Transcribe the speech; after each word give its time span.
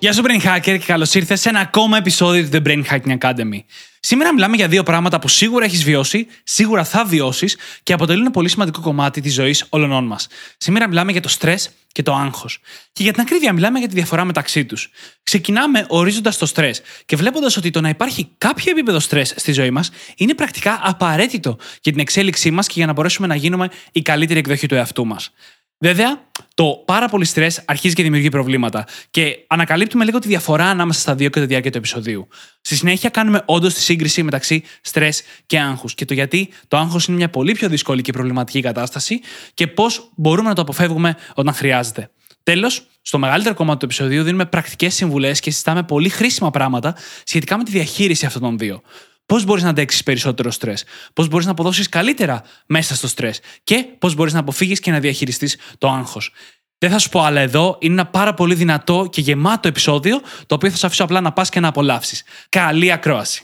Γεια 0.00 0.12
σου 0.12 0.22
Brain 0.24 0.46
Hacker 0.46 0.60
και 0.62 0.78
καλώς 0.78 1.14
ήρθες 1.14 1.40
σε 1.40 1.48
ένα 1.48 1.60
ακόμα 1.60 1.96
επεισόδιο 1.96 2.48
του 2.48 2.50
The 2.52 2.66
Brain 2.66 2.82
Hacking 2.90 3.18
Academy. 3.18 3.58
Σήμερα 4.00 4.34
μιλάμε 4.34 4.56
για 4.56 4.68
δύο 4.68 4.82
πράγματα 4.82 5.18
που 5.18 5.28
σίγουρα 5.28 5.64
έχεις 5.64 5.84
βιώσει, 5.84 6.26
σίγουρα 6.44 6.84
θα 6.84 7.04
βιώσεις 7.04 7.56
και 7.82 7.92
αποτελούν 7.92 8.22
ένα 8.22 8.30
πολύ 8.30 8.48
σημαντικό 8.48 8.80
κομμάτι 8.80 9.20
της 9.20 9.34
ζωής 9.34 9.64
όλων 9.68 10.06
μας. 10.06 10.26
Σήμερα 10.56 10.88
μιλάμε 10.88 11.12
για 11.12 11.20
το 11.20 11.28
στρες 11.28 11.70
και 11.92 12.02
το 12.02 12.14
άγχος. 12.14 12.60
Και 12.92 13.02
για 13.02 13.12
την 13.12 13.20
ακρίβεια, 13.20 13.52
μιλάμε 13.52 13.78
για 13.78 13.88
τη 13.88 13.94
διαφορά 13.94 14.24
μεταξύ 14.24 14.64
τους. 14.64 14.90
Ξεκινάμε 15.22 15.84
ορίζοντας 15.88 16.38
το 16.38 16.46
στρες 16.46 16.82
και 17.06 17.16
βλέποντας 17.16 17.56
ότι 17.56 17.70
το 17.70 17.80
να 17.80 17.88
υπάρχει 17.88 18.30
κάποιο 18.38 18.70
επίπεδο 18.70 18.98
στρες 19.00 19.34
στη 19.36 19.52
ζωή 19.52 19.70
μας 19.70 19.90
είναι 20.16 20.34
πρακτικά 20.34 20.80
απαραίτητο 20.82 21.56
για 21.82 21.92
την 21.92 22.00
εξέλιξή 22.00 22.50
μας 22.50 22.66
και 22.66 22.74
για 22.76 22.86
να 22.86 22.92
μπορέσουμε 22.92 23.26
να 23.26 23.34
γίνουμε 23.34 23.68
η 23.92 24.02
καλύτερη 24.02 24.38
εκδοχή 24.38 24.66
του 24.66 24.74
εαυτού 24.74 25.06
μας. 25.06 25.32
Βέβαια, 25.80 26.26
το 26.54 26.82
πάρα 26.86 27.08
πολύ 27.08 27.24
στρε 27.24 27.46
αρχίζει 27.64 27.94
και 27.94 28.02
δημιουργεί 28.02 28.28
προβλήματα. 28.28 28.86
Και 29.10 29.44
ανακαλύπτουμε 29.46 30.04
λίγο 30.04 30.18
τη 30.18 30.28
διαφορά 30.28 30.64
ανάμεσα 30.64 31.00
στα 31.00 31.14
δύο 31.14 31.30
κατά 31.30 31.40
τη 31.40 31.46
διάρκεια 31.46 31.70
του 31.70 31.78
επεισοδίου. 31.78 32.28
Στη 32.60 32.76
συνέχεια, 32.76 33.08
κάνουμε 33.10 33.42
όντως 33.44 33.74
τη 33.74 33.80
σύγκριση 33.80 34.22
μεταξύ 34.22 34.62
στρε 34.80 35.08
και 35.46 35.58
άγχους. 35.58 35.94
Και 35.94 36.04
το 36.04 36.14
γιατί 36.14 36.48
το 36.68 36.76
άγχος 36.76 37.06
είναι 37.06 37.16
μια 37.16 37.30
πολύ 37.30 37.52
πιο 37.52 37.68
δύσκολη 37.68 38.02
και 38.02 38.12
προβληματική 38.12 38.60
κατάσταση 38.60 39.20
και 39.54 39.66
πώς 39.66 40.10
μπορούμε 40.16 40.48
να 40.48 40.54
το 40.54 40.60
αποφεύγουμε 40.60 41.16
όταν 41.34 41.54
χρειάζεται. 41.54 42.10
Τέλος, 42.42 42.86
στο 43.02 43.18
μεγαλύτερο 43.18 43.54
κομμάτι 43.54 43.78
του 43.78 43.84
επεισοδίου 43.84 44.22
δίνουμε 44.22 44.46
πρακτικές 44.46 44.94
συμβουλές 44.94 45.40
και 45.40 45.50
συζητάμε 45.50 45.82
πολύ 45.82 46.08
χρήσιμα 46.08 46.50
πράγματα 46.50 46.96
σχετικά 47.24 47.56
με 47.56 47.64
τη 47.64 47.70
διαχείριση 47.70 48.26
αυτών 48.26 48.42
των 48.42 48.58
δύο. 48.58 48.82
Πώς 49.28 49.44
μπορείς 49.44 49.62
να 49.62 49.68
αντέξεις 49.68 50.02
περισσότερο 50.02 50.50
στρες, 50.50 50.84
πώς 51.12 51.28
μπορείς 51.28 51.46
να 51.46 51.52
αποδώσει 51.52 51.88
καλύτερα 51.88 52.42
μέσα 52.66 52.94
στο 52.94 53.08
στρες; 53.08 53.40
Και 53.64 53.84
πώς 53.98 54.14
μπορείς 54.14 54.32
να 54.32 54.38
αποφύγεις 54.38 54.80
και 54.80 54.90
να 54.90 55.00
διαχειριστείς 55.00 55.56
το 55.78 55.88
άγχος; 55.88 56.32
Δεν 56.78 56.90
θα 56.90 56.98
σου 56.98 57.08
πω 57.08 57.20
άλλα 57.20 57.40
εδώ. 57.40 57.76
Είναι 57.80 57.92
ένα 57.92 58.06
πάρα 58.06 58.34
πολύ 58.34 58.54
δυνατό 58.54 59.08
και 59.10 59.20
γεμάτο 59.20 59.68
επεισόδιο, 59.68 60.20
το 60.46 60.54
οποίο 60.54 60.70
θα 60.70 60.76
σου 60.76 60.86
αφήσω 60.86 61.04
απλά 61.04 61.20
να 61.20 61.32
πας 61.32 61.48
και 61.48 61.60
να 61.60 61.68
απολαύσεις. 61.68 62.22
Καλή 62.48 62.92
ακρόαση. 62.92 63.42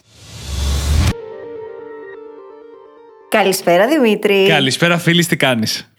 Καλησπέρα 3.28 3.86
Δημήτρη. 3.86 4.46
Καλησπέρα, 4.48 4.98
φίλη, 4.98 5.24
τι 5.24 5.36
κάνεις; 5.36 5.92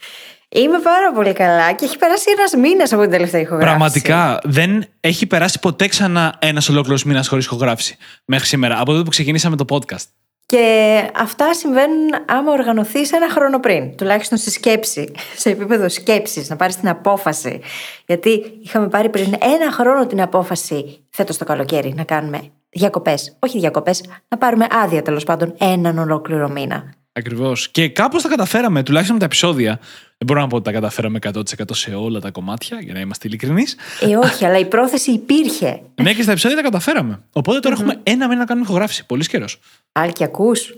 Είμαι 0.55 0.79
πάρα 0.79 1.11
πολύ 1.11 1.33
καλά 1.33 1.71
και 1.71 1.85
έχει 1.85 1.97
περάσει 1.97 2.31
ένας 2.37 2.53
μήνας 2.53 2.93
από 2.93 3.01
την 3.01 3.11
τελευταία 3.11 3.41
ηχογράφηση. 3.41 3.75
Πραγματικά 3.75 4.39
δεν 4.43 4.85
έχει 4.99 5.25
περάσει 5.25 5.59
ποτέ 5.59 5.87
ξανά 5.87 6.35
ένας 6.39 6.69
ολόκληρος 6.69 7.03
μήνας 7.03 7.27
χωρίς 7.27 7.45
ηχογράφηση 7.45 7.97
μέχρι 8.25 8.45
σήμερα, 8.47 8.79
από 8.79 8.91
τότε 8.91 9.03
που 9.03 9.09
ξεκινήσαμε 9.09 9.55
το 9.55 9.65
podcast. 9.69 10.05
Και 10.45 11.01
αυτά 11.15 11.53
συμβαίνουν 11.53 12.09
άμα 12.25 12.51
οργανωθείς 12.51 13.11
ένα 13.11 13.29
χρόνο 13.29 13.59
πριν. 13.59 13.95
Τουλάχιστον 13.95 14.37
στη 14.37 14.51
σκέψη, 14.51 15.11
σε 15.35 15.49
επίπεδο 15.49 15.89
σκέψης, 15.89 16.49
να 16.49 16.55
πάρεις 16.55 16.75
την 16.75 16.89
απόφαση. 16.89 17.61
Γιατί 18.05 18.59
είχαμε 18.63 18.87
πάρει 18.87 19.09
πριν 19.09 19.33
ένα 19.41 19.71
χρόνο 19.71 20.07
την 20.07 20.21
απόφαση 20.21 21.05
φέτος 21.09 21.37
το 21.37 21.45
καλοκαίρι 21.45 21.93
να 21.97 22.03
κάνουμε 22.03 22.39
διακοπές. 22.69 23.37
Όχι 23.39 23.59
διακοπές, 23.59 24.03
να 24.27 24.37
πάρουμε 24.37 24.67
άδεια 24.83 25.01
τέλος 25.01 25.23
πάντων 25.23 25.55
έναν 25.57 25.97
ολόκληρο 25.97 26.49
μήνα. 26.49 26.93
Ακριβώς. 27.17 27.69
Και 27.69 27.89
κάπως 27.89 28.21
τα 28.21 28.29
καταφέραμε, 28.29 28.83
τουλάχιστον 28.83 29.15
με 29.15 29.19
τα 29.19 29.25
επεισόδια. 29.25 29.79
Δεν 30.17 30.27
μπορώ 30.27 30.39
να 30.41 30.47
πω 30.47 30.55
ότι 30.55 30.65
τα 30.65 30.71
καταφέραμε 30.71 31.19
100% 31.21 31.41
σε 31.71 31.93
όλα 31.93 32.19
τα 32.19 32.31
κομμάτια, 32.31 32.79
για 32.81 32.93
να 32.93 32.99
είμαστε 32.99 33.27
ειλικρινείς. 33.27 33.75
Ε, 34.01 34.15
όχι, 34.15 34.45
αλλά 34.45 34.57
η 34.57 34.65
πρόθεση 34.65 35.11
υπήρχε. 35.11 35.81
ναι, 36.01 36.13
και 36.13 36.21
στα 36.21 36.31
επεισόδια 36.31 36.57
τα 36.57 36.63
καταφέραμε. 36.63 37.19
Οπότε 37.31 37.59
τώρα 37.59 37.75
έχουμε 37.75 37.99
ένα 38.03 38.27
μήνα 38.27 38.39
να 38.39 38.45
κάνουμε 38.45 38.65
ηχογράφηση. 38.65 39.05
Πολύ 39.05 39.25
καιρός. 39.25 39.59
Άλκη, 39.91 40.23
ακούς. 40.23 40.73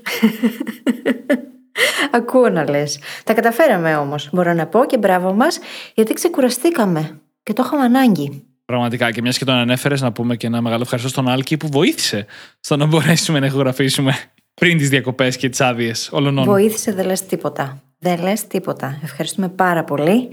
Ακούω 2.18 2.50
να 2.50 2.70
λες. 2.70 3.00
Τα 3.24 3.34
καταφέραμε 3.34 3.96
όμως, 3.96 4.30
μπορώ 4.32 4.54
να 4.54 4.66
πω 4.66 4.86
και 4.86 4.98
μπράβο 4.98 5.34
μας, 5.34 5.60
γιατί 5.94 6.14
ξεκουραστήκαμε 6.14 7.20
και 7.44 7.54
το 7.54 7.64
είχαμε 7.66 7.84
ανάγκη. 7.84 8.44
Πραγματικά. 8.66 9.12
Και 9.12 9.22
μιας 9.22 9.38
και 9.38 9.46
τον 9.46 9.56
ανέφερες, 9.56 10.02
να 10.02 10.12
πούμε 10.12 10.36
και 10.36 10.48
ένα 10.48 10.62
μεγάλο 10.62 10.82
ευχαριστώ 10.82 11.10
στον 11.10 11.30
Άλκη 11.30 11.58
που 11.58 11.68
βοήθησε 11.72 12.26
στο 12.60 12.78
να 12.78 12.86
μπορέσουμε 12.86 13.40
να 13.40 13.46
ηχογραφήσουμε 13.46 14.16
πριν 14.62 14.78
τις 14.78 14.90
διακοπές 14.90 15.38
και 15.38 15.50
τις 15.50 15.62
άδειες 15.62 16.10
όλων. 16.12 16.44
Βοήθησε, 16.44 16.94
δεν 16.94 17.06
λες 17.06 17.26
τίποτα. 17.26 17.82
Δεν 18.00 18.22
λες 18.22 18.48
τίποτα. 18.48 19.00
Ευχαριστούμε 19.04 19.50
πάρα 19.50 19.84
πολύ. 19.84 20.30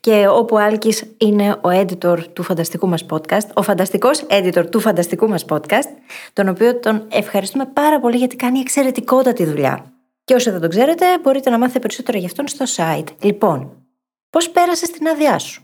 Και 0.00 0.26
όπου 0.28 0.58
Άλκης 0.58 1.04
είναι 1.18 1.50
ο 1.50 1.68
editor 1.68 2.18
του 2.32 2.42
φανταστικού 2.42 2.88
μας 2.88 3.06
podcast, 3.10 3.48
ο 3.54 3.62
φανταστικός 3.62 4.26
editor 4.28 4.64
του 4.70 4.80
φανταστικού 4.80 5.28
μας 5.28 5.44
podcast, 5.48 5.88
τον 6.32 6.48
οποίο 6.48 6.80
τον 6.80 7.02
ευχαριστούμε 7.10 7.66
πάρα 7.72 8.00
πολύ 8.00 8.16
γιατί 8.16 8.36
κάνει 8.36 8.58
εξαιρετικότατη 8.58 9.44
δουλειά. 9.44 9.92
Και 10.24 10.34
όσο 10.34 10.50
δεν 10.50 10.60
τον 10.60 10.70
ξέρετε, 10.70 11.04
μπορείτε 11.22 11.50
να 11.50 11.58
μάθετε 11.58 11.78
περισσότερο 11.78 12.18
γι' 12.18 12.26
αυτόν 12.26 12.48
στο 12.48 12.64
site. 12.76 13.08
Λοιπόν, 13.20 13.70
πώς 14.30 14.50
πέρασε 14.50 14.86
την 14.92 15.06
άδειά 15.08 15.38
σου; 15.38 15.62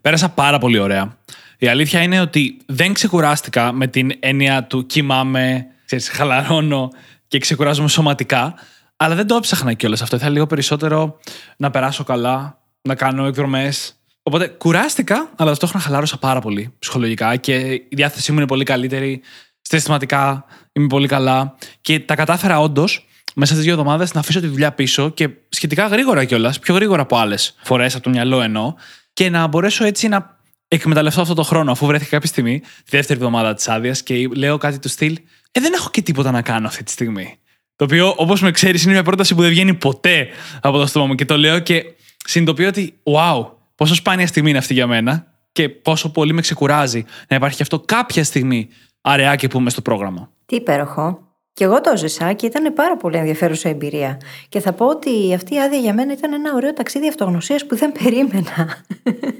Πέρασα 0.00 0.28
πάρα 0.28 0.58
πολύ 0.58 0.78
ωραία. 0.78 1.16
Η 1.58 1.68
αλήθεια 1.68 2.02
είναι 2.02 2.20
ότι 2.20 2.56
δεν 2.66 2.92
ξεκουράστηκα 2.92 3.72
με 3.72 3.86
την 3.86 4.10
έννοια 4.20 4.64
του 4.64 4.86
κοιμάμαι, 4.86 5.66
ξέρεις, 5.84 6.08
χαλαρώνω 6.08 6.90
και 7.28 7.38
ξεκουράζομαι 7.38 7.88
σωματικά. 7.88 8.54
Αλλά 8.96 9.14
δεν 9.14 9.26
το 9.26 9.34
έψαχνα 9.34 9.72
κιόλας 9.72 10.02
αυτό. 10.02 10.16
Ήθελα 10.16 10.30
λίγο 10.30 10.46
περισσότερο 10.46 11.18
να 11.56 11.70
περάσω 11.70 12.04
καλά, 12.04 12.58
να 12.82 12.94
κάνω 12.94 13.26
εκδρομές. 13.26 13.92
Οπότε 14.22 14.46
κουράστηκα, 14.46 15.30
αλλά 15.36 15.48
ταυτόχρονα 15.48 15.84
χαλάρωσα 15.84 16.18
πάρα 16.18 16.40
πολύ 16.40 16.74
ψυχολογικά 16.78 17.36
και 17.36 17.54
η 17.72 17.88
διάθεσή 17.90 18.32
μου 18.32 18.38
είναι 18.38 18.46
πολύ 18.46 18.64
καλύτερη. 18.64 19.20
Συστηματικά 19.60 20.44
είμαι 20.72 20.86
πολύ 20.86 21.08
καλά. 21.08 21.56
Και 21.80 22.00
τα 22.00 22.14
κατάφερα 22.14 22.60
όντως 22.60 23.06
μέσα 23.34 23.52
στις 23.52 23.64
δύο 23.64 23.72
εβδομάδες 23.72 24.14
να 24.14 24.20
αφήσω 24.20 24.40
τη 24.40 24.46
δουλειά 24.46 24.72
πίσω 24.72 25.10
και 25.10 25.28
σχετικά 25.48 25.86
γρήγορα 25.86 26.24
κιόλας, 26.24 26.58
πιο 26.58 26.74
γρήγορα 26.74 27.02
από 27.02 27.16
άλλες 27.16 27.54
φορές 27.62 27.94
από 27.94 28.02
το 28.02 28.10
μυαλό 28.10 28.40
εννοώ, 28.42 28.74
και 29.12 29.30
να 29.30 29.46
μπορέσω 29.46 29.84
έτσι 29.84 30.08
να 30.08 30.36
εκμεταλλευτώ 30.68 31.20
αυτό 31.20 31.34
το 31.34 31.42
χρόνο, 31.42 31.72
αφού 31.72 31.86
βρέθηκα 31.86 32.10
κάποια 32.10 32.28
στιγμή, 32.28 32.60
τη 32.60 32.96
δεύτερη 32.96 33.18
εβδομάδα 33.18 33.54
της 33.54 33.68
άδειας 33.68 34.02
και 34.02 34.28
λέω 34.36 34.58
κάτι 34.58 34.78
του 34.78 34.88
στυλ. 34.88 35.18
Ε, 35.52 35.60
δεν 35.60 35.72
έχω 35.72 35.90
και 35.90 36.02
τίποτα 36.02 36.30
να 36.30 36.42
κάνω 36.42 36.66
αυτή 36.66 36.82
τη 36.82 36.90
στιγμή. 36.90 37.38
Το 37.76 37.84
οποίο, 37.84 38.14
όπως 38.16 38.40
με 38.40 38.50
ξέρεις, 38.50 38.82
είναι 38.82 38.92
μια 38.92 39.02
πρόταση 39.02 39.34
που 39.34 39.40
δεν 39.40 39.50
βγαίνει 39.50 39.74
ποτέ 39.74 40.28
από 40.60 40.78
το 40.78 40.86
στόμα 40.86 41.06
μου. 41.06 41.14
Και 41.14 41.24
το 41.24 41.36
λέω 41.36 41.58
και 41.58 41.84
συνειδητοποιώ 42.24 42.68
ότι, 42.68 42.94
wow, 43.02 43.46
πόσο 43.74 43.94
σπάνια 43.94 44.26
στιγμή 44.26 44.48
είναι 44.48 44.58
αυτή 44.58 44.74
για 44.74 44.86
μένα 44.86 45.32
και 45.52 45.68
πόσο 45.68 46.10
πολύ 46.10 46.32
με 46.32 46.40
ξεκουράζει 46.40 47.04
να 47.28 47.36
υπάρχει 47.36 47.62
αυτό 47.62 47.80
κάποια 47.80 48.24
στιγμή 48.24 48.68
αραιά 49.00 49.36
και 49.36 49.48
πούμε 49.48 49.70
στο 49.70 49.82
πρόγραμμα. 49.82 50.30
Τι 50.46 50.56
υπέροχο. 50.56 51.22
Και 51.52 51.64
εγώ 51.64 51.80
το 51.80 51.96
ζήσα 51.96 52.32
και 52.32 52.46
ήταν 52.46 52.74
πάρα 52.74 52.96
πολύ 52.96 53.16
ενδιαφέρουσα 53.16 53.68
εμπειρία. 53.68 54.20
Και 54.48 54.60
θα 54.60 54.72
πω 54.72 54.86
ότι 54.86 55.34
αυτή 55.34 55.54
η 55.54 55.60
άδεια 55.60 55.78
για 55.78 55.94
μένα 55.94 56.12
ήταν 56.12 56.32
ένα 56.32 56.54
ωραίο 56.54 56.72
ταξίδι 56.72 57.08
αυτογνωσίας 57.08 57.66
που 57.66 57.76
δεν 57.76 57.92
περίμενα 57.92 58.84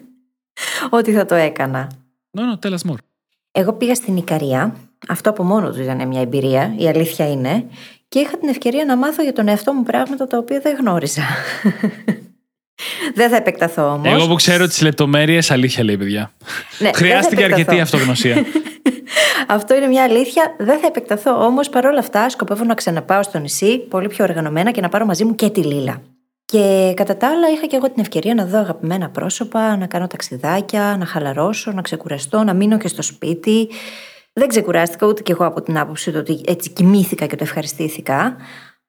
ότι 0.98 1.12
θα 1.12 1.26
το 1.26 1.34
έκανα. 1.34 1.90
No, 2.38 2.40
no, 2.40 2.66
tell 2.66 2.72
us 2.72 2.90
more. 2.90 2.98
Εγώ 3.52 3.72
πήγα 3.72 3.94
στην 3.94 4.16
Ικαρία. 4.16 4.76
Αυτό 5.08 5.30
από 5.30 5.42
μόνο 5.42 5.68
τους 5.68 5.78
ήταν 5.78 6.08
μια 6.08 6.20
εμπειρία, 6.20 6.74
η 6.76 6.88
αλήθεια 6.88 7.30
είναι 7.30 7.64
και 8.08 8.18
είχα 8.18 8.38
την 8.38 8.48
ευκαιρία 8.48 8.84
να 8.84 8.96
μάθω 8.96 9.22
για 9.22 9.32
τον 9.32 9.48
εαυτό 9.48 9.72
μου 9.72 9.82
πράγματα 9.82 10.26
τα 10.26 10.38
οποία 10.38 10.60
δεν 10.60 10.76
γνώριζα. 10.76 11.22
δεν 13.18 13.30
θα 13.30 13.36
επεκταθώ 13.36 13.92
όμως. 13.92 14.12
Εγώ 14.12 14.26
που 14.26 14.34
ξέρω 14.34 14.66
τις 14.66 14.82
λεπτομέρειες, 14.82 15.50
αλήθεια 15.50 15.84
λέει, 15.84 15.96
παιδιά. 15.96 16.32
Ναι, 16.78 16.90
Χρειάστηκε 16.94 17.44
αρκετή 17.44 17.80
αυτογνωσία. 17.80 18.44
Αυτό 19.46 19.74
είναι 19.74 19.86
μια 19.86 20.02
αλήθεια. 20.02 20.54
Δεν 20.58 20.78
θα 20.78 20.86
επεκταθώ 20.86 21.44
όμως. 21.44 21.68
παρόλα 21.68 21.98
αυτά, 21.98 22.28
σκοπεύω 22.28 22.64
να 22.64 22.74
ξαναπάω 22.74 23.22
στο 23.22 23.38
νησί 23.38 23.78
πολύ 23.78 24.08
πιο 24.08 24.24
οργανωμένα 24.24 24.70
και 24.70 24.80
να 24.80 24.88
πάρω 24.88 25.04
μαζί 25.04 25.24
μου 25.24 25.34
και 25.34 25.50
τη 25.50 25.60
Λίλα. 25.60 26.02
Και 26.44 26.92
κατά 26.96 27.16
τα 27.16 27.28
άλλα, 27.28 27.50
είχα 27.50 27.66
και 27.66 27.76
εγώ 27.76 27.86
την 27.86 28.00
ευκαιρία 28.00 28.34
να 28.34 28.46
δω 28.46 28.58
αγαπημένα 28.58 29.08
πρόσωπα, 29.08 29.76
να 29.76 29.86
κάνω 29.86 30.06
ταξιδάκια, 30.06 30.96
να 30.98 31.06
χαλαρώσω, 31.06 31.72
να 31.72 31.82
ξεκουραστώ, 31.82 32.42
να 32.42 32.54
μείνω 32.54 32.78
και 32.78 32.88
στο 32.88 33.02
σπίτι. 33.02 33.68
Δεν 34.38 34.48
ξεκουράστηκα 34.48 35.06
ούτε 35.06 35.22
κι 35.22 35.30
εγώ 35.30 35.46
από 35.46 35.62
την 35.62 35.78
άποψη 35.78 36.16
ότι 36.16 36.40
έτσι 36.46 36.70
κοιμήθηκα 36.70 37.26
και 37.26 37.36
το 37.36 37.44
ευχαριστήθηκα, 37.44 38.36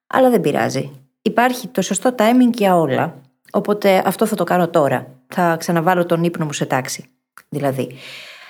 αλλά 0.08 0.30
δεν 0.30 0.42
πειράζει. 0.42 0.92
Υπάρχει 1.22 1.68
το 1.68 1.82
σωστό 1.82 2.16
timing 2.18 2.54
για 2.54 2.78
όλα. 2.78 3.16
Οπότε 3.52 4.02
αυτό 4.06 4.26
θα 4.26 4.36
το 4.36 4.44
κάνω 4.44 4.68
τώρα. 4.68 5.08
Θα 5.28 5.56
ξαναβάλω 5.60 6.06
τον 6.06 6.24
ύπνο 6.24 6.46
μου 6.46 6.54
σε 6.54 6.66
τάξη. 6.66 7.06
Δηλαδή. 7.50 7.96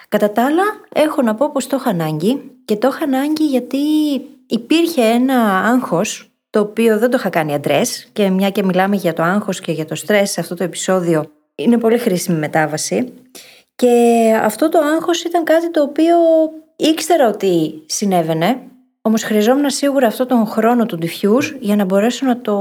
Κατά 0.09 0.31
τα 0.31 0.45
άλλα, 0.45 0.63
έχω 0.93 1.21
να 1.21 1.35
πω 1.35 1.51
πως 1.51 1.67
το 1.67 1.77
είχα 1.79 1.89
ανάγκη 1.89 2.51
και 2.65 2.75
το 2.75 2.87
είχα 2.87 3.03
ανάγκη 3.03 3.45
γιατί 3.45 3.77
υπήρχε 4.47 5.01
ένα 5.01 5.59
άγχος 5.59 6.31
το 6.49 6.59
οποίο 6.59 6.99
δεν 6.99 7.09
το 7.09 7.17
είχα 7.19 7.29
κάνει 7.29 7.53
αντρές 7.53 8.09
και 8.13 8.29
μια 8.29 8.49
και 8.49 8.63
μιλάμε 8.63 8.95
για 8.95 9.13
το 9.13 9.23
άγχος 9.23 9.59
και 9.59 9.71
για 9.71 9.85
το 9.85 9.95
στρες 9.95 10.31
σε 10.31 10.39
αυτό 10.39 10.55
το 10.55 10.63
επεισόδιο 10.63 11.31
είναι 11.55 11.77
πολύ 11.77 11.97
χρήσιμη 11.97 12.39
μετάβαση 12.39 13.13
και 13.75 13.91
αυτό 14.43 14.69
το 14.69 14.79
άγχος 14.79 15.23
ήταν 15.23 15.43
κάτι 15.43 15.71
το 15.71 15.81
οποίο 15.81 16.15
Ήξερα 16.81 17.27
ότι 17.27 17.83
συνέβαινε, 17.85 18.57
όμως 19.01 19.23
χρειαζόμουν 19.23 19.69
σίγουρα 19.69 20.07
αυτό 20.07 20.25
τον 20.25 20.45
χρόνο 20.45 20.85
του 20.85 20.99
diffuse 21.01 21.57
για 21.59 21.75
να 21.75 21.85
μπορέσω 21.85 22.25
να 22.25 22.41
το 22.41 22.55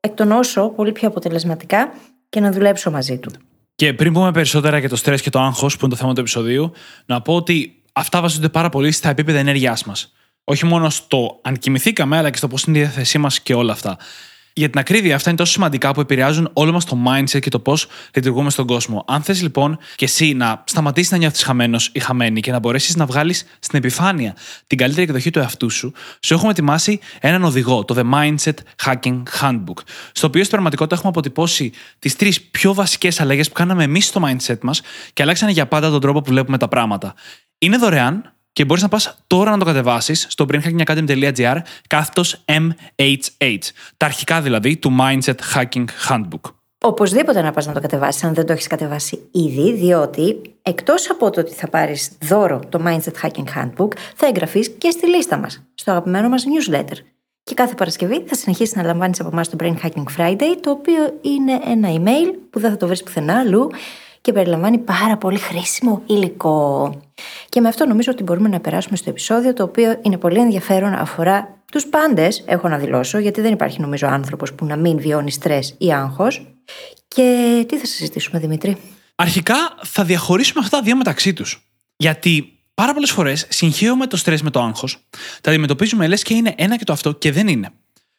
εκ 0.00 0.14
των 0.14 0.32
όσο 0.32 0.68
πολύ 0.68 0.92
πιο 0.92 1.08
αποτελεσματικά 1.08 1.92
και 2.28 2.40
να 2.40 2.52
δουλέψω 2.52 2.90
μαζί 2.90 3.18
του. 3.18 3.30
Και 3.74 3.92
πριν 3.92 4.12
πούμε 4.12 4.30
περισσότερα 4.30 4.78
για 4.78 4.88
το 4.88 4.96
στρε 4.96 5.16
και 5.16 5.30
το 5.30 5.40
άγχος, 5.40 5.76
που 5.76 5.84
είναι 5.84 5.94
το 5.94 6.00
θέμα 6.00 6.14
του 6.14 6.20
επεισοδίου, 6.20 6.72
να 7.06 7.20
πω 7.22 7.34
ότι 7.34 7.82
αυτά 7.92 8.20
βασίζονται 8.20 8.48
πάρα 8.48 8.68
πολύ 8.68 8.92
στα 8.92 9.08
επίπεδα 9.08 9.38
ενέργειάς 9.38 9.84
μας. 9.84 10.12
Όχι 10.44 10.66
μόνο 10.66 10.90
στο 10.90 11.38
αν 11.42 11.58
κοιμηθήκαμε, 11.58 12.16
αλλά 12.16 12.30
και 12.30 12.36
στο 12.36 12.48
πώς 12.48 12.62
είναι 12.62 12.78
η 12.78 12.80
διάθεσή 12.80 13.18
μας 13.18 13.40
και 13.40 13.54
όλα 13.54 13.72
αυτά. 13.72 13.96
Για 14.56 14.70
την 14.70 14.80
ακρίβεια, 14.80 15.14
αυτά 15.14 15.28
είναι 15.28 15.38
τόσο 15.38 15.52
σημαντικά 15.52 15.92
που 15.92 16.00
επηρεάζουν 16.00 16.50
όλο 16.52 16.72
μας 16.72 16.84
το 16.84 16.98
mindset 17.08 17.38
και 17.40 17.50
το 17.50 17.58
πώς 17.58 17.86
λειτουργούμε 18.14 18.50
στον 18.50 18.66
κόσμο. 18.66 19.04
Αν 19.06 19.22
θες 19.22 19.42
λοιπόν 19.42 19.78
και 19.96 20.04
εσύ 20.04 20.34
να 20.34 20.62
σταματήσεις 20.66 21.10
να 21.10 21.16
νιώθεις 21.16 21.42
χαμένος 21.42 21.90
ή 21.92 22.00
χαμένη 22.00 22.40
και 22.40 22.50
να 22.50 22.58
μπορέσεις 22.58 22.96
να 22.96 23.06
βγάλεις 23.06 23.46
στην 23.58 23.78
επιφάνεια 23.78 24.36
την 24.66 24.78
καλύτερη 24.78 25.02
εκδοχή 25.02 25.30
του 25.30 25.38
εαυτού 25.38 25.70
σου, 25.70 25.92
σου 26.20 26.34
έχουμε 26.34 26.50
ετοιμάσει 26.50 27.00
έναν 27.20 27.44
οδηγό, 27.44 27.84
το 27.84 27.94
The 27.98 28.14
Mindset 28.14 28.54
Hacking 28.84 29.22
Handbook, 29.40 29.78
στο 30.12 30.26
οποίο 30.26 30.40
στην 30.40 30.50
πραγματικότητα 30.50 30.94
έχουμε 30.94 31.08
αποτυπώσει 31.08 31.72
τις 31.98 32.16
τρεις 32.16 32.42
πιο 32.42 32.74
βασικές 32.74 33.20
αλλαγές 33.20 33.48
που 33.48 33.54
κάναμε 33.54 33.84
εμείς 33.84 34.06
στο 34.06 34.20
mindset 34.24 34.58
μας 34.62 34.80
και 35.12 35.22
αλλάξανε 35.22 35.52
για 35.52 35.66
πάντα 35.66 35.90
τον 35.90 36.00
τρόπο 36.00 36.20
που 36.20 36.30
βλέπουμε 36.30 36.58
τα 36.58 36.68
πράγματα. 36.68 37.14
Είναι 37.58 37.76
δωρεάν, 37.76 38.33
και 38.54 38.64
μπορείς 38.64 38.82
να 38.82 38.88
πας 38.88 39.18
τώρα 39.26 39.50
να 39.50 39.58
το 39.58 39.64
κατεβάσεις 39.64 40.26
στο 40.28 40.46
brainhackingacademy.gr 40.48 41.56
κάθετος 41.86 42.44
MHH. 42.44 43.58
Τα 43.96 44.06
αρχικά 44.06 44.40
δηλαδή 44.40 44.76
του 44.76 44.96
Mindset 45.00 45.34
Hacking 45.54 45.84
Handbook. 46.08 46.52
Οπωσδήποτε 46.78 47.42
να 47.42 47.50
πας 47.50 47.66
να 47.66 47.72
το 47.72 47.80
κατεβάσεις, 47.80 48.24
αν 48.24 48.34
δεν 48.34 48.46
το 48.46 48.52
έχεις 48.52 48.66
κατεβάσει 48.66 49.28
ήδη, 49.30 49.72
διότι 49.72 50.40
εκτός 50.62 51.10
από 51.10 51.30
το 51.30 51.40
ότι 51.40 51.52
θα 51.54 51.68
πάρεις 51.68 52.10
δώρο 52.20 52.60
το 52.68 52.82
Mindset 52.86 53.26
Hacking 53.26 53.44
Handbook, 53.56 53.88
θα 54.16 54.26
εγγραφείς 54.26 54.70
και 54.78 54.90
στη 54.90 55.08
λίστα 55.08 55.36
μας, 55.36 55.62
στο 55.74 55.90
αγαπημένο 55.90 56.28
μας 56.28 56.44
newsletter. 56.44 56.96
Και 57.42 57.54
κάθε 57.54 57.74
Παρασκευή 57.74 58.24
θα 58.26 58.34
συνεχίσεις 58.34 58.74
να 58.74 58.82
λαμβάνεις 58.82 59.20
από 59.20 59.28
εμάς 59.32 59.48
το 59.48 59.56
Brain 59.60 59.74
Hacking 59.82 60.04
Friday, 60.18 60.56
το 60.60 60.70
οποίο 60.70 61.18
είναι 61.20 61.60
ένα 61.66 61.88
email 61.92 62.34
που 62.50 62.60
δεν 62.60 62.70
θα 62.70 62.76
το 62.76 62.86
βρεις 62.86 63.02
πουθενά 63.02 63.38
αλλού 63.38 63.70
και 64.24 64.32
περιλαμβάνει 64.32 64.78
πάρα 64.78 65.16
πολύ 65.16 65.38
χρήσιμο 65.38 66.02
υλικό. 66.06 66.94
Και 67.48 67.60
με 67.60 67.68
αυτό 67.68 67.86
νομίζω 67.86 68.12
ότι 68.12 68.22
μπορούμε 68.22 68.48
να 68.48 68.60
περάσουμε 68.60 68.96
στο 68.96 69.10
επεισόδιο 69.10 69.52
το 69.52 69.62
οποίο 69.62 69.98
είναι 70.02 70.16
πολύ 70.16 70.38
ενδιαφέρον, 70.38 70.92
αφορά 70.94 71.62
τους 71.72 71.86
πάντες, 71.86 72.42
έχω 72.46 72.68
να 72.68 72.78
δηλώσω, 72.78 73.18
γιατί 73.18 73.40
δεν 73.40 73.52
υπάρχει 73.52 73.80
νομίζω 73.80 74.06
άνθρωπος 74.06 74.52
που 74.52 74.64
να 74.64 74.76
μην 74.76 74.98
βιώνει 74.98 75.30
στρες 75.30 75.74
ή 75.78 75.92
άγχος. 75.92 76.46
Και 77.08 77.64
τι 77.68 77.78
θα 77.78 77.86
συζητήσουμε, 77.86 78.38
Δημήτρη; 78.38 78.76
Αρχικά 79.14 79.56
θα 79.82 80.04
διαχωρίσουμε 80.04 80.64
αυτά 80.64 80.76
τα 80.76 80.82
δύο 80.82 80.96
μεταξύ 80.96 81.32
τους. 81.32 81.68
Γιατί 81.96 82.58
πάρα 82.74 82.92
πολλές 82.92 83.10
φορές 83.10 83.46
συγχαίουμε 83.48 84.06
το 84.06 84.16
στρες 84.16 84.42
με 84.42 84.50
το 84.50 84.60
άγχος, 84.60 84.98
τα 85.40 85.50
αντιμετωπίζουμε 85.50 86.06
λες 86.06 86.22
και 86.22 86.34
είναι 86.34 86.54
ένα 86.56 86.76
και 86.76 86.84
το 86.84 86.92
αυτό 86.92 87.12
και 87.12 87.32
δεν 87.32 87.48
είναι. 87.48 87.70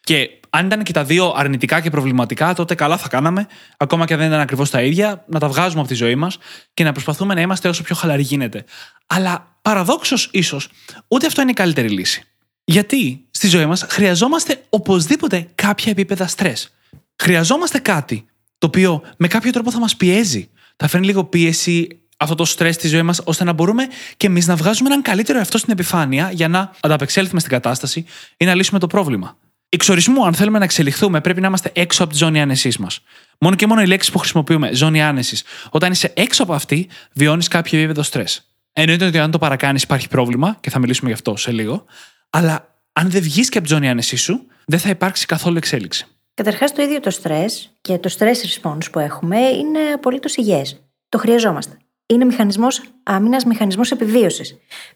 Και 0.05 0.29
αν 0.49 0.65
ήταν 0.65 0.83
και 0.83 0.93
τα 0.93 1.03
δύο 1.03 1.33
αρνητικά 1.35 1.81
και 1.81 1.89
προβληματικά, 1.89 2.53
τότε 2.53 2.75
καλά 2.75 2.97
θα 2.97 3.07
κάναμε, 3.07 3.47
ακόμα 3.77 4.05
και 4.05 4.15
δεν 4.15 4.27
ήταν 4.27 4.39
ακριβώς 4.39 4.69
τα 4.69 4.81
ίδια, 4.81 5.23
να 5.27 5.39
τα 5.39 5.47
βγάζουμε 5.47 5.79
από 5.79 5.89
τη 5.89 5.95
ζωή 5.95 6.15
μας 6.15 6.37
και 6.73 6.83
να 6.83 6.91
προσπαθούμε 6.91 7.33
να 7.33 7.41
είμαστε 7.41 7.69
όσο 7.69 7.83
πιο 7.83 7.95
χαλαροί 7.95 8.21
γίνεται. 8.21 8.63
Αλλά 9.07 9.57
παραδόξως 9.61 10.29
ίσως, 10.31 10.69
ούτε 11.07 11.25
αυτό 11.25 11.41
είναι 11.41 11.51
η 11.51 11.53
καλύτερη 11.53 11.89
λύση. 11.89 12.23
Γιατί 12.63 13.25
στη 13.31 13.47
ζωή 13.47 13.65
μας 13.65 13.85
χρειαζόμαστε 13.89 14.63
οπωσδήποτε 14.69 15.47
κάποια 15.55 15.91
επίπεδα 15.91 16.27
στρες. 16.27 16.73
Χρειαζόμαστε 17.15 17.79
κάτι 17.79 18.25
το 18.57 18.67
οποίο 18.67 19.01
με 19.17 19.27
κάποιο 19.27 19.51
τρόπο 19.51 19.71
θα 19.71 19.79
μας 19.79 19.95
πιέζει. 19.95 20.49
Θα 20.75 20.87
φέρνει 20.87 21.05
λίγο 21.05 21.23
πίεση 21.23 21.99
αυτό 22.17 22.35
το 22.35 22.45
στρες 22.45 22.75
στη 22.75 22.87
ζωή 22.87 23.01
μας, 23.01 23.21
ώστε 23.23 23.43
να 23.43 23.53
μπορούμε 23.53 23.87
και 24.17 24.27
εμείς 24.27 24.47
να 24.47 24.55
βγάζουμε 24.55 24.89
έναν 24.89 25.01
καλύτερο 25.01 25.37
εαυτό 25.37 25.57
στην 25.57 25.73
επιφάνεια 25.73 26.31
για 26.31 26.47
να 26.47 26.71
ανταπεξέλθουμε 26.79 27.39
στην 27.39 27.51
κατάσταση 27.51 28.05
ή 28.37 28.45
να 28.45 28.55
λύσουμε 28.55 28.79
το 28.79 28.87
πρόβλημα. 28.87 29.37
Εξορισμού, 29.75 30.25
αν 30.25 30.33
θέλουμε 30.33 30.57
να 30.57 30.63
εξελιχθούμε, 30.63 31.21
πρέπει 31.21 31.41
να 31.41 31.47
είμαστε 31.47 31.71
έξω 31.73 32.03
από 32.03 32.11
τη 32.11 32.17
ζώνη 32.17 32.41
άνεσής 32.41 32.77
μας. 32.77 32.99
Μόνο 33.39 33.55
και 33.55 33.67
μόνο 33.67 33.81
οι 33.81 33.85
λέξει 33.85 34.11
που 34.11 34.17
χρησιμοποιούμε, 34.17 34.73
ζώνη 34.73 35.03
άνεσης, 35.03 35.43
όταν 35.69 35.91
είσαι 35.91 36.13
έξω 36.15 36.43
από 36.43 36.53
αυτή, 36.53 36.87
βιώνεις 37.13 37.47
κάποιο 37.47 37.79
επίπεδο 37.79 38.03
στρες. 38.03 38.49
Εννοείται 38.73 39.05
ότι 39.05 39.19
αν 39.19 39.31
το 39.31 39.37
παρακάνεις 39.37 39.83
υπάρχει 39.83 40.07
πρόβλημα, 40.07 40.57
και 40.59 40.69
θα 40.69 40.79
μιλήσουμε 40.79 41.09
γι' 41.09 41.15
αυτό 41.15 41.35
σε 41.35 41.51
λίγο, 41.51 41.85
αλλά 42.29 42.75
αν 42.93 43.09
δεν 43.09 43.21
βγεις 43.21 43.49
και 43.49 43.57
από 43.57 43.67
τη 43.67 43.73
ζώνη 43.73 43.89
άνεσής 43.89 44.21
σου, 44.21 44.45
δεν 44.65 44.79
θα 44.79 44.89
υπάρξει 44.89 45.25
καθόλου 45.25 45.57
εξέλιξη. 45.57 46.05
Καταρχάς, 46.33 46.73
το 46.73 46.81
ίδιο 46.81 46.99
το 46.99 47.09
στρες 47.09 47.71
και 47.81 47.97
το 47.97 48.15
stress 48.17 48.25
response 48.25 48.91
που 48.91 48.99
έχουμε 48.99 49.39
είναι 49.39 49.79
απολύτως 49.93 50.35
υγιές. 50.35 50.81
Το 51.09 51.17
χρειαζόμαστε. 51.17 51.77
Είναι 52.05 52.25
μηχανισμός 52.25 52.81
άμυνας, 53.03 53.45
μηχανισμός 53.45 53.91
επιβίωσης. 53.91 54.55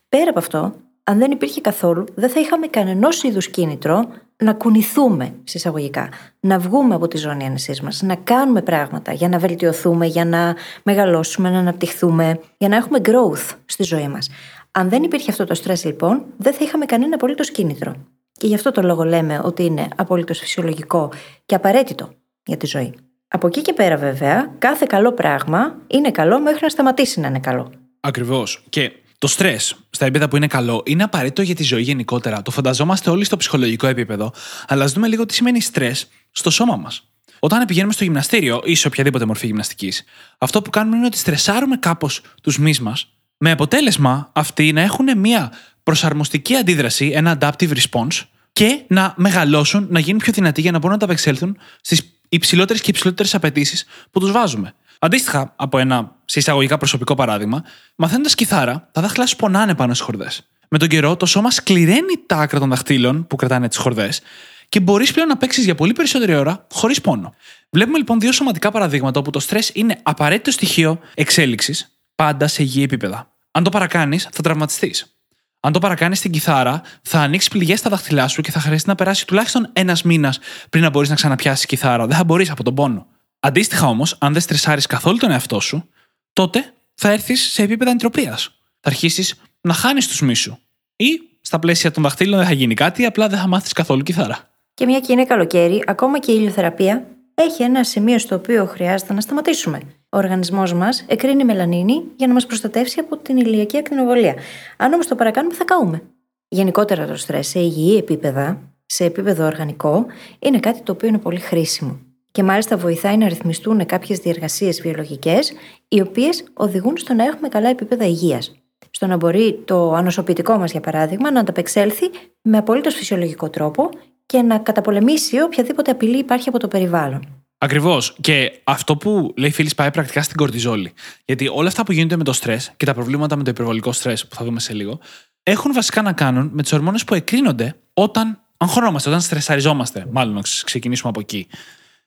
Πέρα 0.10 0.30
από 0.30 0.40
αυτό, 0.40 0.76
αν 1.10 1.20
δεν 1.20 1.32
υπήρχε 1.32 1.62
καθόλου, 1.62 2.06
δεν 2.16 2.30
θα 2.30 2.40
είχαμε 2.40 2.68
κανένα 2.68 3.10
είδους 3.24 3.48
κίνητρο 3.50 4.10
να 4.38 4.54
κουνηθούμε, 4.54 5.34
συσσαγωγικά, 5.44 6.10
να 6.40 6.60
βγούμε 6.60 6.96
από 6.96 7.08
τη 7.08 7.18
ζώνη 7.18 7.46
άνεσή 7.46 7.80
μας, 7.84 8.02
να 8.02 8.16
κάνουμε 8.16 8.62
πράγματα 8.62 9.14
για 9.14 9.30
να 9.30 9.38
βελτιωθούμε, 9.38 10.06
για 10.06 10.26
να 10.26 10.56
μεγαλώσουμε, 10.84 11.50
να 11.50 11.60
αναπτυχθούμε, 11.60 12.40
για 12.58 12.68
να 12.68 12.76
έχουμε 12.76 13.00
growth 13.04 13.56
στη 13.66 13.84
ζωή 13.84 14.08
μας. 14.08 14.30
Αν 14.72 14.90
δεν 14.90 15.04
υπήρχε 15.04 15.32
αυτό 15.32 15.46
το 15.46 15.62
stress, 15.64 15.84
λοιπόν, 15.84 16.26
δεν 16.38 16.54
θα 16.54 16.64
είχαμε 16.64 16.86
κανένα 16.86 17.16
απολύτως 17.16 17.52
κίνητρο. 17.52 17.96
Και 18.32 18.48
γι' 18.48 18.56
αυτό 18.56 18.72
το 18.72 18.82
λόγο 18.82 19.04
λέμε 19.04 19.42
ότι 19.44 19.64
είναι 19.64 19.88
απολύτως 19.96 20.40
φυσιολογικό 20.40 21.12
και 21.46 21.56
απαραίτητο 21.56 22.10
για 22.46 22.58
τη 22.58 22.66
ζωή. 22.66 22.94
Από 23.28 23.48
εκεί 23.48 23.62
και 23.62 23.74
πέρα, 23.74 23.98
βέβαια, 23.98 24.52
κάθε 24.60 24.86
καλό 24.90 25.12
πράγμα 25.12 25.76
είναι 25.88 26.12
καλό 26.12 26.40
μέχρι 26.40 26.60
να 26.62 26.70
σταματήσει 26.70 27.20
να 27.20 27.28
είναι 27.28 27.40
καλό. 27.40 27.72
Ακριβώς. 28.00 28.64
Και 28.70 28.92
το 29.20 29.28
στρε, 29.28 29.58
στα 29.90 30.06
επίπεδα 30.06 30.28
που 30.28 30.36
είναι 30.36 30.48
καλό, 30.48 30.84
είναι 30.86 31.04
απαραίτητο 31.04 31.42
για 31.42 31.56
τη 31.56 31.64
ζωή 31.64 31.82
γενικότερα. 31.82 32.42
Το 32.42 32.52
φανταζόμαστε 32.52 33.10
όλοι 33.10 33.24
στο 33.24 33.38
ψυχολογικό 33.38 33.88
επίπεδο, 33.88 34.34
αλλά 34.68 34.84
ας 34.84 34.92
δούμε 34.92 35.08
λίγο 35.08 35.26
τι 35.26 35.34
σημαίνει 35.34 35.62
στρε 35.62 35.92
στο 36.32 36.50
σώμα 36.50 36.76
μας. 36.76 37.04
Όταν 37.40 37.66
πηγαίνουμε 37.66 37.94
στο 37.94 38.04
γυμναστήριο 38.04 38.62
ή 38.66 38.76
σε 38.76 38.88
οποιαδήποτε 38.88 39.26
μορφή 39.26 39.46
γυμναστικής, 39.46 40.04
αυτό 40.38 40.62
που 40.62 40.70
κάνουμε 40.70 40.98
είναι 40.98 41.06
ότι 41.06 41.18
στρεσάρουμε 41.18 41.78
κάπως 41.78 42.22
τους 42.44 42.58
μυς 42.58 42.80
μας, 42.80 43.08
με 43.38 43.52
αποτέλεσμα 43.52 44.30
αυτοί 44.34 44.74
να 44.74 44.82
έχουν 44.82 45.20
μια 45.20 45.52
προσαρμοστική 45.84 46.56
αντίδραση, 46.56 47.12
ένα 47.14 47.38
adaptive 47.40 47.72
response, 47.72 48.22
και 48.54 48.84
να 48.88 49.14
μεγαλώσουν, 49.18 49.88
να 49.90 50.00
γίνουν 50.00 50.20
πιο 50.20 50.34
δυνατοί 50.34 50.62
για 50.62 50.72
να 50.72 50.78
μπορούν 50.78 50.94
να 50.94 51.00
τα 51.00 51.06
απεξέλθουν 51.06 51.58
στις 51.82 52.22
υψηλότερες 52.30 52.82
και 52.82 52.90
υψηλότερες 52.90 53.36
απαιτήσεις 53.36 53.86
που 54.12 54.20
τους 54.20 54.32
βάζουμε. 54.32 54.74
Αντίστοιχα, 55.00 55.54
από 55.56 55.78
ένα 55.78 56.16
σε 56.26 56.40
εισαγωγικά 56.40 56.78
προσωπικό 56.78 57.16
παράδειγμα, 57.16 57.64
μαθαίνοντας 57.96 58.36
κιθάρα, 58.36 58.90
τα 58.92 59.02
δάχτυλά 59.02 59.26
σου 59.26 59.36
πονάνε 59.36 59.76
πάνω 59.76 59.94
στις 59.94 60.06
χορδές. 60.06 60.48
Με 60.70 60.78
τον 60.78 60.88
καιρό, 60.88 61.16
το 61.16 61.26
σώμα 61.26 61.52
σκληραίνει 61.52 62.24
τα 62.26 62.36
άκρα 62.36 62.60
των 62.60 62.70
δαχτύλων 62.70 63.28
που 63.28 63.36
κρατάνε 63.36 63.68
τις 63.68 63.78
χορδές 63.78 64.22
και 64.70 64.80
μπορείς 64.80 65.12
πλέον 65.12 65.28
να 65.28 65.38
παίξεις 65.38 65.66
για 65.66 65.76
πολύ 65.76 65.94
περισσότερη 65.94 66.36
ώρα 66.36 66.68
χωρίς 66.72 67.02
πόνο. 67.02 67.34
Βλέπουμε 67.70 67.98
λοιπόν 67.98 68.20
δύο 68.20 68.32
σωματικά 68.32 68.72
παραδείγματα 68.72 69.20
όπου 69.20 69.30
το 69.30 69.40
στρες 69.40 69.72
είναι 69.74 70.00
απαραίτητο 70.04 70.52
στοιχείο 70.52 71.00
εξέλιξης 71.14 72.00
πάντα 72.16 72.48
σε 72.48 72.64
υγιή 72.64 72.82
επίπεδα. 72.86 73.34
Αν 73.52 73.64
το 73.64 73.70
παρακάνεις, 73.70 74.28
θα 74.32 74.42
τραυματιστείς. 74.42 75.14
Αν 75.60 75.72
το 75.72 75.80
παρακάνεις 75.80 76.18
στην 76.18 76.32
κιθάρα, 76.32 76.82
θα 77.02 77.20
ανοίξεις 77.20 77.50
πληγές 77.50 77.80
στα 77.80 77.90
δάχτυλά 77.90 78.28
σου 78.28 78.42
και 78.42 78.52
θα 78.52 78.60
χρειαστεί 78.60 78.90
να 78.90 78.96
περάσει 78.96 79.28
τουλάχιστον 79.28 79.70
ένας 79.74 80.04
μήνας 80.04 80.40
πριν 80.70 80.84
να 80.84 80.90
μπορείς 80.90 81.10
να 81.10 81.16
ξαναπιάσεις 81.16 81.66
κιθάρα. 81.66 82.08
Δεν 82.08 82.18
θα 82.18 82.24
μπορείς 82.24 82.50
από 82.50 82.64
τον 82.64 82.76
πόνο. 82.76 83.08
Αντίστοιχα 83.40 83.88
όμως, 83.88 84.16
αν 84.20 84.34
δεν 84.34 84.42
στρεσάρεις 84.42 84.86
καθόλου 84.86 85.18
τον 85.18 85.32
εαυτό 85.32 85.60
σου, 85.60 85.90
τότε 86.34 86.74
θα 86.94 87.12
έρθεις 87.12 87.42
σε 87.52 87.64
επίπεδα 87.64 87.92
εντροπία. 87.92 88.38
Θα 88.80 88.90
αρχίσεις 88.90 89.36
να 89.62 89.74
χάνεις 89.74 90.08
τους 90.08 90.22
μίσου. 90.22 90.58
Ή 90.96 91.22
στα 91.42 91.60
πλαίσια 91.60 91.92
των 91.92 92.04
δαχτύλων 92.04 92.38
δεν 92.38 92.48
θα 92.48 92.54
γίνει 92.54 92.74
κάτι, 92.74 93.06
απλά 93.06 93.28
δεν 93.28 93.40
θα 93.40 93.48
μάθεις 93.48 93.74
καθόλου 93.74 94.04
κιθάρα. 94.04 94.50
Και 94.74 94.86
μια 94.86 95.00
και 95.00 95.12
είναι 95.12 95.26
καλοκαίρι, 95.26 95.84
ακόμα 95.88 96.20
και 96.20 96.32
η 96.32 96.36
ηλιοθεραπεία 96.38 97.08
έχει 97.34 97.64
ένα 97.64 97.84
σημείο 97.84 98.20
στο 98.20 98.36
οποίο 98.36 98.66
χρειάζεται 98.66 99.14
να 99.14 99.22
σταματήσουμε. 99.22 99.80
Ο 100.10 100.18
οργανισμός 100.18 100.74
μας 100.74 101.06
εκρίνει 101.08 101.44
μελανίνη 101.44 102.04
για 102.16 102.28
να 102.28 102.34
μας 102.34 102.46
προστατεύσει 102.46 103.00
από 103.00 103.18
την 103.18 103.38
ηλιακή 103.38 103.78
ακτινοβολία. 103.78 104.36
Αν 104.78 104.94
όμως 104.94 105.08
το 105.08 105.16
παρακάνουμε, 105.16 105.56
θα 105.56 105.64
καούμε. 105.64 106.02
Γενικότερα 106.48 107.08
το 107.08 107.16
στρες 107.16 107.48
σε 107.48 107.60
υγιή 107.60 107.96
επίπεδα, 107.98 108.62
σε 108.86 109.04
επίπεδο 109.04 109.46
οργανικό, 109.46 110.06
είναι 110.40 110.60
κάτι 110.60 110.82
το 110.82 110.92
οποίο 110.92 111.08
είναι 111.08 111.18
πολύ 111.18 111.40
χρήσιμο 111.40 112.09
και 112.32 112.44
μάλιστα 112.44 112.78
βοηθάει 112.78 113.18
να 113.18 113.28
ρυθμιστούν 113.28 113.86
κάποιες 113.86 114.20
διεργασίες 114.20 114.82
βιολογικές, 114.82 115.52
οι 115.88 116.02
οποίες 116.02 116.44
οδηγούν 116.54 116.98
στο 116.98 117.14
να 117.14 117.24
έχουμε 117.24 117.48
καλά 117.48 117.70
επίπεδα 117.70 118.06
υγείας. 118.06 118.56
Στο 118.92 119.08
να 119.08 119.18
μπορεί 119.18 119.62
το 119.66 119.94
ανοσοποιητικό 119.94 120.58
μας, 120.58 120.72
για 120.72 120.82
παράδειγμα, 120.82 121.32
να 121.32 121.40
ανταπεξέλθει 121.40 122.10
με 122.42 122.58
απολύτως 122.58 122.96
φυσιολογικό 122.96 123.50
τρόπο 123.50 123.90
και 124.26 124.42
να 124.42 124.58
καταπολεμήσει 124.58 125.42
οποιαδήποτε 125.42 125.92
απειλή 125.92 126.18
υπάρχει 126.18 126.50
από 126.50 126.60
το 126.60 126.68
περιβάλλον. 126.68 127.44
Ακριβώς. 127.58 128.16
Και 128.22 128.62
αυτό 128.64 128.98
που 128.98 129.34
λέει 129.38 129.52
φίλης 129.52 129.76
πάει 129.76 129.92
πρακτικά 129.92 130.22
στην 130.22 130.38
κορτιζόλη. 130.38 130.94
Γιατί 131.26 131.48
όλα 131.48 131.68
αυτά 131.68 131.84
που 131.84 131.92
γίνονται 131.92 132.18
με 132.18 132.24
το 132.24 132.34
στρες 132.34 132.72
και 132.78 132.86
τα 132.86 132.94
προβλήματα 132.94 133.36
με 133.36 133.44
το 133.44 133.50
υπερβολικό 133.50 133.92
στρες, 133.92 134.28
που 134.28 134.36
θα 134.36 134.46
δούμε 134.46 134.60
σε 134.60 134.74
λίγο, 134.74 135.00
έχουν 135.44 135.74
βασικά 135.74 136.02
να 136.02 136.14
κάνουν 136.14 136.50
με 136.54 136.62
τις 136.62 136.74
ορμόνες 136.74 137.04
που 137.04 137.14
εκρίνονται 137.14 137.76
όταν 137.94 138.40
αγχωνόμαστε, 138.58 139.10
όταν 139.10 139.22
στρεσαριζόμαστε. 139.22 140.06
Μάλλον 140.12 140.34
να 140.34 140.42
ξεκινήσουμε 140.42 141.10
από 141.10 141.20
εκεί. 141.20 141.48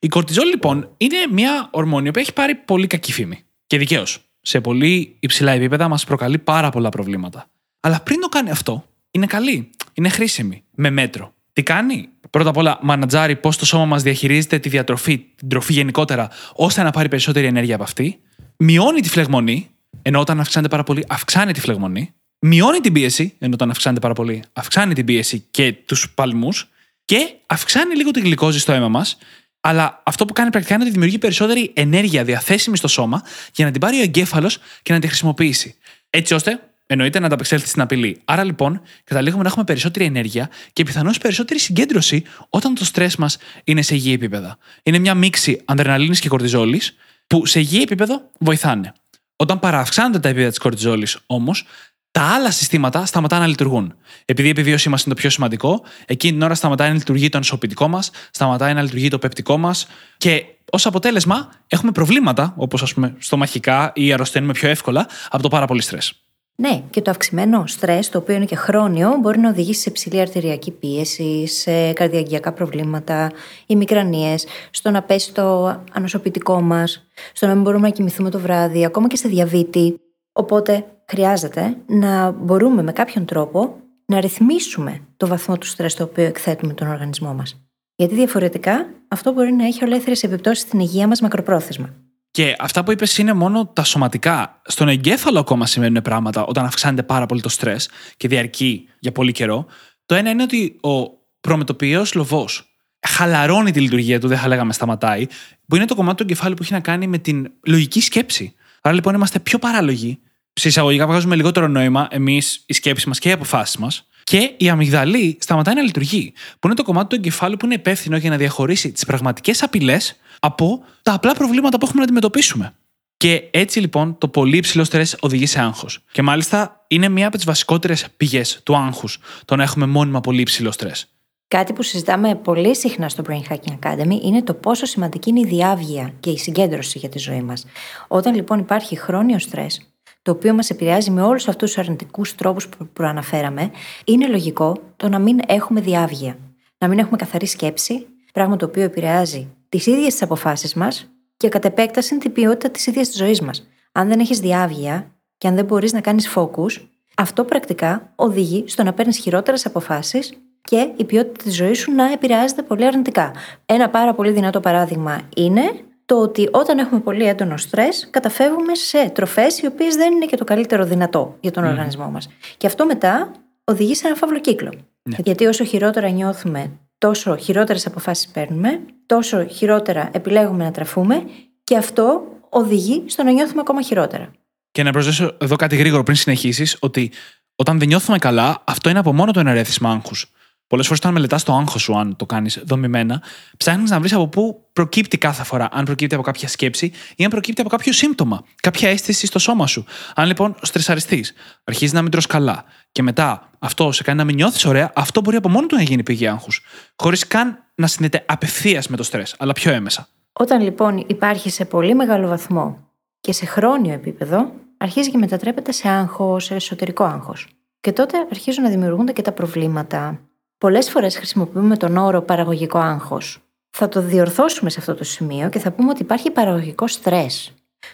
Η 0.03 0.07
κορτιζόλη 0.07 0.49
λοιπόν 0.49 0.89
είναι 0.97 1.17
μια 1.31 1.67
ορμόνη 1.71 2.11
που 2.11 2.19
έχει 2.19 2.33
πάρει 2.33 2.55
πολύ 2.55 2.87
κακή 2.87 3.13
φήμη. 3.13 3.39
Και 3.67 3.77
δικαίως. 3.77 4.19
Σε 4.41 4.61
πολύ 4.61 5.15
υψηλά 5.19 5.51
επίπεδα 5.51 5.87
μας 5.87 6.05
προκαλεί 6.05 6.37
πάρα 6.37 6.69
πολλά 6.69 6.89
προβλήματα. 6.89 7.49
Αλλά 7.79 8.01
πριν 8.01 8.19
το 8.19 8.29
κάνει 8.29 8.49
αυτό, 8.49 8.85
είναι 9.11 9.25
καλή. 9.25 9.69
Είναι 9.93 10.09
χρήσιμη. 10.09 10.63
Με 10.71 10.89
μέτρο. 10.89 11.33
Τι 11.53 11.63
κάνει, 11.63 12.09
πρώτα 12.29 12.49
απ' 12.49 12.57
όλα 12.57 12.79
μανατζάρει 12.81 13.35
πώς 13.35 13.57
το 13.57 13.65
σώμα 13.65 13.85
μας 13.85 14.03
διαχειρίζεται 14.03 14.59
τη 14.59 14.69
διατροφή, 14.69 15.17
την 15.35 15.49
τροφή 15.49 15.73
γενικότερα, 15.73 16.29
ώστε 16.53 16.83
να 16.83 16.91
πάρει 16.91 17.07
περισσότερη 17.07 17.45
ενέργεια 17.45 17.75
από 17.75 17.83
αυτή. 17.83 18.19
Μειώνει 18.57 19.01
τη 19.01 19.09
φλεγμονή, 19.09 19.69
ενώ 20.01 20.19
όταν 20.19 20.39
αυξάνεται 20.39 20.71
πάρα 20.71 20.83
πολύ, 20.83 21.05
αυξάνει 21.07 21.53
τη 21.53 21.59
φλεγμονή. 21.59 22.13
Μειώνει 22.39 22.79
την 22.79 22.93
πίεση, 22.93 23.35
ενώ 23.39 23.53
όταν 23.53 23.69
αυξάνεται 23.69 24.01
πάρα 24.01 24.13
πολύ, 24.13 24.43
αυξάνει 24.53 24.93
την 24.93 25.05
πίεση 25.05 25.45
και 25.51 25.73
τους 25.85 26.13
παλμούς. 26.13 26.67
Και 27.05 27.33
αυξάνει 27.45 27.95
λίγο 27.95 28.11
τη 28.11 28.19
γλυκόζη 28.19 28.59
στο 28.59 28.71
αίμα 28.71 28.87
μας. 28.87 29.17
Αλλά 29.65 30.01
αυτό 30.03 30.25
που 30.25 30.33
κάνει 30.33 30.49
πρακτικά 30.49 30.73
είναι 30.73 30.83
ότι 30.83 30.93
δημιουργεί 30.93 31.17
περισσότερη 31.17 31.71
ενέργεια 31.75 32.23
διαθέσιμη 32.23 32.77
στο 32.77 32.87
σώμα 32.87 33.21
για 33.53 33.65
να 33.65 33.71
την 33.71 33.81
πάρει 33.81 33.99
ο 33.99 34.01
εγκέφαλος 34.01 34.57
και 34.81 34.93
να 34.93 34.99
τη 34.99 35.07
χρησιμοποιήσει. 35.07 35.75
Έτσι 36.09 36.33
ώστε 36.33 36.59
εννοείται 36.85 37.19
να 37.19 37.25
ανταπεξέλθει 37.25 37.67
στην 37.67 37.81
απειλή. 37.81 38.21
Άρα 38.25 38.43
λοιπόν, 38.43 38.81
καταλήγουμε 39.03 39.43
να 39.43 39.49
έχουμε 39.49 39.63
περισσότερη 39.63 40.05
ενέργεια 40.05 40.49
και 40.73 40.83
πιθανώς 40.83 41.17
περισσότερη 41.17 41.59
συγκέντρωση 41.59 42.23
όταν 42.49 42.75
το 42.75 42.85
στρες 42.85 43.15
μας 43.15 43.37
είναι 43.63 43.81
σε 43.81 43.95
υγιή 43.95 44.11
επίπεδα. 44.15 44.57
Είναι 44.83 44.99
μια 44.99 45.15
μίξη 45.15 45.61
ανδρεναλίνης 45.65 46.19
και 46.19 46.29
κορτιζόλης 46.29 46.95
που 47.27 47.45
σε 47.45 47.59
υγιή 47.59 47.79
επίπεδο 47.83 48.29
βοηθάνε. 48.39 48.93
Όταν 49.35 49.59
παραυξάνονται 49.59 50.19
τα 50.19 50.27
επίπεδα 50.27 50.49
της 50.49 50.57
κορτιζόλης 50.57 51.17
όμως, 51.25 51.65
τα 52.13 52.21
άλλα 52.21 52.51
συστήματα 52.51 53.05
σταματάνε 53.05 53.41
να 53.41 53.47
λειτουργούν. 53.47 53.93
Επειδή 54.25 54.47
η 54.47 54.51
επιβίωσή 54.51 54.89
μας 54.89 55.03
είναι 55.03 55.15
το 55.15 55.21
πιο 55.21 55.29
σημαντικό, 55.29 55.83
εκείνη 56.05 56.33
την 56.33 56.41
ώρα 56.41 56.55
σταματάει 56.55 56.87
να 56.87 56.93
λειτουργεί 56.93 57.29
το 57.29 57.37
ανισοποιητικό 57.37 57.87
μας, 57.87 58.11
σταματάει 58.31 58.73
να 58.73 58.81
λειτουργεί 58.81 59.07
το 59.07 59.19
πεπτικό 59.19 59.57
μας 59.57 59.87
και 60.17 60.45
ως 60.71 60.85
αποτέλεσμα 60.85 61.49
έχουμε 61.67 61.91
προβλήματα, 61.91 62.53
όπως 62.57 62.81
ας 62.81 62.93
πούμε 62.93 63.15
στομαχικά 63.19 63.91
ή 63.95 64.13
αρρωσταίνουμε 64.13 64.53
πιο 64.53 64.69
εύκολα 64.69 65.07
από 65.29 65.43
το 65.43 65.49
πάρα 65.49 65.65
πολύ 65.65 65.81
στρες. 65.81 66.13
Ναι, 66.55 66.83
και 66.89 67.01
το 67.01 67.11
αυξημένο 67.11 67.67
στρες, 67.67 68.09
το 68.09 68.17
οποίο 68.17 68.35
είναι 68.35 68.45
και 68.45 68.55
χρόνιο, 68.55 69.17
μπορεί 69.21 69.39
να 69.39 69.49
οδηγήσει 69.49 69.81
σε 69.81 69.91
ψηλή 69.91 70.19
αρτηριακή 70.19 70.71
πίεση, 70.71 71.47
σε 71.47 71.93
καρδιαγγειακά 71.93 72.53
προβλήματα, 72.53 73.31
ή 73.65 73.75
μικρανίες, 73.75 74.45
στο 74.71 74.89
να 74.91 75.01
πέσει 75.01 75.33
το 75.33 75.65
ανοσοποιητικό 75.91 76.61
μας, 76.61 77.07
στο 77.33 77.47
να 77.47 77.53
μην 77.53 77.63
μπορούμε 77.63 77.87
να 77.87 77.93
κοιμηθούμε 77.93 78.29
το 78.29 78.39
βράδυ, 78.39 78.85
ακόμα 78.85 79.07
και 79.07 79.15
σε 79.15 79.27
διαβήτη. 79.27 79.99
Οπότε 80.31 80.85
χρειάζεται 81.07 81.77
να 81.87 82.31
μπορούμε 82.31 82.83
με 82.83 82.91
κάποιον 82.91 83.25
τρόπο 83.25 83.77
να 84.05 84.19
ρυθμίσουμε 84.19 84.99
το 85.17 85.27
βαθμό 85.27 85.57
του 85.57 85.67
στρες 85.67 85.95
το 85.95 86.03
οποίο 86.03 86.23
εκθέτουμε 86.23 86.73
τον 86.73 86.87
οργανισμό 86.87 87.33
μας. 87.33 87.63
Γιατί 87.95 88.15
διαφορετικά 88.15 88.85
αυτό 89.07 89.31
μπορεί 89.31 89.51
να 89.51 89.65
έχει 89.65 89.83
ολέθριες 89.83 90.23
επιπτώσεις 90.23 90.63
στην 90.63 90.79
υγεία 90.79 91.07
μας 91.07 91.21
μακροπρόθεσμα. 91.21 91.93
Και 92.31 92.55
αυτά 92.59 92.83
που 92.83 92.91
είπες 92.91 93.17
είναι 93.17 93.33
μόνο 93.33 93.65
τα 93.65 93.83
σωματικά. 93.83 94.61
Στον 94.65 94.87
εγκέφαλο 94.87 95.39
ακόμα 95.39 95.65
σημαίνουν 95.65 96.01
πράγματα 96.01 96.45
όταν 96.45 96.65
αυξάνεται 96.65 97.03
πάρα 97.03 97.25
πολύ 97.25 97.41
το 97.41 97.49
στρες 97.49 97.89
και 98.17 98.27
διαρκεί 98.27 98.87
για 98.99 99.11
πολύ 99.11 99.31
καιρό. 99.31 99.65
Το 100.05 100.15
ένα 100.15 100.29
είναι 100.29 100.43
ότι 100.43 100.79
ο 100.81 101.09
προμετωπιαίος 101.41 102.13
λοβός 102.13 102.77
χαλαρώνει 103.07 103.71
τη 103.71 103.79
λειτουργία 103.79 104.19
του, 104.19 104.27
δεν 104.27 104.37
θα 104.37 104.47
λέγαμε 104.47 104.73
σταματάει, 104.73 105.27
που 105.67 105.75
είναι 105.75 105.85
το 105.85 105.95
κομμάτι 105.95 106.17
του 106.17 106.23
εγκεφάλου 106.23 106.53
που 106.53 106.63
έχει 106.63 106.73
να 106.73 106.79
κάνει 106.79 107.07
με 107.07 107.17
την 107.17 107.51
λογική 107.67 108.01
σκέψη. 108.01 108.55
Άρα 108.81 108.95
λοιπόν 108.95 109.13
είμαστε 109.15 109.39
πιο 109.39 109.59
παράλογοι. 109.59 110.19
Σε 110.53 110.67
εισαγωγικά 110.67 111.07
βγάζουμε 111.07 111.35
λιγότερο 111.35 111.67
νόημα 111.67 112.07
εμείς, 112.11 112.63
η 112.65 112.73
σκέψη 112.73 113.07
μας 113.07 113.19
και 113.19 113.29
οι 113.29 113.31
αποφάσεις 113.31 113.77
μας. 113.77 114.07
Και 114.23 114.53
η 114.57 114.69
αμυγδαλή 114.69 115.37
σταματάει 115.41 115.75
να 115.75 115.81
λειτουργεί, 115.81 116.33
που 116.59 116.67
είναι 116.67 116.75
το 116.75 116.83
κομμάτι 116.83 117.07
του 117.07 117.15
εγκεφάλου 117.15 117.57
που 117.57 117.65
είναι 117.65 117.75
υπεύθυνο 117.75 118.17
για 118.17 118.29
να 118.29 118.37
διαχωρίσει 118.37 118.91
τις 118.91 119.05
πραγματικές 119.05 119.63
απειλές 119.63 120.15
από 120.39 120.83
τα 121.01 121.13
απλά 121.13 121.33
προβλήματα 121.33 121.77
που 121.77 121.85
έχουμε 121.85 121.99
να 121.99 122.03
αντιμετωπίσουμε. 122.03 122.73
Και 123.17 123.43
έτσι 123.51 123.79
λοιπόν 123.79 124.17
το 124.17 124.27
πολύ 124.27 124.57
υψηλό 124.57 124.83
στρες 124.83 125.17
οδηγεί 125.19 125.45
σε 125.45 125.59
άγχος. 125.59 125.99
Και 126.11 126.21
μάλιστα 126.21 126.85
είναι 126.87 127.09
μία 127.09 127.27
από 127.27 127.35
τις 127.35 127.45
βασικότερες 127.45 128.07
πηγές 128.17 128.59
του 128.63 128.75
άγχους 128.75 129.19
το 129.45 129.55
να 129.55 129.63
έχουμε 129.63 129.85
μόνιμα 129.85 130.21
πολύ 130.21 130.41
υψηλό 130.41 130.71
στρες. 130.71 131.07
Κάτι 131.47 131.73
που 131.73 131.83
συζητάμε 131.83 132.35
πολύ 132.35 132.75
συχνά 132.75 133.09
στο 133.09 133.23
Brain 133.27 133.53
Hacking 133.53 133.79
Academy 133.79 134.21
είναι 134.23 134.43
το 134.43 134.53
πόσο 134.53 134.85
σημαντική 134.85 135.29
είναι 135.29 135.39
η 135.39 135.45
διάβγεια 135.45 136.13
και 136.19 136.29
η 136.29 136.37
συγκέντρωση 136.37 136.99
για 136.99 137.09
τη 137.09 137.19
ζωή 137.19 137.41
μας. 137.41 137.65
Όταν 138.07 138.35
λοιπόν 138.35 138.59
υπάρχει 138.59 138.95
χρόνιο 138.95 139.39
στρες, 139.39 139.92
το 140.23 140.31
οποίο 140.31 140.53
μας 140.53 140.69
επηρεάζει 140.69 141.11
με 141.11 141.21
όλους 141.21 141.47
αυτούς 141.47 141.73
τους 141.73 141.83
αρνητικούς 141.83 142.35
τρόπους 142.35 142.67
που 142.67 142.87
προαναφέραμε, 142.93 143.71
είναι 144.05 144.27
λογικό 144.27 144.77
το 144.95 145.09
να 145.09 145.19
μην 145.19 145.39
έχουμε 145.47 145.81
διάβγεια. 145.81 146.37
Να 146.77 146.87
μην 146.87 146.99
έχουμε 146.99 147.17
καθαρή 147.17 147.45
σκέψη, 147.45 148.07
πράγμα 148.33 148.55
το 148.55 148.65
οποίο 148.65 148.83
επηρεάζει 148.83 149.47
τις 149.69 149.85
ίδιες 149.85 150.11
τις 150.11 150.21
αποφάσεις 150.21 150.73
μας 150.73 151.11
και 151.37 151.49
κατ' 151.49 151.65
επέκταση 151.65 152.17
την 152.17 152.31
ποιότητα 152.31 152.69
της 152.69 152.87
ίδιας 152.87 153.07
της 153.07 153.17
ζωής 153.17 153.41
μας. 153.41 153.67
Αν 153.91 154.07
δεν 154.07 154.19
έχεις 154.19 154.39
διάβγεια 154.39 155.11
και 155.37 155.47
αν 155.47 155.55
δεν 155.55 155.65
μπορείς 155.65 155.93
να 155.93 156.01
κάνεις 156.01 156.33
focus, 156.35 156.87
αυτό 157.15 157.43
πρακτικά 157.43 158.11
οδηγεί 158.15 158.63
στο 158.67 158.83
να 158.83 158.93
παίρνεις 158.93 159.17
χειρότερες 159.17 159.65
αποφάσεις 159.65 160.33
και 160.61 160.89
η 160.95 161.03
ποιότητα 161.03 161.43
της 161.43 161.55
ζωής 161.55 161.79
σου 161.79 161.91
να 161.91 162.11
επηρεάζεται 162.11 162.61
πολύ 162.61 162.85
αρνητικά. 162.85 163.31
Ένα 163.65 163.89
πάρα 163.89 164.13
πολύ 164.13 164.31
δυνατό 164.31 164.59
παράδειγμα 164.59 165.21
είναι 165.35 165.61
το 166.05 166.21
ότι 166.21 166.49
όταν 166.51 166.77
έχουμε 166.77 166.99
πολύ 166.99 167.25
έντονο 167.25 167.57
στρες, 167.57 168.07
καταφεύγουμε 168.09 168.75
σε 168.75 169.09
τροφές 169.09 169.59
οι 169.59 169.65
οποίες 169.65 169.95
δεν 169.95 170.13
είναι 170.13 170.25
και 170.25 170.37
το 170.37 170.43
καλύτερο 170.43 170.85
δυνατό 170.85 171.37
για 171.39 171.51
τον 171.51 171.63
οργανισμό 171.65 172.09
μας. 172.09 172.29
Και 172.57 172.67
αυτό 172.67 172.85
μετά 172.85 173.31
οδηγεί 173.63 173.95
σε 173.95 174.07
ένα 174.07 174.15
φαύλο 174.15 174.39
κύκλο. 174.39 174.71
Ναι. 175.03 175.15
Γιατί 175.23 175.45
όσο 175.45 175.63
χειρότερα 175.63 176.09
νιώθουμε, 176.09 176.71
τόσο 176.97 177.35
χειρότερες 177.37 177.85
αποφάσεις 177.85 178.27
παίρνουμε, 178.27 178.79
τόσο 179.05 179.47
χειρότερα 179.47 180.09
επιλέγουμε 180.13 180.63
να 180.63 180.71
τραφούμε 180.71 181.23
και 181.63 181.77
αυτό 181.77 182.23
οδηγεί 182.49 183.03
στο 183.05 183.23
να 183.23 183.31
νιώθουμε 183.31 183.61
ακόμα 183.61 183.81
χειρότερα. 183.81 184.31
Και 184.71 184.83
να 184.83 184.91
προσθέσω 184.91 185.37
εδώ 185.37 185.55
κάτι 185.55 185.75
γρήγορο 185.75 186.03
πριν 186.03 186.15
συνεχίσεις, 186.15 186.77
ότι 186.79 187.11
όταν 187.55 187.79
δεν 187.79 187.87
νιώθουμε 187.87 188.17
καλά, 188.17 188.63
αυτό 188.63 188.89
είναι 188.89 188.99
από 188.99 189.13
μόνο 189.13 189.31
το 189.31 189.39
ένα 189.39 189.53
ρέθισμα 189.53 189.91
άγχους. 189.91 190.31
Πολλές 190.67 190.85
φορές, 190.85 191.01
όταν 191.01 191.13
μελετάς 191.13 191.43
το 191.43 191.53
άγχος 191.53 191.81
σου, 191.81 191.97
αν 191.97 192.15
το 192.15 192.25
κάνεις 192.25 192.61
δομημένα, 192.65 193.21
ψάχνεις 193.57 193.89
να 193.89 193.99
βρεις 193.99 194.13
από 194.13 194.27
πού 194.27 194.67
προκύπτει 194.73 195.17
κάθε 195.17 195.43
φορά. 195.43 195.67
Αν 195.71 195.85
προκύπτει 195.85 196.15
από 196.15 196.23
κάποια 196.23 196.47
σκέψη 196.47 196.91
ή 197.15 197.23
αν 197.23 197.29
προκύπτει 197.29 197.61
από 197.61 197.69
κάποιο 197.69 197.93
σύμπτωμα, 197.93 198.43
κάποια 198.61 198.89
αίσθηση 198.89 199.25
στο 199.25 199.39
σώμα 199.39 199.67
σου. 199.67 199.85
Αν 200.15 200.27
λοιπόν 200.27 200.55
στρεσαριστείς, 200.61 201.33
αρχίζεις 201.63 201.93
να 201.93 202.01
μην 202.01 202.11
τρως 202.11 202.25
καλά 202.25 202.63
και 202.91 203.01
μετά 203.01 203.49
αυτό 203.59 203.91
σε 203.91 204.03
κάνει 204.03 204.17
να 204.17 204.23
μην 204.23 204.35
νιώθεις 204.35 204.65
ωραία, 204.65 204.91
αυτό 204.95 205.21
μπορεί 205.21 205.35
από 205.35 205.49
μόνο 205.49 205.67
του 205.67 205.75
να 205.75 205.81
γίνει 205.81 206.03
πηγή 206.03 206.27
άγχους. 206.27 206.61
Χωρίς 206.95 207.27
καν 207.27 207.57
να 207.75 207.87
συνδέεται 207.87 208.25
απευθείας 208.27 208.87
με 208.87 208.97
το 208.97 209.03
στρες, 209.03 209.35
αλλά 209.37 209.53
πιο 209.53 209.71
έμεσα. 209.71 210.07
Όταν 210.33 210.61
λοιπόν 210.61 211.05
υπάρχει 211.07 211.49
σε 211.49 211.65
πολύ 211.65 211.95
μεγάλο 211.95 212.27
βαθμό 212.27 212.87
και 213.19 213.33
σε 213.33 213.45
χρόνιο 213.45 213.93
επίπεδο, 213.93 214.51
αρχίζει 214.77 215.11
και 215.11 215.17
μετατρέπεται 215.17 215.71
σε 215.71 215.89
άγχος, 215.89 216.43
σε 216.43 216.55
εσωτερικό 216.55 217.03
άγχος. 217.03 217.47
Και 217.79 217.91
τότε 217.91 218.17
αρχίζουν 218.31 218.63
να 218.63 218.69
δημιουργούνται 218.69 219.11
και 219.11 219.21
τα 219.21 219.31
προβλήματα, 219.31 220.19
Πολλές 220.63 220.89
φορές 220.89 221.17
χρησιμοποιούμε 221.17 221.77
τον 221.77 221.97
όρο 221.97 222.21
παραγωγικό 222.21 222.77
άγχος. 222.77 223.39
Θα 223.69 223.87
το 223.87 224.01
διορθώσουμε 224.01 224.69
σε 224.69 224.79
αυτό 224.79 224.95
το 224.95 225.03
σημείο 225.03 225.49
και 225.49 225.59
θα 225.59 225.71
πούμε 225.71 225.89
ότι 225.89 226.01
υπάρχει 226.01 226.31
παραγωγικό 226.31 226.87
στρες. 226.87 227.53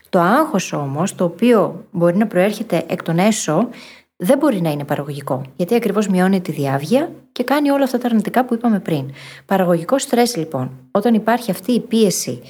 Το 0.10 0.20
άγχος 0.20 0.74
όμως, 0.74 1.16
το 1.16 1.24
οποίο 1.24 1.86
μπορεί 1.92 2.18
να 2.18 2.28
προέρχεται 2.28 2.86
εκ 2.88 3.04
των 3.04 3.18
έσω, 3.18 3.70
δεν 4.16 4.38
μπορεί 4.38 4.62
να 4.62 4.72
είναι 4.72 4.84
παραγωγικό. 4.84 5.42
Γιατί 5.56 5.76
ακριβώς 5.76 6.08
μειώνει 6.08 6.42
τη 6.42 6.52
διάβγεια 6.52 7.12
και 7.32 7.44
κάνει 7.44 7.70
όλα 7.70 7.84
αυτά 7.84 7.98
τα 7.98 8.08
αρνητικά 8.08 8.46
που 8.46 8.54
είπαμε 8.54 8.80
πριν. 8.80 9.12
Παραγωγικό 9.46 10.00
στρες, 10.00 10.36
λοιπόν, 10.36 10.72
όταν 10.92 11.14
υπάρχει 11.14 11.52
αυτή 11.52 11.72
η 11.72 11.80
πίεση, 11.80 12.42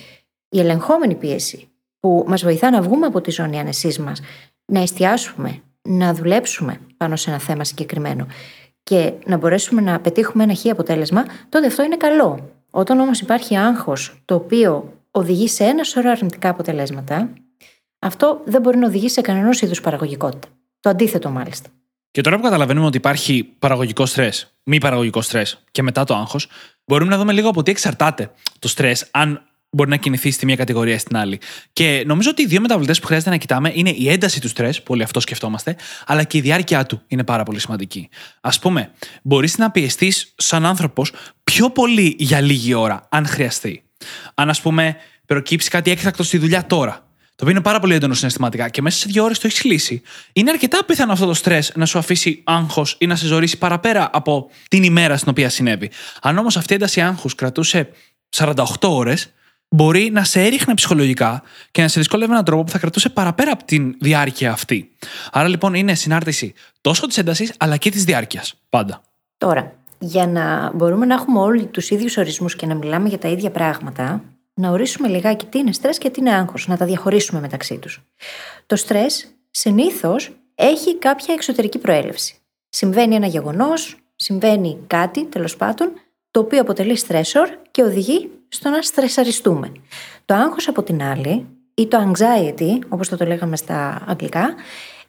η 0.50 0.60
ελεγχόμενη 0.60 1.16
πίεση, 1.16 1.70
που 2.00 2.26
μας 2.28 2.44
βοηθά 2.44 2.70
να 2.70 2.82
βγούμε 2.82 3.06
από 3.06 3.22
τη 3.22 3.32
ζώνη 3.32 3.60
ανεσή 3.60 4.02
μας, 4.02 4.22
να 4.66 4.80
εστιάσουμε, 4.80 5.62
να 5.82 6.14
δουλέψουμε 6.14 6.80
πάνω 6.98 7.16
σε 7.16 7.30
ένα 7.30 7.40
θέμα 7.40 7.64
συγκεκριμένο 7.64 8.28
και 8.84 9.14
να 9.26 9.38
μπορέσουμε 9.38 9.82
να 9.82 10.00
πετύχουμε 10.00 10.44
ένα 10.44 10.54
χι 10.54 10.70
αποτέλεσμα, 10.70 11.26
τότε 11.50 11.68
αυτό 11.68 11.84
είναι 11.84 11.98
καλό. 11.98 12.50
Όταν 12.70 13.00
όμως 13.00 13.20
υπάρχει 13.20 13.58
άγχος 13.58 14.22
το 14.26 14.36
οποίο 14.36 14.94
οδηγεί 15.12 15.48
σε 15.48 15.64
ένα 15.64 15.84
σωρό 15.84 16.10
αρνητικά 16.10 16.50
αποτελέσματα, 16.50 17.30
αυτό 18.00 18.42
δεν 18.46 18.62
μπορεί 18.62 18.78
να 18.78 18.88
οδηγήσει 18.88 19.14
σε 19.14 19.22
κανένα 19.22 19.50
είδους 19.62 19.82
παραγωγικότητα. 19.82 20.48
Το 20.80 20.90
αντίθετο 20.90 21.30
μάλιστα. 21.30 21.70
Και 22.12 22.22
τώρα 22.22 22.36
που 22.36 22.42
καταλαβαίνουμε 22.44 22.86
ότι 22.86 22.98
υπάρχει 22.98 23.44
παραγωγικό 23.60 24.06
στρες, 24.06 24.56
μη 24.64 24.78
παραγωγικό 24.78 25.22
στρες 25.22 25.64
και 25.72 25.82
μετά 25.82 26.04
το 26.04 26.16
άγχος, 26.16 26.48
μπορούμε 26.86 27.12
να 27.12 27.18
δούμε 27.18 27.34
λίγο 27.34 27.50
από 27.50 27.64
τι 27.64 27.72
εξαρτάται 27.72 28.32
το 28.60 28.68
στρες, 28.68 29.08
αν 29.12 29.49
μπορεί 29.72 29.90
να 29.90 29.96
κινηθεί 29.96 30.32
στη 30.32 30.46
μία 30.46 30.56
κατηγορία 30.56 30.94
ή 30.94 30.98
στην 30.98 31.18
άλλη. 31.18 31.40
Και 31.74 32.04
νομίζω 32.06 32.30
ότι 32.30 32.42
οι 32.42 32.46
δύο 32.46 32.62
μεταβλητές 32.62 33.00
που 33.00 33.06
χρειάζεται 33.06 33.30
να 33.30 33.38
κοιτάμε 33.38 33.72
είναι 33.74 33.90
η 33.90 34.10
ένταση 34.10 34.42
του 34.42 34.48
στρες, 34.48 34.84
που 34.84 34.94
όλοι 34.94 35.04
αυτό 35.04 35.20
σκεφτόμαστε, 35.20 35.76
αλλά 36.06 36.24
και 36.24 36.38
η 36.38 36.42
διάρκεια 36.42 36.86
του 36.86 37.02
είναι 37.08 37.24
πάρα 37.24 37.44
πολύ 37.44 37.60
σημαντική. 37.60 38.10
Α 38.42 38.50
πούμε, 38.50 38.92
μπορείς 39.22 39.58
να 39.58 39.72
πιεστείς 39.72 40.34
σαν 40.36 40.66
άνθρωπος 40.66 41.14
πιο 41.44 41.70
πολύ 41.70 42.16
για 42.20 42.42
λίγη 42.42 42.74
ώρα, 42.74 43.08
αν 43.10 43.28
χρειαστεί. 43.28 43.84
Αν, 44.34 44.50
ας 44.50 44.62
πούμε, 44.62 44.96
προκύψει 45.26 45.70
κάτι 45.70 45.92
έκτακτο 45.92 46.24
στη 46.24 46.38
δουλειά 46.38 46.66
τώρα, 46.66 47.08
το 47.40 47.46
οποίο 47.46 47.52
είναι 47.52 47.62
πάρα 47.62 47.80
πολύ 47.80 47.94
έντονο 47.94 48.14
συναισθηματικά 48.14 48.70
και 48.70 48.82
μέσα 48.82 48.98
σε 48.98 49.08
δύο 49.10 49.24
ώρες 49.24 49.40
το 49.40 49.48
έχεις 49.48 49.64
λύσει, 49.64 50.02
είναι 50.34 50.50
αρκετά 50.50 50.86
πιθανό 50.86 51.12
αυτό 51.12 51.26
το 51.26 51.34
στρες 51.34 51.72
να 51.76 51.86
σου 51.86 51.98
αφήσει 51.98 52.42
άγχος 52.46 52.96
ή 53.00 53.06
να 53.06 53.16
σε 53.16 53.26
ζωρίσει 53.26 53.58
παραπέρα 53.58 54.10
από 54.14 54.50
την 54.68 54.84
ημέρα 54.84 55.18
στην 55.18 55.30
οποία 55.30 55.50
συνέβη. 55.50 55.92
Αν 56.22 56.38
όμως 56.38 56.58
αυτή 56.58 56.72
η 56.72 56.76
ένταση 56.76 57.02
άγχους 57.02 57.36
κρατούσε 57.36 57.90
48 58.36 58.64
ώρες, 58.82 59.34
μπορεί 59.70 60.10
να 60.12 60.24
σε 60.24 60.42
έριχνε 60.42 60.74
ψυχολογικά 60.74 61.44
και 61.72 61.82
να 61.82 61.88
σε 61.88 62.00
δυσκόλευε 62.00 62.32
έναν 62.32 62.46
τρόπο 62.46 62.64
που 62.64 62.72
θα 62.72 62.80
κρατούσε 62.80 63.10
παραπέρα 63.10 63.52
από 63.52 63.64
την 63.64 63.96
διάρκεια 64.00 64.52
αυτή. 64.52 64.92
Άρα 65.32 65.48
λοιπόν 65.48 65.74
είναι 65.74 65.96
συνάρτηση 65.96 66.54
τόσο 66.82 67.08
της 67.08 67.18
έντασης 67.18 67.54
αλλά 67.58 67.78
και 67.78 67.92
της 67.92 68.04
διάρκειας. 68.04 68.54
Πάντα. 68.70 69.02
Τώρα, 69.38 69.74
Για 70.00 70.28
να 70.28 70.72
μπορούμε 70.74 71.06
να 71.06 71.14
έχουμε 71.14 71.40
όλοι 71.40 71.66
τους 71.66 71.90
ίδιους 71.90 72.18
ορισμούς 72.18 72.56
και 72.56 72.66
να 72.66 72.76
μιλάμε 72.76 73.10
για 73.10 73.18
τα 73.18 73.28
ίδια 73.28 73.52
πράγματα, 73.52 74.24
να 74.54 74.70
ορίσουμε 74.70 75.08
λιγάκι 75.08 75.46
τι 75.46 75.60
είναι 75.60 75.72
στρες 75.72 75.98
και 75.98 76.10
τι 76.10 76.20
είναι 76.20 76.34
άγχος, 76.34 76.68
να 76.68 76.78
τα 76.78 76.86
διαχωρίσουμε 76.86 77.40
μεταξύ 77.40 77.78
τους. 77.78 78.02
Το 78.66 78.76
στρες 78.76 79.28
συνήθως 79.52 80.32
έχει 80.56 80.98
κάποια 80.98 81.34
εξωτερική 81.34 81.78
προέλευση. 81.78 82.36
Συμβαίνει 82.70 83.16
ένα 83.16 83.28
γεγονός, 83.28 83.98
συμβαίνει 84.16 84.78
κάτι 84.88 85.26
τέλος 85.26 85.56
πάντων, 85.56 85.92
το 86.32 86.40
οποίο 86.40 86.62
αποτελεί 86.62 87.00
stressor 87.08 87.48
και 87.72 87.82
οδηγεί 87.82 88.30
στο 88.50 88.70
να 88.70 88.82
στρεσαριστούμε. 88.82 89.72
Το 90.26 90.34
άγχος 90.34 90.68
από 90.68 90.84
την 90.84 91.04
άλλη 91.04 91.48
ή 91.74 91.88
το 91.88 92.12
anxiety, 92.12 92.80
όπως 92.90 93.10
το, 93.10 93.18
το 93.18 93.26
λέγαμε 93.26 93.56
στα 93.56 94.04
αγγλικά, 94.08 94.56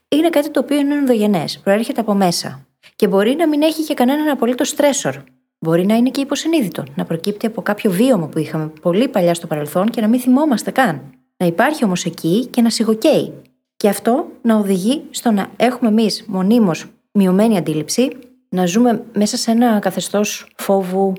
είναι 0.09 0.30
κάτι 0.30 0.50
το 0.50 0.61
οποίο 0.61 0.78
είναι 0.78 0.94
ενδογενές, 0.94 1.59
προέρχεται 1.59 2.00
από 2.00 2.14
μέσα 2.14 2.66
και 2.97 3.09
μπορεί 3.09 3.35
να 3.35 3.49
μην 3.49 3.62
έχει 3.62 3.85
και 3.85 3.94
κανέναν 3.94 4.28
απολύτως 4.28 4.75
stressor. 4.76 5.12
Μπορεί 5.59 5.87
να 5.87 5.94
είναι 5.94 6.11
και 6.11 6.20
υποσυνείδητο, 6.20 6.85
να 6.94 7.04
προκύπτει 7.04 7.47
από 7.47 7.62
κάποιο 7.62 7.90
βίωμα 7.90 8.26
που 8.26 8.38
είχαμε 8.38 8.73
πολύ 8.80 9.09
παλιά 9.09 9.35
στο 9.35 9.47
παρελθόν 9.47 9.90
και 9.90 10.00
να 10.00 10.09
μην 10.09 10.20
θυμόμαστε 10.20 10.70
καν. 10.70 11.14
Να 11.37 11.47
υπάρχει 11.47 11.85
όμως 11.85 12.04
εκεί 12.04 12.47
και 12.47 12.62
να 12.62 12.70
σιγοκαίει. 12.70 13.32
Και 13.76 13.88
αυτό 13.88 14.26
να 14.42 14.56
οδηγεί 14.56 15.02
στο 15.11 15.30
να 15.30 15.50
έχουμε 15.56 15.90
εμείς 15.90 16.25
μονίμως 16.26 16.87
μειωμένη 17.12 17.56
αντίληψη, 17.56 18.09
να 18.49 18.66
ζούμε 18.66 19.04
μέσα 19.12 19.37
σε 19.37 19.50
ένα 19.50 19.78
καθεστώς 19.78 20.52
φόβου, 20.56 21.12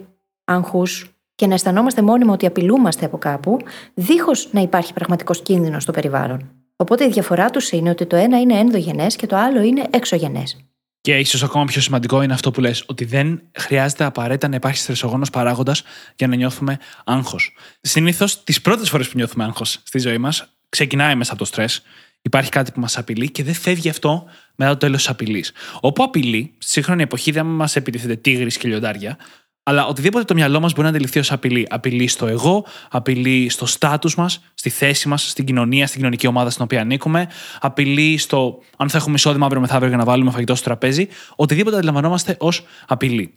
άγχους 0.44 1.11
και 1.42 1.48
να 1.48 1.54
αισθανόμαστε 1.54 2.02
μόνιμα 2.02 2.34
ότι 2.34 2.46
απειλούμαστε 2.46 3.06
από 3.06 3.18
κάπου, 3.18 3.58
δίχως 3.94 4.48
να 4.52 4.62
υπάρχει 4.62 4.94
πραγματικός 4.94 5.42
κίνδυνος 5.42 5.84
στο 5.84 5.92
περιβάλλον. 5.92 6.52
Οπότε 6.76 7.06
η 7.06 7.10
διαφορά 7.10 7.50
τους 7.50 7.72
είναι 7.72 7.90
ότι 7.90 8.06
το 8.06 8.16
ένα 8.16 8.40
είναι 8.40 8.58
ενδογενές 8.58 9.16
και 9.16 9.28
το 9.28 9.36
άλλο 9.36 9.62
είναι 9.62 9.88
εξωγενές. 9.90 10.66
Και 11.02 11.18
ίσως 11.18 11.44
ακόμα 11.44 11.66
πιο 11.66 11.82
σημαντικό 11.82 12.22
είναι 12.22 12.34
αυτό 12.34 12.52
που 12.52 12.62
λες, 12.62 12.84
ότι 12.88 13.06
δεν 13.06 13.42
χρειάζεται 13.58 14.04
απαραίτητα 14.04 14.48
να 14.48 14.56
υπάρχει 14.56 14.78
στρεσογόνος 14.78 15.30
παράγοντας 15.30 15.84
για 16.16 16.28
να 16.28 16.36
νιώθουμε 16.36 16.78
άγχος. 17.06 17.56
Συνήθως, 17.82 18.44
τις 18.44 18.62
πρώτες 18.62 18.90
φορές 18.90 19.08
που 19.08 19.14
νιώθουμε 19.16 19.44
άγχος 19.44 19.80
στη 19.84 20.00
ζωή 20.00 20.18
μας, 20.18 20.54
ξεκινάει 20.70 21.16
μέσα 21.16 21.32
από 21.32 21.40
το 21.40 21.46
στρες. 21.46 21.82
Υπάρχει 22.22 22.50
κάτι 22.50 22.72
που 22.72 22.80
μας 22.80 22.98
απειλεί 22.98 23.32
και 23.32 23.44
δεν 23.44 23.54
φεύγει 23.54 23.90
αυτό 23.90 24.26
μετά 24.56 24.72
το 24.72 24.78
τέλος 24.78 24.98
της 24.98 25.10
απειλής. 25.10 25.52
Όπου 25.80 26.04
απειλεί, 26.04 26.54
στη 26.58 26.72
σύγχρονη 26.72 27.04
εποχή 27.04 27.32
δεν 27.32 27.46
μας 27.46 27.76
επιτίθεται 27.76 28.16
τίγρης 28.16 28.58
και 28.58 28.68
λιοντάρια, 28.68 29.18
αλλά 29.63 29.86
οτιδήποτε 29.86 30.24
το 30.24 30.34
μυαλό 30.34 30.60
μας 30.60 30.72
μπορεί 30.72 30.84
να 30.84 30.89
αντιληφθεί 30.89 31.20
ως 31.20 31.32
απειλή. 31.32 31.68
Απειλή 31.70 32.08
στο 32.08 32.27
εγώ, 32.27 32.65
απειλή 32.89 33.50
στο 33.50 33.65
στάτους 33.65 34.15
μας, 34.15 34.41
στη 34.53 34.70
θέση 34.70 35.08
μας, 35.08 35.30
στην 35.30 35.46
κοινωνία, 35.46 35.88
στην 35.88 35.98
κοινωνική 35.98 36.27
ομάδα 36.27 36.50
στην 36.50 36.63
οποία 36.63 36.82
ανήκουμε, 36.82 37.27
απειλή 37.60 38.18
στο 38.18 38.60
αν 38.77 38.89
θα 38.89 38.98
έχουμε 38.98 39.15
εισόδημα 39.15 39.46
αύριο 39.46 39.62
μεθαύριο 39.62 39.88
για 39.88 39.98
να 39.98 40.03
βάλουμε 40.03 40.32
φαγητό 40.32 40.56
στο 40.56 40.63
τραπέζι. 40.63 41.08
Οτιδήποτε 41.36 41.75
αντιλαμβανόμαστε 41.75 42.36
ως 42.39 42.63
απειλή. 42.88 43.34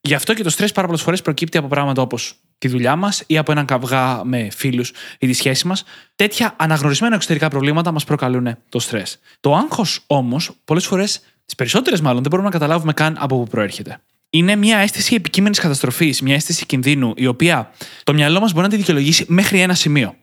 Γι' 0.00 0.14
αυτό 0.14 0.34
και 0.34 0.42
το 0.42 0.50
στρες 0.50 0.72
πάρα 0.72 0.86
πολλές 0.86 1.02
φορές 1.02 1.22
προκύπτει 1.22 1.58
από 1.58 1.68
πράγματα 1.68 2.02
όπως 2.02 2.34
τη 2.58 2.68
δουλειά 2.68 2.96
μας 2.96 3.22
ή 3.26 3.38
από 3.38 3.52
έναν 3.52 3.64
καυγά 3.64 4.24
με 4.24 4.48
φίλους 4.50 4.92
ή 5.18 5.26
τη 5.26 5.32
σχέση 5.32 5.66
μας. 5.66 5.84
Τέτοια 6.16 6.54
αναγνωρισμένα 6.56 7.14
εξωτερικά 7.14 7.48
προβλήματα 7.48 7.92
μας 7.92 8.04
προκαλούν 8.04 8.56
το 8.68 8.78
στρες. 8.78 9.18
Το 9.40 9.54
άγχος 9.54 10.00
όμως, 10.06 10.50
πολλές 10.64 10.86
φορές, 10.86 11.20
τις 11.44 11.54
περισσότερες 11.54 12.00
μάλλον, 12.00 12.20
δεν 12.22 12.30
μπορούμε 12.30 12.48
να 12.48 12.54
καταλάβουμε 12.58 12.92
καν 12.92 13.16
από 13.18 13.38
πού 13.38 13.50
προέρχεται. 13.50 14.00
Είναι 14.30 14.56
μια 14.56 14.78
αίσθηση 14.78 15.14
επικείμενης 15.14 15.58
καταστροφής, 15.58 16.20
μια 16.20 16.34
αίσθηση 16.34 16.66
κινδύνου, 16.66 17.12
η 17.16 17.26
οποία 17.26 17.70
το 18.04 18.14
μυαλό 18.14 18.40
μας 18.40 18.52
μπορεί 18.52 18.64
να 18.64 18.70
τη 18.70 18.76
δικαιολογήσει 18.76 19.24
μέχρι 19.28 19.60
ένα 19.60 19.74
σημείο. 19.74 20.14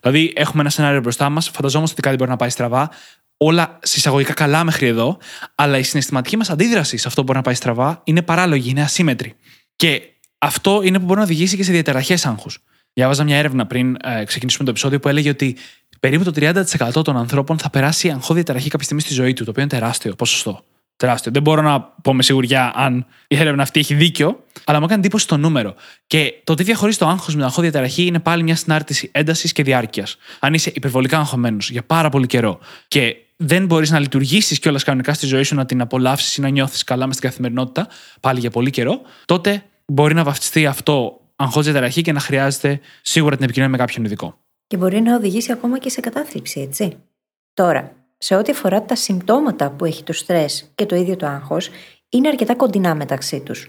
Δηλαδή, 0.00 0.32
έχουμε 0.36 0.60
ένα 0.60 0.70
σενάριο 0.70 1.00
μπροστά 1.00 1.28
μας, 1.28 1.48
φανταζόμαστε 1.48 1.92
ότι 1.92 2.02
κάτι 2.02 2.16
μπορεί 2.16 2.30
να 2.30 2.36
πάει 2.36 2.50
στραβά, 2.50 2.90
όλα 3.36 3.78
συσσαγωγικά 3.82 4.32
καλά 4.32 4.64
μέχρι 4.64 4.86
εδώ, 4.86 5.18
αλλά 5.54 5.78
η 5.78 5.82
συναισθηματική 5.82 6.36
μας 6.36 6.50
αντίδραση 6.50 6.96
σε 6.96 7.08
αυτό 7.08 7.20
που 7.20 7.26
μπορεί 7.26 7.38
να 7.38 7.44
πάει 7.44 7.54
στραβά 7.54 8.00
είναι 8.04 8.22
παράλογη, 8.22 8.70
είναι 8.70 8.82
ασύμετρη. 8.82 9.34
Και 9.76 10.02
αυτό 10.38 10.80
είναι 10.82 10.98
που 10.98 11.04
μπορεί 11.04 11.18
να 11.18 11.24
οδηγήσει 11.24 11.56
και 11.56 11.62
σε 11.62 11.72
διαταραχές 11.72 12.26
άγχους. 12.26 12.58
Διάβαζα 12.92 13.24
μια 13.24 13.36
έρευνα 13.36 13.66
πριν 13.66 13.96
ε, 14.02 14.24
ξεκινήσουμε 14.24 14.64
το 14.64 14.70
επεισόδιο 14.70 14.98
που 14.98 15.08
έλεγε 15.08 15.28
ότι 15.28 15.56
περίπου 16.00 16.24
το 16.24 16.32
30% 16.34 17.04
των 17.04 17.16
ανθρώπων 17.16 17.58
θα 17.58 17.70
περάσει 17.70 18.10
αγχώδη 18.10 18.34
διαταραχή 18.34 18.68
κάποια 18.68 18.84
στιγμή 18.84 19.02
στη 19.02 19.12
ζωή 19.14 19.32
του, 19.32 19.44
το 19.44 19.50
οποίο 19.50 19.62
είναι 19.62 19.70
τεράστιο 19.70 20.14
ποσοστό. 20.14 20.64
Τεράστιο. 21.02 21.32
Δεν 21.32 21.42
μπορώ 21.42 21.62
να 21.62 21.80
πω 21.80 22.14
με 22.14 22.22
σιγουριά 22.22 22.72
αν 22.74 23.06
η 23.26 23.36
έρευνα 23.36 23.62
αυτή 23.62 23.80
έχει 23.80 23.94
δίκιο, 23.94 24.44
αλλά 24.64 24.78
μου 24.78 24.84
έκανε 24.84 25.00
εντύπωση 25.00 25.26
το 25.26 25.36
νούμερο. 25.36 25.74
Και 26.06 26.34
το 26.44 26.54
τι 26.54 26.62
διαχωρίζει 26.62 26.98
το 26.98 27.06
άγχος 27.06 27.26
με 27.26 27.34
την 27.34 27.42
αγχώδη 27.42 27.68
διαταραχή 27.68 28.06
είναι 28.06 28.18
πάλι 28.18 28.42
μια 28.42 28.56
συνάρτηση 28.56 29.10
έντασης 29.12 29.52
και 29.52 29.62
διάρκειας. 29.62 30.16
Αν 30.38 30.54
είσαι 30.54 30.72
υπερβολικά 30.74 31.18
αγχωμένος 31.18 31.70
για 31.70 31.82
πάρα 31.82 32.08
πολύ 32.08 32.26
καιρό 32.26 32.58
και 32.88 33.16
δεν 33.36 33.66
μπορείς 33.66 33.90
να 33.90 33.98
λειτουργήσεις 33.98 34.58
κιόλας 34.58 34.84
κανονικά 34.84 35.14
στη 35.14 35.26
ζωή 35.26 35.42
σου, 35.42 35.54
να 35.54 35.66
την 35.66 35.80
απολαύσεις 35.80 36.36
ή 36.36 36.40
να 36.40 36.48
νιώθεις 36.48 36.84
καλά 36.84 37.06
μες 37.06 37.16
στην 37.16 37.28
καθημερινότητα, 37.28 37.88
πάλι 38.20 38.40
για 38.40 38.50
πολύ 38.50 38.70
καιρό, 38.70 39.00
τότε 39.24 39.62
μπορεί 39.86 40.14
να 40.14 40.24
βαφτιστεί 40.24 40.66
αυτό 40.66 41.20
αγχώδη 41.36 41.70
διαταραχή 41.70 42.02
και 42.02 42.12
να 42.12 42.20
χρειάζεται 42.20 42.80
σίγουρα 43.02 43.34
την 43.34 43.44
επικοινωνία 43.44 43.76
με 43.76 43.84
κάποιον 43.84 44.04
ειδικό. 44.04 44.38
Και 44.66 44.76
μπορεί 44.76 45.00
να 45.00 45.16
οδηγήσει 45.16 45.52
ακόμα 45.52 45.78
και 45.78 45.90
σε 45.90 46.00
κατάθλιψη, 46.00 46.60
έτσι. 46.60 46.96
Τώρα, 47.54 48.01
σε 48.24 48.36
ό,τι 48.36 48.50
αφορά 48.50 48.82
τα 48.82 48.94
συμπτώματα 48.94 49.70
που 49.70 49.84
έχει 49.84 50.02
το 50.02 50.12
στρες 50.12 50.70
και 50.74 50.86
το 50.86 50.96
ίδιο 50.96 51.16
το 51.16 51.26
άγχος, 51.26 51.70
είναι 52.08 52.28
αρκετά 52.28 52.54
κοντινά 52.54 52.94
μεταξύ 52.94 53.40
τους. 53.40 53.68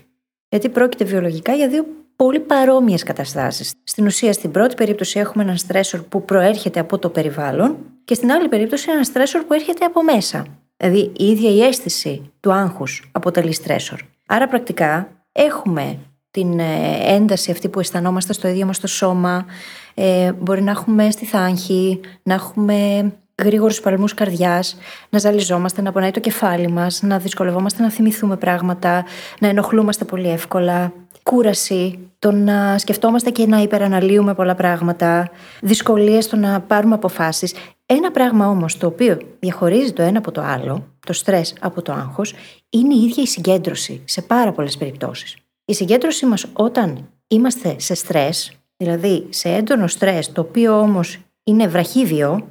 Γιατί 0.49 0.69
πρόκειται 0.69 1.03
βιολογικά 1.03 1.53
για 1.53 1.67
δύο 1.67 1.85
πολύ 2.15 2.39
παρόμοιες 2.39 3.03
καταστάσεις. 3.03 3.71
Στην 3.83 4.05
ουσία, 4.05 4.33
στην 4.33 4.51
πρώτη 4.51 4.75
περίπτωση 4.75 5.19
έχουμε 5.19 5.43
έναν 5.43 5.57
στρέσορ 5.57 6.01
που 6.01 6.25
προέρχεται 6.25 6.79
από 6.79 6.99
το 6.99 7.09
περιβάλλον 7.09 7.77
και 8.05 8.13
στην 8.13 8.31
άλλη 8.31 8.47
περίπτωση 8.47 8.91
έναν 8.91 9.03
στρέσορ 9.03 9.41
που 9.41 9.53
έρχεται 9.53 9.85
από 9.85 10.03
μέσα. 10.03 10.45
Δηλαδή, 10.77 11.11
η 11.17 11.25
ίδια 11.25 11.49
η 11.49 11.63
αίσθηση 11.63 12.31
του 12.39 12.53
άγχους 12.53 13.09
αποτελεί 13.11 13.53
στρέσορ. 13.53 13.99
Άρα, 14.25 14.47
πρακτικά, 14.47 15.09
έχουμε 15.31 15.97
την 16.31 16.59
ε, 16.59 16.97
ένταση 17.05 17.51
αυτή 17.51 17.69
που 17.69 17.79
αισθανόμαστε 17.79 18.33
στο 18.33 18.47
ίδιο 18.47 18.65
μας 18.65 18.79
το 18.79 18.87
σώμα, 18.87 19.45
ε, 19.93 20.31
μπορεί 20.31 20.61
να 20.61 20.71
έχουμε 20.71 21.11
στη 21.11 21.25
θάνχη, 21.25 21.99
να 22.23 22.33
έχουμε 22.33 23.11
γρήγορους 23.41 23.79
παλμούς 23.79 24.13
καρδιάς, 24.13 24.77
να 25.09 25.19
ζαλιζόμαστε, 25.19 25.81
να 25.81 25.91
πονάει 25.91 26.11
το 26.11 26.19
κεφάλι 26.19 26.67
μας, 26.67 27.01
να 27.01 27.17
δυσκολευόμαστε 27.17 27.81
να 27.83 27.89
θυμηθούμε 27.89 28.37
πράγματα, 28.37 29.05
να 29.39 29.47
ενοχλούμαστε 29.47 30.05
πολύ 30.05 30.29
εύκολα. 30.29 30.93
Κούραση, 31.23 31.99
το 32.19 32.31
να 32.31 32.77
σκεφτόμαστε 32.77 33.29
και 33.29 33.45
να 33.45 33.57
υπεραναλύουμε 33.57 34.33
πολλά 34.33 34.55
πράγματα, 34.55 35.29
δυσκολίες 35.61 36.23
στο 36.23 36.35
να 36.35 36.61
πάρουμε 36.61 36.95
αποφάσεις. 36.95 37.53
Ένα 37.85 38.11
πράγμα 38.11 38.47
όμως 38.47 38.77
το 38.77 38.87
οποίο 38.87 39.17
διαχωρίζει 39.39 39.93
το 39.93 40.01
ένα 40.01 40.17
από 40.17 40.31
το 40.31 40.41
άλλο, 40.41 40.87
το 41.05 41.13
στρες 41.13 41.55
από 41.59 41.81
το 41.81 41.91
άγχος, 41.91 42.33
είναι 42.69 42.93
η 42.93 43.03
ίδια 43.03 43.23
η 43.23 43.27
συγκέντρωση 43.27 44.01
σε 44.05 44.21
πάρα 44.21 44.51
πολλές 44.51 44.77
περιπτώσεις. 44.77 45.35
Η 45.65 45.73
συγκέντρωση 45.73 46.25
μας 46.25 46.45
όταν 46.53 47.09
είμαστε 47.27 47.75
σε 47.79 47.93
στρες, 47.93 48.51
δηλαδή 48.77 49.25
σε 49.29 49.49
έντονο 49.49 49.87
στρες, 49.87 50.31
το 50.31 50.41
οποίο 50.41 50.79
όμως 50.79 51.19
είναι 51.43 51.67
βραχύβιο, 51.67 52.47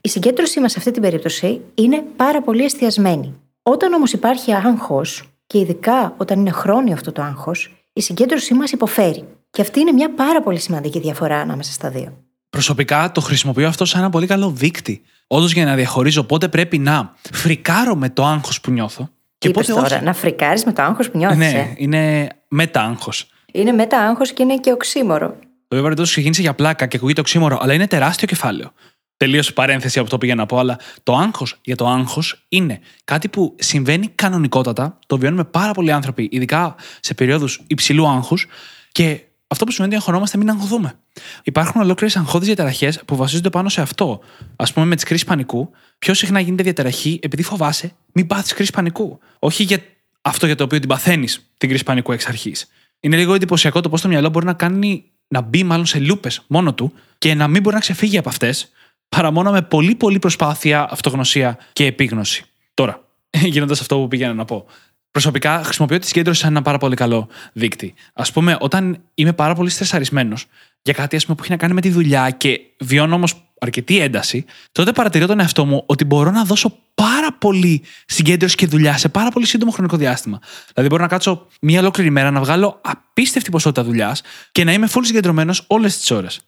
η 0.00 0.08
συγκέντρωσή 0.08 0.60
μας 0.60 0.72
σε 0.72 0.78
αυτή 0.78 0.90
την 0.90 1.02
περίπτωση 1.02 1.60
είναι 1.74 2.04
πάρα 2.16 2.42
πολύ 2.42 2.64
εστιασμένη. 2.64 3.34
Όταν 3.62 3.92
όμως 3.92 4.12
υπάρχει 4.12 4.52
άγχος, 4.54 5.24
και 5.46 5.58
ειδικά 5.58 6.14
όταν 6.16 6.38
είναι 6.38 6.50
χρόνιο 6.50 6.92
αυτό 6.92 7.12
το 7.12 7.22
άγχος, 7.22 7.84
η 7.92 8.00
συγκέντρωσή 8.00 8.54
μας 8.54 8.72
υποφέρει. 8.72 9.24
Και 9.50 9.62
αυτή 9.62 9.80
είναι 9.80 9.92
μια 9.92 10.10
πάρα 10.14 10.42
πολύ 10.42 10.58
σημαντική 10.58 11.00
διαφορά 11.00 11.36
ανάμεσα 11.36 11.72
στα 11.72 11.90
δύο. 11.90 12.12
Προσωπικά 12.50 13.12
το 13.12 13.20
χρησιμοποιώ 13.20 13.68
αυτό 13.68 13.84
σαν 13.84 14.00
ένα 14.00 14.10
πολύ 14.10 14.26
καλό 14.26 14.50
δείκτη. 14.50 15.02
Όντως 15.26 15.52
για 15.52 15.64
να 15.64 15.74
διαχωρίζω 15.74 16.22
πότε 16.22 16.48
πρέπει 16.48 16.78
να 16.78 17.14
φρικάρω 17.32 17.94
με 17.94 18.10
το 18.10 18.24
άγχος 18.24 18.60
που 18.60 18.70
νιώθω. 18.70 19.08
Και 19.38 19.48
Είπες 19.48 19.66
πότε 19.66 19.80
τώρα, 19.80 19.96
όχι. 19.96 20.04
να 20.04 20.12
φρικάρεις 20.12 20.64
με 20.64 20.72
το 20.72 20.82
άγχος 20.82 21.10
που 21.10 21.18
νιώθεις. 21.18 21.38
Ναι, 21.38 21.50
ε; 21.50 21.74
είναι 21.76 22.28
μετα-άγχο. 22.48 23.10
Είναι 23.52 23.72
μετα-άγχο 23.72 24.22
και 24.22 24.42
είναι 24.42 24.56
και 24.56 24.72
οξύμορο. 24.72 25.36
Το 25.68 25.82
βέβαια 25.82 26.04
ξεκίνησε 26.04 26.40
για 26.40 26.54
πλάκα 26.54 26.86
και 26.86 26.96
ακούγεται 26.96 27.20
οξύμορο, 27.20 27.58
αλλά 27.62 27.72
είναι 27.74 27.86
τεράστιο 27.86 28.26
κεφάλαιο. 28.26 28.72
Τελείω 29.20 29.42
παρένθεση 29.54 29.98
από 29.98 30.10
το 30.10 30.18
πήγα 30.18 30.34
να 30.34 30.46
πω, 30.46 30.58
αλλά 30.58 30.78
το 31.02 31.16
άγχος 31.16 31.58
για 31.62 31.76
το 31.76 31.88
άγχος 31.88 32.44
είναι 32.48 32.80
κάτι 33.04 33.28
που 33.28 33.54
συμβαίνει 33.58 34.08
κανονικότατα. 34.08 34.98
Το 35.06 35.18
βιώνουμε 35.18 35.44
πάρα 35.44 35.72
πολλοί 35.72 35.92
άνθρωποι, 35.92 36.28
ειδικά 36.32 36.74
σε 37.00 37.14
περίοδου 37.14 37.48
υψηλού 37.66 38.08
άγχους. 38.08 38.46
Και 38.92 39.20
αυτό 39.46 39.64
που 39.64 39.70
σημαίνει 39.70 39.92
ότι 39.92 40.02
αγχωνόμαστε 40.02 40.38
μην 40.38 40.50
αγχωθούμε. 40.50 40.98
Υπάρχουν 41.42 41.80
ολόκληρες 41.80 42.16
αγχώδεις 42.16 42.46
διαταραχές 42.46 43.00
που 43.04 43.16
βασίζονται 43.16 43.50
πάνω 43.50 43.68
σε 43.68 43.80
αυτό. 43.80 44.20
Α 44.56 44.64
πούμε, 44.64 44.86
με 44.86 44.94
τις 44.94 45.04
κρίσεις 45.04 45.26
πανικού, 45.26 45.70
πιο 45.98 46.14
συχνά 46.14 46.40
γίνεται 46.40 46.62
διαταραχή 46.62 47.18
επειδή 47.22 47.42
φοβάσαι 47.42 47.92
μην 48.12 48.26
πάθεις 48.26 48.52
κρίση 48.52 48.72
πανικού. 48.72 49.18
Όχι 49.38 49.62
για 49.62 49.78
αυτό 50.22 50.46
για 50.46 50.56
το 50.56 50.64
οποίο 50.64 50.78
την 50.78 50.88
παθαίνεις 50.88 51.50
την 51.56 51.68
κρίση 51.68 51.84
πανικού 51.84 52.12
εξ 52.12 52.26
αρχής. 52.26 52.66
Είναι 53.00 53.16
λίγο 53.16 53.34
εντυπωσιακό 53.34 53.80
το 53.80 53.88
πώς 53.88 54.00
το 54.00 54.08
μυαλό 54.08 54.28
μπορεί 54.28 54.46
να 54.46 54.54
κάνει 54.54 55.04
να 55.28 55.40
μπει 55.40 55.64
μάλλον 55.64 55.86
σε 55.86 55.98
λούπες 55.98 56.42
μόνο 56.46 56.74
του 56.74 56.92
και 57.18 57.34
να 57.34 57.48
μην 57.48 57.62
μπορεί 57.62 57.74
να 57.74 57.80
ξεφύγει 57.80 58.18
από 58.18 58.28
αυτές 58.28 58.70
παρά 59.16 59.30
μόνο 59.30 59.50
με 59.50 59.62
πολύ 59.62 59.94
πολύ 59.94 60.18
προσπάθεια, 60.18 60.88
αυτογνωσία 60.90 61.58
και 61.72 61.86
επίγνωση. 61.86 62.44
Τώρα, 62.74 63.04
γίνοντας 63.52 63.80
αυτό 63.80 63.96
που 63.96 64.08
πήγαινα 64.08 64.34
να 64.34 64.44
πω. 64.44 64.66
Προσωπικά 65.10 65.62
χρησιμοποιώ 65.64 65.98
τη 65.98 66.06
συγκέντρωση 66.06 66.40
σαν 66.40 66.50
ένα 66.50 66.62
πάρα 66.62 66.78
πολύ 66.78 66.96
καλό 66.96 67.28
δείκτη. 67.52 67.94
Α 68.12 68.22
πούμε, 68.22 68.56
όταν 68.60 69.02
είμαι 69.14 69.32
πάρα 69.32 69.54
πολύ 69.54 69.70
στρεσαρισμένος 69.70 70.46
για 70.82 70.92
κάτι 70.92 71.16
ας 71.16 71.24
πούμε, 71.24 71.36
που 71.36 71.42
έχει 71.42 71.52
να 71.52 71.58
κάνει 71.58 71.74
με 71.74 71.80
τη 71.80 71.90
δουλειά 71.90 72.30
και 72.30 72.60
βιώνω 72.80 73.14
όμως 73.14 73.50
αρκετή 73.60 74.00
ένταση, 74.00 74.44
τότε 74.72 74.92
παρατηρώ 74.92 75.26
τον 75.26 75.40
εαυτό 75.40 75.64
μου 75.64 75.82
ότι 75.86 76.04
μπορώ 76.04 76.30
να 76.30 76.44
δώσω 76.44 76.78
πάρα 76.94 77.32
πολύ 77.32 77.82
συγκέντρωση 78.06 78.56
και 78.56 78.66
δουλειά 78.66 78.98
σε 78.98 79.08
πάρα 79.08 79.30
πολύ 79.30 79.46
σύντομο 79.46 79.70
χρονικό 79.70 79.96
διάστημα. 79.96 80.38
Δηλαδή, 80.74 80.88
μπορώ 80.88 81.02
να 81.02 81.08
κάτσω 81.08 81.46
μία 81.60 81.80
ολόκληρη 81.80 82.10
μέρα 82.10 82.30
να 82.30 82.40
βγάλω 82.40 82.80
απίστευτη 82.82 83.50
ποσότητα 83.50 83.84
δουλειάς 83.84 84.22
και 84.52 84.64
να 84.64 84.72
είμαι 84.72 84.88
full 84.90 85.02
συγκεντρωμένος 85.02 85.64
όλες 85.66 85.98
τις 85.98 86.10
ώρες. 86.10 86.40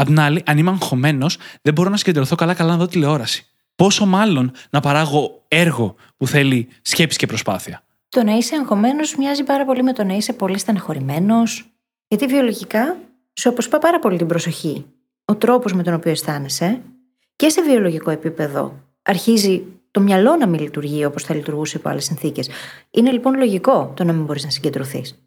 Απ' 0.00 0.06
την 0.06 0.20
άλλη, 0.20 0.42
αν 0.46 0.58
είμαι 0.58 0.70
αγχωμένος, 0.70 1.38
δεν 1.62 1.72
μπορώ 1.72 1.90
να 1.90 1.96
συγκεντρωθώ 1.96 2.34
καλά-καλά 2.34 2.70
να 2.70 2.76
δω 2.76 2.86
τηλεόραση. 2.86 3.46
Πόσο 3.74 4.06
μάλλον 4.06 4.52
να 4.70 4.80
παράγω 4.80 5.44
έργο 5.48 5.94
που 6.16 6.26
θέλει 6.26 6.68
σκέψη 6.82 7.18
και 7.18 7.26
προσπάθεια. 7.26 7.82
Το 8.08 8.22
να 8.22 8.32
είσαι 8.32 8.56
αγχωμένος 8.56 9.16
μοιάζει 9.16 9.44
πάρα 9.44 9.64
πολύ 9.64 9.82
με 9.82 9.92
το 9.92 10.04
να 10.04 10.14
είσαι 10.14 10.32
πολύ 10.32 10.58
στεναχωρημένος, 10.58 11.70
γιατί 12.08 12.26
βιολογικά 12.26 12.96
σου 13.32 13.48
αποσπά 13.48 13.78
πάρα 13.78 13.98
πολύ 13.98 14.16
την 14.16 14.26
προσοχή. 14.26 14.86
Ο 15.24 15.36
τρόπος 15.36 15.72
με 15.72 15.82
τον 15.82 15.94
οποίο 15.94 16.10
αισθάνεσαι 16.10 16.80
και 17.36 17.48
σε 17.48 17.62
βιολογικό 17.62 18.10
επίπεδο 18.10 18.74
αρχίζει 19.02 19.62
το 19.90 20.00
μυαλό 20.00 20.36
να 20.36 20.46
μην 20.46 20.60
λειτουργεί 20.60 21.04
όπως 21.04 21.22
θα 21.22 21.34
λειτουργούσε 21.34 21.76
υπό 21.76 21.88
άλλες 21.88 22.04
συνθήκες. 22.04 22.48
Είναι 22.90 23.10
λοιπόν 23.10 23.36
λογικό 23.36 23.92
το 23.96 24.04
να 24.04 24.12
μην 24.12 24.24
μπορείς 24.24 24.44
να 24.44 24.50
συγκεντρωθείς. 24.50 25.18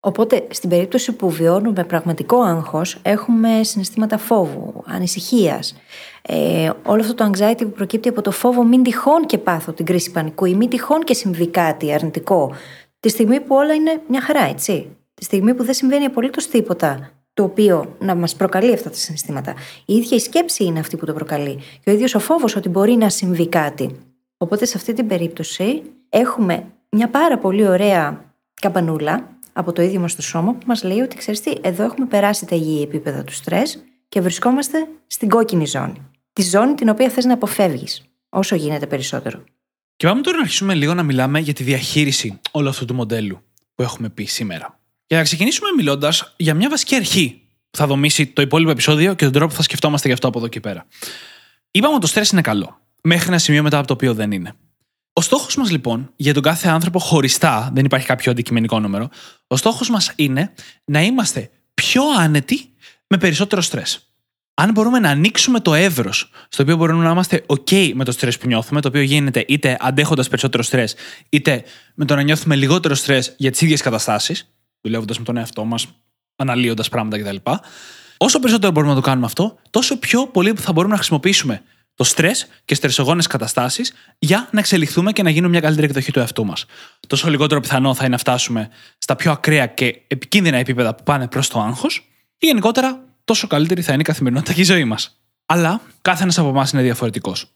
Οπότε, 0.00 0.46
στην 0.50 0.68
περίπτωση 0.68 1.12
που 1.12 1.30
βιώνουμε 1.30 1.84
πραγματικό 1.84 2.40
άγχος, 2.40 2.98
έχουμε 3.02 3.62
συναισθήματα 3.62 4.18
φόβου, 4.18 4.82
ανησυχίας. 4.86 5.74
Ε, 6.22 6.70
όλο 6.86 7.00
αυτό 7.00 7.14
το 7.14 7.30
anxiety 7.30 7.58
που 7.58 7.70
προκύπτει 7.70 8.08
από 8.08 8.22
το 8.22 8.30
φόβο 8.30 8.64
μην 8.64 8.82
τυχόν 8.82 9.26
και 9.26 9.38
πάθω 9.38 9.72
την 9.72 9.84
κρίση 9.84 10.10
πανικού 10.10 10.44
ή 10.44 10.54
μην 10.54 10.68
τυχόν 10.68 11.00
και 11.04 11.14
συμβεί 11.14 11.46
κάτι 11.46 11.92
αρνητικό. 11.92 12.54
Τη 13.00 13.08
στιγμή 13.08 13.40
που 13.40 13.54
όλα 13.54 13.74
είναι 13.74 14.00
μια 14.08 14.20
χαρά, 14.20 14.42
έτσι. 14.44 14.96
Τη 15.14 15.24
στιγμή 15.24 15.54
που 15.54 15.64
δεν 15.64 15.74
συμβαίνει 15.74 16.04
απολύτως 16.04 16.48
τίποτα 16.48 17.10
το 17.34 17.42
οποίο 17.42 17.96
να 17.98 18.14
μας 18.14 18.34
προκαλεί 18.34 18.72
αυτά 18.72 18.90
τα 18.90 18.96
συναισθήματα. 18.96 19.54
Η 19.84 19.94
ίδια 19.94 20.16
η 20.16 20.20
σκέψη 20.20 20.64
είναι 20.64 20.78
αυτή 20.78 20.96
που 20.96 21.06
το 21.06 21.12
προκαλεί. 21.12 21.58
Και 21.84 21.90
ο 21.90 21.92
ίδιος 21.92 22.14
ο 22.14 22.18
φόβος 22.18 22.56
ότι 22.56 22.68
μπορεί 22.68 22.92
να 22.92 23.08
συμβεί 23.08 23.48
κάτι. 23.48 23.96
Οπότε 24.36 24.64
σε 24.64 24.76
αυτή 24.76 24.92
την 24.92 25.06
περίπτωση 25.06 25.82
έχουμε 26.08 26.64
μια 26.90 27.08
πάρα 27.08 27.38
πολύ 27.38 27.68
ωραία 27.68 28.24
καμπανούλα 28.60 29.38
από 29.52 29.72
το 29.72 29.82
ίδιο 29.82 30.00
μας 30.00 30.14
το 30.14 30.22
σώμα 30.22 30.52
που 30.52 30.66
μας 30.66 30.82
λέει 30.82 31.00
ότι 31.00 31.16
ξέρεις 31.16 31.40
τι, 31.40 31.52
εδώ 31.60 31.84
έχουμε 31.84 32.06
περάσει 32.06 32.46
τα 32.46 32.56
υγιή 32.56 32.80
επίπεδα 32.82 33.24
του 33.24 33.32
στρες 33.32 33.84
και 34.08 34.20
βρισκόμαστε 34.20 34.86
στην 35.06 35.28
κόκκινη 35.28 35.66
ζώνη. 35.66 36.10
Τη 36.32 36.42
ζώνη 36.42 36.74
την 36.74 36.88
οποία 36.88 37.08
θες 37.08 37.24
να 37.24 37.34
αποφεύγεις 37.34 38.02
όσο 38.28 38.54
γίνεται 38.54 38.86
περισσότερο. 38.86 39.44
Και 39.96 40.06
πάμε 40.06 40.20
τώρα 40.20 40.36
να 40.36 40.42
αρχίσουμε 40.42 40.74
λίγο 40.74 40.94
να 40.94 41.02
μιλάμε 41.02 41.38
για 41.38 41.52
τη 41.52 41.62
διαχείριση 41.62 42.40
όλου 42.50 42.68
αυτού 42.68 42.84
του 42.84 42.94
μοντέλου 42.94 43.42
που 43.74 43.82
έχουμε 43.82 44.08
πει 44.08 44.24
σήμερα. 44.24 44.80
Για 45.06 45.16
να 45.18 45.24
ξεκινήσουμε 45.24 45.68
μιλώντας 45.76 46.34
για 46.36 46.54
μια 46.54 46.68
βασική 46.68 46.94
αρχή 46.94 47.42
που 47.70 47.78
θα 47.78 47.86
δομήσει 47.86 48.26
το 48.26 48.42
υπόλοιπο 48.42 48.70
επεισόδιο 48.70 49.14
και 49.14 49.24
τον 49.24 49.32
τρόπο 49.32 49.50
που 49.50 49.56
θα 49.56 49.62
σκεφτόμαστε 49.62 50.08
γι' 50.08 50.14
αυτό 50.14 50.28
από 50.28 50.38
εδώ 50.38 50.48
και 50.48 50.60
πέρα. 50.60 50.86
Είπαμε 51.70 51.92
ότι 51.92 52.02
το 52.02 52.06
στρες 52.06 52.30
είναι 52.30 52.40
καλό, 52.40 52.80
μέχρι 53.02 53.28
ένα 53.28 53.38
σημείο 53.38 53.62
μετά 53.62 53.78
από 53.78 53.86
το 53.86 53.92
οποίο 53.92 54.14
δεν 54.14 54.32
είναι. 54.32 54.54
Ο 55.20 55.22
στόχος 55.22 55.56
μας 55.56 55.70
λοιπόν 55.70 56.12
για 56.16 56.34
τον 56.34 56.42
κάθε 56.42 56.68
άνθρωπο 56.68 56.98
χωριστά, 56.98 57.70
δεν 57.74 57.84
υπάρχει 57.84 58.06
κάποιο 58.06 58.30
αντικειμενικό 58.30 58.80
νούμερο, 58.80 59.08
ο 59.46 59.56
στόχος 59.56 59.90
μας 59.90 60.12
είναι 60.16 60.52
να 60.84 61.02
είμαστε 61.02 61.50
πιο 61.74 62.02
άνετοι 62.18 62.74
με 63.06 63.16
περισσότερο 63.16 63.60
στρες. 63.60 64.12
Αν 64.54 64.72
μπορούμε 64.72 64.98
να 64.98 65.10
ανοίξουμε 65.10 65.60
το 65.60 65.74
εύρος 65.74 66.30
στο 66.48 66.62
οποίο 66.62 66.76
μπορούμε 66.76 67.04
να 67.04 67.10
είμαστε 67.10 67.44
OK 67.46 67.92
με 67.94 68.04
το 68.04 68.12
στρες 68.12 68.38
που 68.38 68.46
νιώθουμε, 68.46 68.80
το 68.80 68.88
οποίο 68.88 69.00
γίνεται 69.00 69.44
είτε 69.48 69.76
αντέχοντας 69.80 70.28
περισσότερο 70.28 70.62
στρες, 70.62 70.94
είτε 71.28 71.64
με 71.94 72.04
το 72.04 72.14
να 72.14 72.22
νιώθουμε 72.22 72.56
λιγότερο 72.56 72.94
στρες 72.94 73.34
για 73.36 73.50
τις 73.50 73.60
ίδιες 73.60 73.82
καταστάσεις, 73.82 74.54
δουλεύοντας 74.80 75.18
με 75.18 75.24
τον 75.24 75.36
εαυτό 75.36 75.64
μας, 75.64 75.86
αναλύοντας 76.36 76.88
πράγματα 76.88 77.18
κτλ. 77.18 77.36
Όσο 78.16 78.38
περισσότερο 78.38 78.72
μπορούμε 78.72 78.92
να 78.92 79.00
το 79.00 79.06
κάνουμε 79.06 79.26
αυτό, 79.26 79.58
τόσο 79.70 79.98
πιο 79.98 80.26
πολύ 80.26 80.52
θα 80.56 80.72
μπορούμε 80.72 80.92
να 80.92 80.98
χρησιμοποιήσουμε 80.98 81.62
το 81.94 82.04
στρες 82.04 82.46
και 82.64 82.74
στρεσογόνες 82.74 83.26
καταστάσεις 83.26 83.92
για 84.18 84.48
να 84.52 84.58
εξελιχθούμε 84.58 85.12
και 85.12 85.22
να 85.22 85.30
γίνουμε 85.30 85.50
μια 85.50 85.60
καλύτερη 85.60 85.86
εκδοχή 85.86 86.12
του 86.12 86.18
εαυτού 86.18 86.44
μας. 86.44 86.64
Τόσο 87.06 87.30
λιγότερο 87.30 87.60
πιθανό 87.60 87.94
θα 87.94 88.00
είναι 88.00 88.12
να 88.12 88.18
φτάσουμε 88.18 88.68
στα 88.98 89.16
πιο 89.16 89.32
ακραία 89.32 89.66
και 89.66 90.00
επικίνδυνα 90.06 90.56
επίπεδα 90.56 90.94
που 90.94 91.02
πάνε 91.02 91.28
προς 91.28 91.48
το 91.48 91.60
άγχος, 91.60 92.08
ή 92.38 92.46
γενικότερα 92.46 93.04
τόσο 93.24 93.46
καλύτερη 93.46 93.82
θα 93.82 93.92
είναι 93.92 94.00
η 94.00 94.04
καθημερινότητα 94.04 94.52
και 94.52 94.60
η 94.60 94.64
ζωή 94.64 94.84
μας. 94.84 95.20
Αλλά 95.46 95.80
κάθε 96.02 96.22
ένας 96.22 96.38
από 96.38 96.48
εμάς 96.48 96.72
είναι 96.72 96.82
διαφορετικός. 96.82 97.46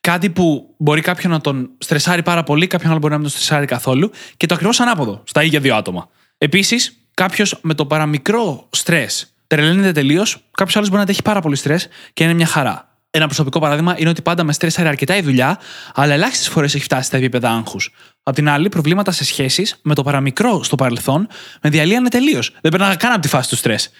Κάτι 0.00 0.30
που 0.30 0.74
μπορεί 0.76 1.00
κάποιον 1.00 1.32
να 1.32 1.40
τον 1.40 1.70
στρεσάρει 1.78 2.22
πάρα 2.22 2.42
πολύ, 2.42 2.66
κάποιον 2.66 2.90
άλλο 2.90 3.00
μπορεί 3.00 3.12
να 3.12 3.18
μην 3.18 3.28
τον 3.28 3.38
στρεσάρει 3.38 3.66
καθόλου 3.66 4.10
και 4.36 4.46
το 4.46 4.54
ακριβώς 4.54 4.80
ανάποδο 4.80 5.22
στα 5.24 5.42
ίδια 5.42 5.60
δύο 5.60 5.76
άτομα. 5.76 6.08
Επίσης, 6.38 6.96
κάποιος 7.14 7.58
με 7.62 7.74
το 7.74 7.86
παραμικρό 7.86 8.68
στρες 8.70 9.34
τρελαίνεται 9.46 9.92
τελείως, 9.92 10.44
κάποιος 10.50 10.76
άλλος 10.76 10.88
μπορεί 10.88 11.04
να 11.04 11.10
έχει 11.10 11.22
πάρα 11.22 11.40
πολύ 11.40 11.56
στρες 11.56 11.88
και 12.12 12.24
είναι 12.24 12.34
μια 12.34 12.46
χαρά. 12.46 12.93
Ένα 13.16 13.26
προσωπικό 13.26 13.58
παράδειγμα 13.58 13.94
είναι 13.98 14.08
ότι 14.08 14.22
πάντα 14.22 14.44
με 14.44 14.52
στρέσαρε 14.52 14.88
αρκετά 14.88 15.16
η 15.16 15.20
δουλειά, 15.20 15.58
αλλά 15.94 16.14
ελάχιστες 16.14 16.48
φορές 16.48 16.74
έχει 16.74 16.84
φτάσει 16.84 17.06
στα 17.06 17.16
επίπεδα 17.16 17.50
άγχους. 17.50 17.92
Απ' 18.22 18.34
την 18.34 18.48
άλλη, 18.48 18.68
προβλήματα 18.68 19.12
σε 19.12 19.24
σχέσεις 19.24 19.78
με 19.82 19.94
το 19.94 20.02
παραμικρό 20.02 20.62
στο 20.62 20.76
παρελθόν 20.76 21.28
με 21.62 21.70
διαλύανε 21.70 22.08
τελείως. 22.08 22.52
Δεν 22.60 22.70
περνάγα 22.70 22.94
καν 22.94 23.12
από 23.12 23.20
τη 23.20 23.28
φάση 23.28 23.48
του 23.48 23.56
στρες. 23.56 23.90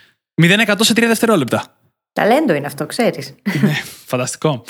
0% 0.43 0.75
σε 0.81 0.93
3 0.93 1.07
δευτερόλεπτα. 1.07 1.65
Ταλέντο 2.13 2.55
είναι 2.55 2.67
αυτό, 2.67 2.87
ξέρεις. 2.87 3.35
Ναι, 3.63 3.73
φανταστικό. 4.07 4.65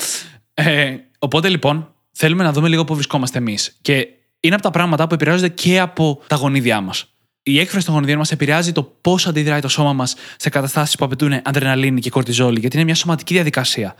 Ε, 0.53 0.95
οπότε 1.19 1.49
λοιπόν, 1.49 1.93
θέλουμε 2.11 2.43
να 2.43 2.51
δούμε 2.51 2.67
λίγο 2.67 2.83
πού 2.83 2.93
βρισκόμαστε 2.93 3.37
εμείς. 3.37 3.77
Και 3.81 4.07
είναι 4.39 4.55
από 4.55 4.63
τα 4.63 4.71
πράγματα 4.71 5.07
που 5.07 5.13
επηρεάζονται 5.13 5.49
και 5.49 5.79
από 5.79 6.21
τα 6.27 6.35
γονίδια 6.35 6.81
μας. 6.81 7.05
Η 7.43 7.59
έκφραση 7.59 7.85
των 7.85 7.93
γονιδίων 7.93 8.17
μας 8.17 8.31
επηρεάζει 8.31 8.71
το 8.71 8.83
πώς 8.83 9.27
αντιδράει 9.27 9.61
το 9.61 9.67
σώμα 9.67 9.93
μας 9.93 10.15
σε 10.37 10.49
καταστάσεις 10.49 10.95
που 10.95 11.05
απαιτούν 11.05 11.41
αδρεναλίνη 11.43 12.01
και 12.01 12.09
κορτιζόλη, 12.09 12.59
γιατί 12.59 12.75
είναι 12.75 12.85
μια 12.85 12.95
σωματική 12.95 13.33
διαδικασία. 13.33 13.95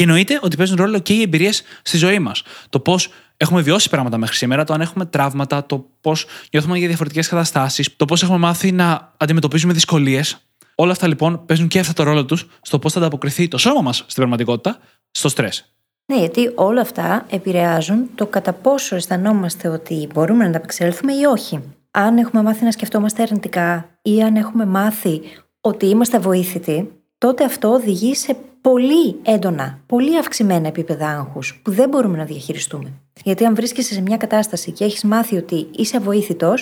Και 0.00 0.06
εννοείται 0.06 0.38
ότι 0.42 0.56
παίζουν 0.56 0.76
ρόλο 0.76 0.98
και 0.98 1.12
οι 1.12 1.22
εμπειρίες 1.22 1.62
στη 1.82 1.96
ζωή 1.96 2.18
μας. 2.18 2.42
Το 2.68 2.80
πώς 2.80 3.08
έχουμε 3.36 3.60
βιώσει 3.60 3.88
πράγματα 3.88 4.16
μέχρι 4.18 4.36
σήμερα, 4.36 4.64
το 4.64 4.72
αν 4.72 4.80
έχουμε 4.80 5.04
τραύματα, 5.04 5.66
το 5.66 5.86
πώς 6.00 6.26
νιώθουμε 6.52 6.78
για 6.78 6.86
διαφορετικές 6.86 7.28
καταστάσεις, 7.28 7.96
το 7.96 8.04
πώς 8.04 8.22
έχουμε 8.22 8.38
μάθει 8.38 8.72
να 8.72 9.12
αντιμετωπίζουμε 9.16 9.72
δυσκολίες. 9.72 10.38
Όλα 10.74 10.92
αυτά 10.92 11.06
λοιπόν 11.06 11.44
παίζουν 11.46 11.68
και 11.68 11.78
αυτό 11.78 11.92
το 11.92 12.02
ρόλο 12.02 12.24
τους 12.24 12.46
στο 12.62 12.78
πώς 12.78 12.92
θα 12.92 12.98
ανταποκριθεί 12.98 13.48
το 13.48 13.58
σώμα 13.58 13.80
μας 13.80 13.96
στην 13.96 14.14
πραγματικότητα 14.14 14.78
στο 15.10 15.28
στρες. 15.28 15.74
Ναι, 16.06 16.18
γιατί 16.18 16.52
όλα 16.54 16.80
αυτά 16.80 17.26
επηρεάζουν 17.30 18.10
το 18.14 18.26
κατά 18.26 18.52
πόσο 18.52 18.96
αισθανόμαστε 18.96 19.68
ότι 19.68 20.08
μπορούμε 20.14 20.42
να 20.42 20.48
ανταπεξέλθουμε 20.48 21.12
ή 21.12 21.24
όχι. 21.24 21.60
Αν 21.90 22.18
έχουμε 22.18 22.42
μάθει 22.42 22.64
να 22.64 22.70
σκεφτόμαστε 22.70 23.22
αρνητικά 23.22 23.88
ή 24.02 24.22
αν 24.22 24.36
έχουμε 24.36 24.66
μάθει 24.66 25.20
ότι 25.60 25.86
είμαστε 25.86 26.18
βοήθητοι, 26.18 26.90
τότε 27.18 27.44
αυτό 27.44 27.68
οδηγεί 27.68 28.14
σε 28.14 28.36
πολύ 28.60 29.16
έντονα, 29.22 29.80
πολύ 29.86 30.18
αυξημένα 30.18 30.68
επίπεδα 30.68 31.08
άγχους 31.08 31.60
που 31.64 31.70
δεν 31.70 31.88
μπορούμε 31.88 32.16
να 32.16 32.24
διαχειριστούμε. 32.24 32.92
Γιατί 33.24 33.44
αν 33.44 33.54
βρίσκεσαι 33.54 33.92
σε 33.92 34.00
μια 34.00 34.16
κατάσταση 34.16 34.70
και 34.70 34.84
έχεις 34.84 35.04
μάθει 35.04 35.36
ότι 35.36 35.68
είσαι 35.76 35.96
αβοήθητο, 35.96 36.54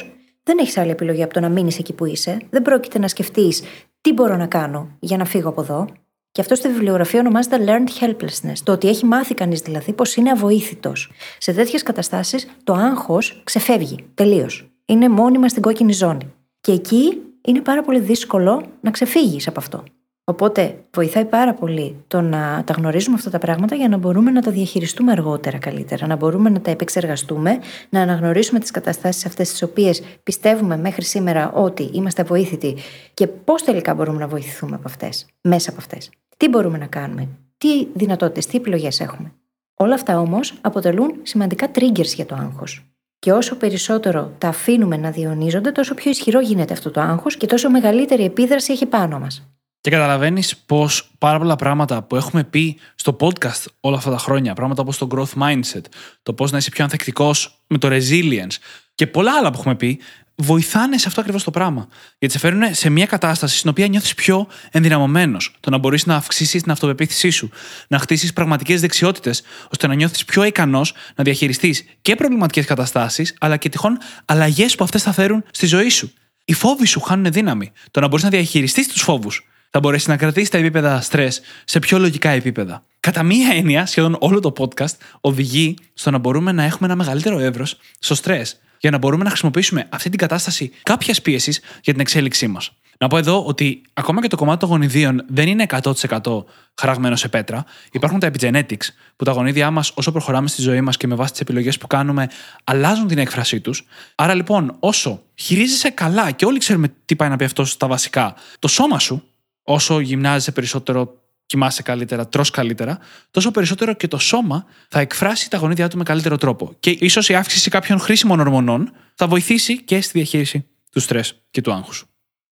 δεν 0.43 0.59
έχεις 0.59 0.77
άλλη 0.77 0.91
επιλογή 0.91 1.23
από 1.23 1.35
το 1.35 1.41
να 1.41 1.49
μείνεις 1.49 1.79
εκεί 1.79 1.93
που 1.93 2.05
είσαι. 2.05 2.39
Δεν 2.51 2.63
πρόκειται 2.63 2.99
να 2.99 3.09
σκεφτείς 3.09 3.63
τι 4.01 4.13
μπορώ 4.13 4.37
να 4.37 4.47
κάνω 4.47 4.89
για 4.99 5.17
να 5.17 5.25
φύγω 5.25 5.49
από 5.49 5.61
εδώ. 5.61 5.87
Και 6.33 6.41
αυτό 6.41 6.55
στη 6.55 6.69
βιβλιογραφία 6.69 7.21
ονομάζεται 7.21 7.65
learned 7.67 8.05
helplessness. 8.05 8.57
Το 8.63 8.73
ότι 8.73 8.89
έχει 8.89 9.05
μάθει 9.05 9.35
κανείς 9.35 9.61
δηλαδή 9.61 9.93
πως 9.93 10.17
είναι 10.17 10.31
αβοήθητος. 10.31 11.11
Σε 11.39 11.53
τέτοιες 11.53 11.83
καταστάσεις 11.83 12.47
το 12.65 12.73
άγχος 12.73 13.41
ξεφεύγει 13.45 13.97
τελείως. 14.15 14.71
Είναι 14.85 15.09
μόνιμα 15.09 15.49
στην 15.49 15.63
κόκκινη 15.63 15.93
ζώνη. 15.93 16.33
Και 16.61 16.73
εκεί 16.73 17.23
είναι 17.41 17.61
πάρα 17.61 17.83
πολύ 17.83 18.01
δύσκολο 18.01 18.63
να 18.81 18.91
ξεφύγεις 18.91 19.49
από 19.49 19.61
αυτό. 19.61 19.85
Οπότε 20.29 20.79
βοηθάει 20.95 21.25
πάρα 21.25 21.55
πολύ 21.55 22.05
το 22.07 22.21
να 22.21 22.63
τα 22.67 22.73
γνωρίζουμε 22.73 23.17
αυτά 23.17 23.31
τα 23.31 23.39
πράγματα 23.39 23.75
για 23.75 23.89
να 23.89 23.97
μπορούμε 23.97 24.31
να 24.31 24.43
τα 24.43 24.51
διαχειριστούμε 24.51 25.13
αργότερα 25.13 25.59
καλύτερα, 25.59 26.07
να 26.07 26.17
μπορούμε 26.17 26.51
να 26.51 26.61
τα 26.61 26.71
επεξεργαστούμε, 26.71 27.59
να 27.89 28.01
αναγνωρίσουμε 28.01 28.61
τις 28.61 28.71
καταστάσεις 28.71 29.27
αυτές 29.27 29.51
τις 29.51 29.63
οποίες 29.63 30.03
πιστεύουμε 30.23 30.77
μέχρι 30.77 31.05
σήμερα 31.05 31.53
ότι 31.53 31.91
είμαστε 31.93 32.23
βοήθητοι 32.23 32.77
και 33.15 33.27
πώς 33.27 33.63
τελικά 33.63 33.95
μπορούμε 33.95 34.19
να 34.19 34.27
βοηθηθούμε 34.27 34.75
από 34.75 34.89
αυτές, 34.89 35.27
μέσα 35.41 35.71
από 35.71 35.79
αυτές. 35.79 36.11
Τι 36.37 36.49
μπορούμε 36.49 36.79
να 36.79 36.87
κάνουμε, 36.87 37.29
τι 37.59 37.87
δυνατότητες, 37.95 38.47
τι 38.47 38.57
επιλογές 38.57 39.01
έχουμε. 39.01 39.33
Όλα 39.75 39.95
αυτά 39.95 40.21
όμως 40.21 40.55
αποτελούν 40.61 41.15
σημαντικά 41.23 41.71
triggers 41.75 42.15
για 42.15 42.27
το 42.27 42.35
άγχος. 42.35 42.85
Και 43.19 43.33
όσο 43.33 43.57
περισσότερο 43.57 44.33
τα 44.39 44.49
αφήνουμε 44.49 44.97
να 44.97 45.11
διονίζονται, 45.11 45.73
τόσο 45.73 45.95
πιο 45.95 46.11
ισχυρό 46.11 46.41
γίνεται 46.41 46.73
αυτό 46.73 46.91
το 46.91 47.01
άγχος 47.01 47.37
και 47.37 47.47
τόσο 47.47 47.71
μεγαλύτερη 47.71 48.25
επίδραση 48.25 48.73
έχει 48.73 48.87
πάνω 48.87 49.19
μας. 49.19 49.49
Και 49.81 49.91
καταλαβαίνεις 49.91 50.57
πως 50.57 51.11
πάρα 51.19 51.39
πολλά 51.39 51.57
πράγματα 51.57 52.03
που 52.03 52.17
έχουμε 52.17 52.45
πει 52.45 52.79
στο 52.95 53.17
podcast 53.21 53.65
όλα 53.81 53.97
αυτά 53.97 54.11
τα 54.11 54.19
χρόνια, 54.19 54.55
πράγματα 54.55 54.83
όπως 54.83 54.99
το 54.99 55.09
growth 55.11 55.43
mindset, 55.43 55.85
το 56.23 56.33
πώς 56.33 56.51
να 56.51 56.59
είσαι 56.59 56.71
πιο 56.71 56.85
ανθεκτικός 56.85 57.63
με 57.67 57.79
το 57.79 57.89
resilience 57.91 58.57
και 58.95 59.07
πολλά 59.07 59.33
άλλα 59.39 59.51
που 59.51 59.59
έχουμε 59.59 59.75
πει, 59.75 59.99
βοηθάνε 60.35 60.99
σε 60.99 61.09
αυτό 61.09 61.21
ακριβώς 61.21 61.45
το 61.45 61.51
πράγμα. 61.51 61.89
Γιατί 62.19 62.35
σε 62.35 62.41
φέρνουν 62.41 62.75
σε 62.75 62.91
μια 62.91 63.07
κατάσταση 63.07 63.59
στην 63.59 63.71
οποία 63.71 63.87
νιώθεις 63.87 64.15
πιο 64.15 64.47
ενδυναμωμένος. 64.71 65.57
Το 65.61 65.71
να 65.71 65.79
μπορείς 65.79 66.07
να 66.07 66.17
αυξήσεις 66.17 66.63
την 66.63 66.71
αυτοπεποίθησή 66.71 67.31
σου, 67.31 67.51
να 67.89 67.99
χτίσεις 67.99 68.33
πραγματικές 68.33 68.81
δεξιότητες, 68.81 69.43
ώστε 69.71 69.87
να 69.87 69.95
νιώθεις 69.95 70.25
πιο 70.25 70.45
ικανός 70.45 70.95
να 71.17 71.25
διαχειριστείς 71.25 71.85
και 72.03 72.15
προβληματικές 72.15 72.67
καταστάσεις, 72.67 73.35
αλλά 73.41 73.57
και 73.57 73.69
τυχόν 73.69 73.99
αλλαγές 74.25 74.75
που 74.75 74.85
αυτές 74.85 75.03
θα 75.03 75.13
φέρουν 75.13 75.45
στη 75.51 75.67
ζωή 75.67 75.89
σου. 75.89 76.13
Οι 76.45 76.53
φόβοι 76.53 76.87
σου 76.87 77.01
χάνουν 77.01 77.33
δύναμη. 77.33 77.73
Το 77.91 78.01
να 78.01 78.09
μπορείς 78.09 78.25
να 78.25 78.31
διαχειριστείς 78.31 78.89
τους 78.89 79.03
φόβους 79.03 79.47
Θα 79.71 79.81
μπορέσει 79.81 80.09
να 80.09 80.17
κρατήσει 80.17 80.51
τα 80.51 80.59
επίπεδα 80.59 81.01
στρε 81.01 81.29
σε 81.65 81.79
πιο 81.79 81.99
λογικά 81.99 82.31
επίπεδα. 82.31 82.83
Κατά 83.01 83.23
μία 83.23 83.55
έννοια, 83.55 83.87
σχεδόν 83.87 84.17
όλο 84.21 84.41
το 84.41 84.53
podcast 84.59 84.97
οδηγεί 85.21 85.77
στο 85.95 86.11
να 86.11 86.19
μπορούμε 86.19 86.53
να 86.53 86.63
έχουμε 86.63 86.87
ένα 86.87 86.97
μεγαλύτερο 86.97 87.39
εύρος 87.39 87.79
στο 87.99 88.15
στρε 88.15 88.43
για 88.79 88.91
να 88.91 88.99
μπορούμε 88.99 89.25
να 89.25 89.29
χρησιμοποιήσουμε 89.29 89.87
αυτή 89.89 90.09
την 90.09 90.19
κατάσταση 90.19 90.71
κάποιας 90.83 91.23
πίεσης 91.23 91.61
για 91.83 91.93
την 91.93 92.01
εξέλιξή 92.01 92.47
μας. 92.47 92.73
Να 92.99 93.09
πω 93.09 93.17
εδώ 93.17 93.45
ότι 93.45 93.83
ακόμα 93.93 94.21
και 94.21 94.29
το 94.29 94.37
κομμάτι 94.37 94.59
των 94.59 94.69
γονιδίων 94.69 95.25
δεν 95.29 95.49
είναι 95.49 95.67
100% 95.69 96.45
χαραγμένο 96.75 97.17
σε 97.17 97.29
πέτρα. 97.29 97.65
Υπάρχουν 97.93 98.21
τα 98.21 98.31
epigenetics, 98.33 98.87
που 99.17 99.25
τα 99.25 99.33
γονίδια 99.33 99.71
μας, 99.71 99.93
όσο 99.95 100.13
προχωράμε 100.13 100.49
στη 100.49 100.63
ζωή 100.63 100.81
μας 100.81 100.97
και 100.97 101.07
με 101.07 101.15
βάση 101.15 101.31
τις 101.31 101.41
επιλογές 101.41 101.79
που 101.79 101.87
κάνουμε, 101.87 102.29
αλλάζουν 102.65 103.07
την 103.07 103.19
έκφρασή 103.19 103.61
τους. 103.61 103.87
Άρα 104.15 104.35
λοιπόν, 104.35 104.77
όσο 104.79 105.23
χειρίζεσαι 105.35 105.91
καλά 105.91 106.31
και 106.31 106.45
όλοι 106.45 106.59
ξέρουμε 106.59 106.95
τι 107.05 107.17
πάει 107.17 107.29
να 107.29 107.37
πει 107.37 107.45
αυτός 107.45 107.71
στα 107.71 107.87
βασικά, 107.87 108.35
το 108.59 108.69
σώμα 108.69 108.99
σου, 108.99 109.23
όσο 109.69 110.01
γυμνάζεσαι 110.01 110.53
περισσότερο, 110.53 111.23
κοιμάσαι 111.47 111.83
καλύτερα, 111.83 112.29
τρώ 112.29 112.45
καλύτερα, 112.53 112.99
τόσο 113.31 113.51
περισσότερο 113.51 113.95
και 113.95 114.09
το 114.09 114.19
σώμα 114.19 114.65
θα 114.89 115.01
εκφράσει 115.01 115.51
τα 115.51 115.59
γονίδια 115.59 115.89
του 115.89 115.97
με 115.97 116.05
καλύτερο 116.05 116.37
τρόπο. 116.37 116.75
Και 116.81 116.91
ίσως 116.91 117.29
η 117.29 117.35
αύξηση 117.35 117.71
κάποιων 117.71 117.99
χρήσιμων 117.99 118.41
ορμονών 118.41 118.93
θα 119.15 119.27
βοηθήσει 119.27 119.83
και 119.83 120.01
στη 120.01 120.19
διαχείριση 120.19 120.67
του 120.93 121.01
στρες 121.01 121.43
και 121.51 121.61
του 121.61 121.73
άγχους. 121.73 122.05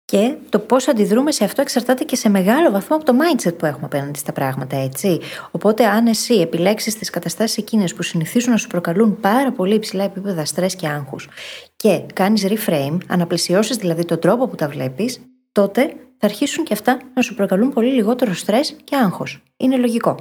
Και 0.04 0.34
το 0.48 0.58
πώς 0.58 0.88
αντιδρούμε 0.88 1.32
σε 1.32 1.44
αυτό 1.44 1.60
εξαρτάται 1.60 2.04
και 2.04 2.16
σε 2.16 2.28
μεγάλο 2.28 2.70
βαθμό 2.70 2.96
από 2.96 3.04
το 3.04 3.12
mindset 3.16 3.58
που 3.58 3.66
έχουμε 3.66 3.84
απέναντι 3.84 4.18
στα 4.18 4.32
πράγματα, 4.32 4.76
έτσι. 4.76 5.20
Οπότε, 5.50 5.86
αν 5.86 6.06
εσύ 6.06 6.34
επιλέξεις 6.34 6.98
τις 6.98 7.10
καταστάσεις 7.10 7.56
εκείνες 7.56 7.94
που 7.94 8.02
συνηθίζουν 8.02 8.50
να 8.50 8.56
σου 8.56 8.66
προκαλούν 8.66 9.20
πάρα 9.20 9.52
πολύ 9.52 9.74
υψηλά 9.74 10.04
επίπεδα 10.04 10.44
στρες 10.44 10.76
και 10.76 10.88
άγχους 10.88 11.28
και 11.76 12.00
κάνεις 12.14 12.46
reframe, 12.48 12.98
αναπλησιώσει 13.06 13.76
δηλαδή 13.76 14.04
τον 14.04 14.20
τρόπο 14.20 14.48
που 14.48 14.54
τα 14.54 14.68
βλέπεις, 14.68 15.20
τότε 15.52 15.96
θα 16.18 16.26
αρχίσουν 16.26 16.64
και 16.64 16.72
αυτά 16.72 16.98
να 17.14 17.22
σου 17.22 17.34
προκαλούν 17.34 17.72
πολύ 17.72 17.92
λιγότερο 17.92 18.34
στρες 18.34 18.76
και 18.84 18.96
άγχος. 18.96 19.42
Είναι 19.56 19.76
λογικό. 19.76 20.16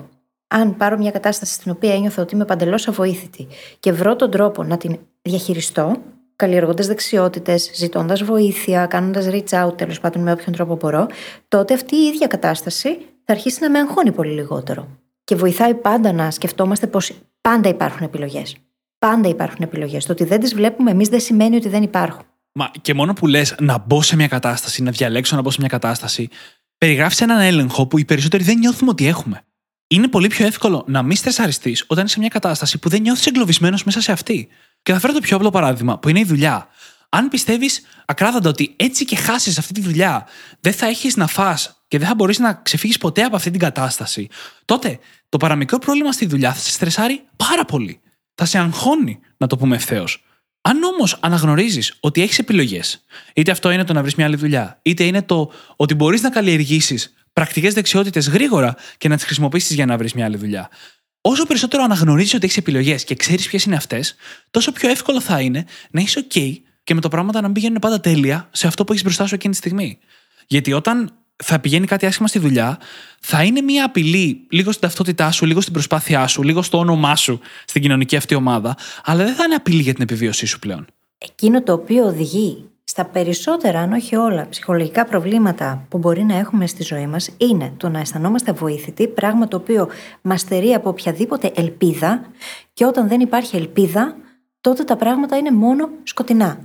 Αν 0.48 0.78
πάρω 0.78 0.98
μια 0.98 1.12
κατάσταση 1.12 1.54
στην 1.54 1.72
οποία 1.72 1.94
ένιωθω 1.94 2.22
ότι 2.22 2.36
είμαι 2.36 2.46
παντελώς 2.46 2.88
αβοήθητη 2.88 3.48
και 3.80 3.92
βρω 3.92 4.16
τον 4.16 4.32
τρόπο 4.32 4.64
να 4.64 4.78
την 4.78 5.00
διαχειριστώ, 5.22 5.96
καλλιεργώντας 6.36 6.88
δεξιότητες, 6.88 7.72
ζητώντας 7.74 8.24
βοήθεια, 8.24 8.86
κάνοντας 8.86 9.28
reach 9.30 9.66
out 9.66 9.78
τέλος 9.78 10.00
πάντων 10.00 10.22
με 10.22 10.32
όποιον 10.32 10.56
τρόπο 10.56 10.76
μπορώ, 10.76 11.08
τότε 11.48 11.74
αυτή 11.74 11.96
η 11.96 12.06
ίδια 12.06 12.28
κατάσταση 12.28 12.98
θα 13.24 13.34
αρχίσει 13.34 13.62
να 13.62 13.70
με 13.70 13.80
αγχώνει 13.80 14.12
πολύ 14.12 14.32
λιγότερο. 14.32 14.88
Και 15.24 15.36
βοηθάει 15.36 15.74
πάντα 15.74 16.12
να 16.12 16.32
σκεφτόμαστε 16.32 16.88
πως 16.88 17.12
πάντα 17.42 17.70
υπάρχουν 17.70 18.06
επιλογές. 18.06 18.56
Πάντα 19.00 19.30
υπάρχουν 19.30 19.64
επιλογές. 19.64 20.06
Το 20.06 20.12
ότι 20.12 20.24
δεν 20.24 20.40
τις 20.40 20.56
βλέπουμε 20.56 20.92
εμείς 20.92 21.10
δεν 21.10 21.20
σημαίνει 21.20 21.56
ότι 21.56 21.70
δεν 21.70 21.84
υπάρχουν. 21.84 22.26
Μα 22.58 22.72
και 22.82 22.94
μόνο 22.94 23.14
που 23.14 23.28
λες 23.28 23.56
να 23.60 23.78
μπω 23.78 24.02
σε 24.02 24.16
μια 24.16 24.28
κατάσταση, 24.28 24.84
να 24.84 24.92
διαλέξω 24.92 25.36
να 25.36 25.42
μπω 25.42 25.52
σε 25.52 25.58
μια 25.60 25.70
κατάσταση, 25.70 26.30
περιγράφεις 26.78 27.22
έναν 27.22 27.40
έλεγχο 27.40 27.88
που 27.88 27.98
οι 27.98 28.06
περισσότεροι 28.06 28.44
δεν 28.44 28.58
νιώθουμε 28.58 28.90
ότι 28.90 29.08
έχουμε. 29.08 29.42
Είναι 29.88 30.08
πολύ 30.08 30.28
πιο 30.28 30.46
εύκολο 30.46 30.84
να 30.88 31.04
μην 31.04 31.18
στρεσαριστείς 31.18 31.84
όταν 31.88 32.06
είσαι 32.06 32.14
σε 32.14 32.20
μια 32.20 32.30
κατάσταση 32.30 32.78
που 32.78 32.90
δεν 32.90 33.02
νιώθεις 33.02 33.26
εγκλωβισμένος 33.26 33.84
μέσα 33.84 34.02
σε 34.02 34.12
αυτή. 34.12 34.48
Και 34.82 34.94
θα 34.94 35.00
φέρω 35.00 35.14
το 35.14 35.20
πιο 35.20 35.36
απλό 35.36 35.50
παράδειγμα, 35.50 36.00
που 36.00 36.10
είναι 36.10 36.20
η 36.20 36.24
δουλειά. 36.24 36.68
Αν 37.10 37.28
πιστεύεις 37.28 37.82
ακράδαντα 38.06 38.50
ότι 38.50 38.74
έτσι 38.76 39.06
και 39.06 39.16
χάσεις 39.16 39.58
αυτή 39.58 39.74
τη 39.74 39.82
δουλειά, 39.82 40.28
δεν 40.60 40.74
θα 40.74 40.86
έχεις 40.86 41.16
να 41.16 41.28
φά 41.28 41.58
και 41.88 41.98
δεν 41.98 42.08
θα 42.08 42.16
μπορείς 42.16 42.40
να 42.40 42.54
ξεφύγεις 42.54 42.98
ποτέ 42.98 43.24
από 43.24 43.36
αυτή 43.36 43.52
την 43.52 43.60
κατάσταση, 43.60 44.28
τότε 44.66 45.00
το 45.30 45.38
παραμικρό 45.38 45.78
πρόβλημα 45.78 46.12
στη 46.12 46.26
δουλειά 46.26 46.54
θα 46.54 46.60
σε 46.60 46.72
στρεσάρει 46.72 47.22
πάρα 47.36 47.66
πολύ. 47.66 48.00
Θα 48.36 48.46
σε 48.46 48.58
αγχώνει, 48.58 49.20
να 49.38 49.48
το 49.48 49.58
πούμε 49.58 49.76
ευθέως. 49.76 50.25
Αν 50.68 50.84
όμως 50.84 51.18
αναγνωρίζεις 51.20 51.98
ότι 52.00 52.22
έχεις 52.22 52.40
επιλογές, 52.40 53.06
είτε 53.34 53.52
αυτό 53.52 53.72
είναι 53.72 53.84
το 53.84 53.94
να 53.94 54.02
βρεις 54.02 54.16
μια 54.16 54.26
άλλη 54.26 54.36
δουλειά, 54.36 54.80
είτε 54.82 55.04
είναι 55.04 55.22
το 55.22 55.52
ότι 55.76 55.94
μπορείς 55.94 56.22
να 56.22 56.30
καλλιεργήσεις 56.30 57.14
πρακτικές 57.34 57.74
δεξιότητες 57.74 58.30
γρήγορα 58.30 58.76
και 58.98 59.08
να 59.08 59.16
τις 59.16 59.26
χρησιμοποιήσεις 59.26 59.76
για 59.76 59.86
να 59.86 59.98
βρεις 59.98 60.14
μια 60.14 60.26
άλλη 60.26 60.38
δουλειά, 60.38 60.70
όσο 61.22 61.46
περισσότερο 61.46 61.84
αναγνωρίζεις 61.84 62.34
ότι 62.34 62.46
έχεις 62.46 62.58
επιλογές 62.58 63.04
και 63.04 63.16
ξέρεις 63.16 63.48
ποιες 63.48 63.64
είναι 63.64 63.76
αυτές, 63.76 64.16
τόσο 64.52 64.72
πιο 64.72 64.90
εύκολο 64.90 65.22
θα 65.22 65.42
είναι 65.42 65.66
να 65.92 66.02
είσαι 66.02 66.28
OK 66.30 66.54
και 66.84 66.94
με 66.94 67.02
τα 67.02 67.10
πράγματα 67.10 67.40
να 67.42 67.46
μην 67.46 67.54
πηγαίνουν 67.54 67.80
πάντα 67.80 68.00
τέλεια 68.00 68.50
σε 68.52 68.68
αυτό 68.68 68.84
που 68.84 68.92
έχεις 68.92 69.04
μπροστά 69.04 69.28
σου 69.28 69.36
εκείνη 69.36 69.54
τη 69.54 69.60
στιγμή. 69.60 69.98
Γιατί 70.48 70.74
όταν 70.74 71.14
θα 71.44 71.60
πηγαίνει 71.60 71.86
κάτι 71.88 72.06
άσχημα 72.06 72.28
στη 72.28 72.40
δουλειά, 72.40 72.80
θα 73.20 73.44
είναι 73.44 73.62
μια 73.62 73.86
απειλή 73.86 74.46
λίγο 74.50 74.70
στην 74.70 74.82
ταυτότητά 74.82 75.32
σου, 75.32 75.46
λίγο 75.46 75.62
στην 75.62 75.74
προσπάθειά 75.74 76.28
σου, 76.28 76.44
λίγο 76.44 76.62
στο 76.62 76.78
όνομά 76.78 77.16
σου 77.16 77.40
στην 77.66 77.82
κοινωνική 77.82 78.16
αυτή 78.16 78.36
ομάδα, 78.36 78.78
αλλά 79.04 79.24
δεν 79.24 79.34
θα 79.34 79.44
είναι 79.44 79.56
απειλή 79.56 79.82
για 79.82 79.94
την 79.94 80.04
επιβίωσή 80.04 80.46
σου 80.46 80.60
πλέον. 80.60 80.86
Εκείνο 81.18 81.64
το 81.64 81.74
οποίο 81.74 82.06
οδηγεί 82.06 82.70
στα 82.84 83.06
περισσότερα, 83.06 83.80
αν 83.80 83.92
όχι 83.92 84.16
όλα, 84.16 84.50
ψυχολογικά 84.50 85.06
προβλήματα 85.06 85.86
που 85.90 85.98
μπορεί 85.98 86.24
να 86.24 86.36
έχουμε 86.38 86.68
στη 86.68 86.84
ζωή 86.84 87.08
μας 87.08 87.30
είναι 87.38 87.74
το 87.78 87.90
να 87.90 88.00
αισθανόμαστε 88.00 88.52
βοήθητοι, 88.52 89.08
πράγμα 89.08 89.48
το 89.48 89.58
οποίο 89.58 89.90
μας 90.22 90.42
στερεί 90.42 90.74
από 90.74 90.90
οποιαδήποτε 90.90 91.52
ελπίδα, 91.56 92.26
και 92.74 92.86
όταν 92.86 93.08
δεν 93.08 93.20
υπάρχει 93.20 93.56
ελπίδα, 93.56 94.16
τότε 94.62 94.84
τα 94.84 94.96
πράγματα 94.96 95.38
είναι 95.38 95.52
μόνο 95.52 95.90
σκοτεινά. 96.04 96.60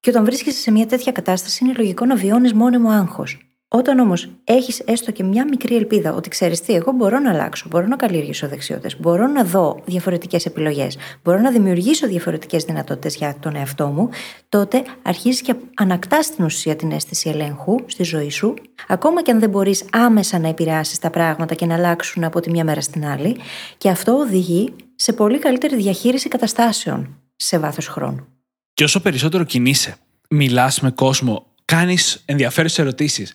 Και 0.00 0.10
όταν 0.10 0.24
βρίσκεσαι 0.24 0.58
σε 0.58 0.70
μια 0.70 0.86
τέτοια 0.86 1.12
κατάσταση, 1.12 1.64
είναι 1.64 1.74
λογικό 1.76 2.04
να 2.04 2.16
βιώνεις 2.16 2.52
μόνιμο 2.52 2.90
άγχος. 2.90 3.45
Όταν 3.68 3.98
όμως 3.98 4.28
έχεις 4.44 4.80
έστω 4.80 5.12
και 5.12 5.22
μια 5.22 5.44
μικρή 5.48 5.76
ελπίδα 5.76 6.12
ότι 6.12 6.28
ξέρεις 6.28 6.60
τι, 6.60 6.74
εγώ 6.74 6.92
μπορώ 6.92 7.18
να 7.18 7.30
αλλάξω, 7.30 7.66
μπορώ 7.70 7.86
να 7.86 7.96
καλλιεργήσω 7.96 8.48
δεξιότητες, 8.48 9.00
μπορώ 9.00 9.26
να 9.26 9.44
δω 9.44 9.82
διαφορετικές 9.84 10.46
επιλογές, 10.46 10.96
μπορώ 11.22 11.38
να 11.38 11.50
δημιουργήσω 11.50 12.06
διαφορετικές 12.06 12.64
δυνατότητες 12.64 13.16
για 13.16 13.36
τον 13.40 13.56
εαυτό 13.56 13.86
μου, 13.86 14.08
τότε 14.48 14.82
αρχίζεις 15.02 15.40
και 15.40 15.54
ανακτάς 15.74 16.26
στην 16.26 16.44
ουσία 16.44 16.76
την 16.76 16.90
αίσθηση 16.92 17.28
ελέγχου 17.28 17.76
στη 17.86 18.02
ζωή 18.02 18.30
σου, 18.30 18.54
ακόμα 18.88 19.22
και 19.22 19.30
αν 19.30 19.40
δεν 19.40 19.50
μπορείς 19.50 19.84
άμεσα 19.92 20.38
να 20.38 20.48
επηρεάσεις 20.48 20.98
τα 20.98 21.10
πράγματα 21.10 21.54
και 21.54 21.66
να 21.66 21.74
αλλάξουν 21.74 22.24
από 22.24 22.40
τη 22.40 22.50
μια 22.50 22.64
μέρα 22.64 22.80
στην 22.80 23.06
άλλη, 23.06 23.36
και 23.78 23.88
αυτό 23.88 24.12
οδηγεί 24.12 24.74
σε 24.94 25.12
πολύ 25.12 25.38
καλύτερη 25.38 25.76
διαχείριση 25.76 26.28
καταστάσεων 26.28 27.16
σε 27.36 27.58
βάθος 27.58 27.86
χρόνου. 27.86 28.26
Και 28.74 28.84
όσο 28.84 29.00
περισσότερο 29.00 29.44
κινείσαι, 29.44 29.96
μιλάς 30.30 30.80
με 30.80 30.90
κόσμο 30.90 31.45
κάνεις 31.66 32.22
ενδιαφέρουσες 32.24 32.78
ερωτήσεις, 32.78 33.32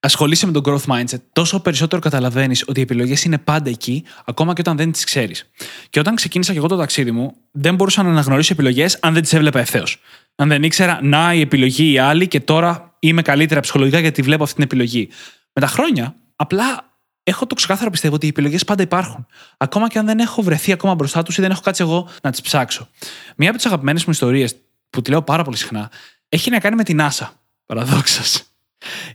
ασχολείσαι 0.00 0.46
με 0.46 0.52
το 0.52 0.60
growth 0.64 0.92
mindset, 0.92 1.20
τόσο 1.32 1.60
περισσότερο 1.60 2.00
καταλαβαίνεις 2.00 2.64
ότι 2.66 2.78
οι 2.78 2.82
επιλογές 2.82 3.24
είναι 3.24 3.38
πάντα 3.38 3.70
εκεί, 3.70 4.04
ακόμα 4.24 4.52
και 4.52 4.60
όταν 4.60 4.76
δεν 4.76 4.92
τις 4.92 5.04
ξέρεις. 5.04 5.50
Και 5.90 5.98
όταν 5.98 6.14
ξεκίνησα 6.14 6.52
και 6.52 6.58
εγώ 6.58 6.66
το 6.66 6.76
ταξίδι 6.76 7.10
μου, 7.10 7.36
δεν 7.50 7.74
μπορούσα 7.74 8.02
να 8.02 8.10
αναγνωρίσω 8.10 8.52
επιλογές 8.52 8.98
αν 9.00 9.12
δεν 9.12 9.22
τις 9.22 9.32
έβλεπα 9.32 9.60
ευθέως. 9.60 10.00
Αν 10.36 10.48
δεν 10.48 10.62
ήξερα, 10.62 10.98
να 11.02 11.34
η 11.34 11.40
επιλογή 11.40 11.92
η 11.92 11.98
άλλη 11.98 12.28
και 12.28 12.40
τώρα 12.40 12.96
είμαι 12.98 13.22
καλύτερα 13.22 13.60
ψυχολογικά 13.60 13.98
γιατί 13.98 14.22
βλέπω 14.22 14.42
αυτή 14.42 14.54
την 14.54 14.64
επιλογή. 14.64 15.08
Με 15.52 15.60
τα 15.60 15.66
χρόνια, 15.66 16.14
απλά 16.36 16.98
έχω 17.22 17.46
το 17.46 17.54
ξεκάθαρο 17.54 17.90
πιστεύω 17.90 18.14
ότι 18.14 18.26
οι 18.26 18.28
επιλογές 18.28 18.64
πάντα 18.64 18.82
υπάρχουν. 18.82 19.26
Ακόμα 19.56 19.88
και 19.88 19.98
αν 19.98 20.06
δεν 20.06 20.18
έχω 20.18 20.42
βρεθεί 20.42 20.72
ακόμα 20.72 20.94
μπροστά 20.94 21.22
τους 21.22 21.38
ή 21.38 21.40
δεν 21.40 21.50
έχω 21.50 21.60
κάτσει 21.60 21.82
εγώ 21.82 22.08
να 22.22 22.30
τις 22.30 22.40
ψάξω. 22.40 22.88
Μία 23.36 23.48
από 23.48 23.56
τις 23.56 23.66
αγαπημένες 23.66 24.04
μου 24.04 24.12
ιστορίες, 24.12 24.56
που 24.90 25.02
τη 25.02 25.10
λέω 25.10 25.22
πάρα 25.22 25.44
πολύ 25.44 25.56
συχνά, 25.56 25.90
έχει 26.28 26.50
να 26.50 26.58
κάνει 26.58 26.76
με 26.76 26.82
την 26.82 27.00
NASA. 27.00 27.28
Παραδόξως. 27.66 28.42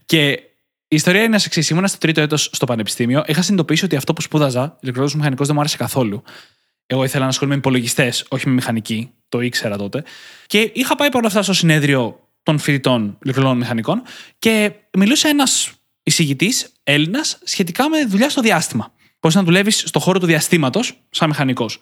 Και 0.06 0.30
η 0.88 0.96
ιστορία 0.96 1.24
είναι 1.24 1.36
ως 1.36 1.46
εξής. 1.46 1.70
Ήμουνα 1.70 1.88
στο 1.88 1.98
τρίτο 1.98 2.22
έτος 2.22 2.50
στο 2.52 2.66
πανεπιστήμιο. 2.66 3.24
Είχα 3.28 3.42
συνειδητοποιήσει 3.42 3.86
ότι 3.86 3.96
αυτό 3.96 4.14
που 4.14 4.22
σπούδαζα, 4.22 4.78
ηλεκτρονικό 4.82 5.18
μηχανικός, 5.18 5.46
δεν 5.46 5.56
μου 5.56 5.62
άρεσε 5.62 5.78
καθόλου. 5.78 6.24
Εγώ 6.86 7.04
ήθελα 7.04 7.24
να 7.24 7.30
ασχολούμαι 7.30 7.56
με 7.56 7.62
υπολογιστές, 7.62 8.26
όχι 8.30 8.48
με 8.48 8.54
μηχανική. 8.54 9.12
Το 9.30 9.42
ήξερα 9.42 9.78
τότε. 9.78 10.04
Και 10.48 10.72
είχα 10.74 10.96
πάει 10.96 11.08
παρόλα 11.08 11.28
αυτά 11.28 11.44
στο 11.44 11.54
συνέδριο 11.54 12.28
των 12.44 12.60
φοιτητών 12.60 13.18
ηλεκτρονικών 13.24 13.58
μηχανικών 13.58 14.02
και 14.40 14.72
μιλούσε 14.98 15.28
ένας 15.28 15.72
εισηγητής 16.04 16.72
Έλληνας 16.84 17.40
σχετικά 17.44 17.90
με 17.90 18.06
δουλειά 18.06 18.30
στο 18.30 18.42
διάστημα. 18.42 18.94
Πώς 19.20 19.36
να 19.36 19.44
δουλεύεις 19.44 19.84
στο 19.86 20.00
χώρο 20.00 20.20
του 20.20 20.26
διαστήματος 20.26 20.94
σαν 21.10 21.30
μηχανικός. 21.30 21.80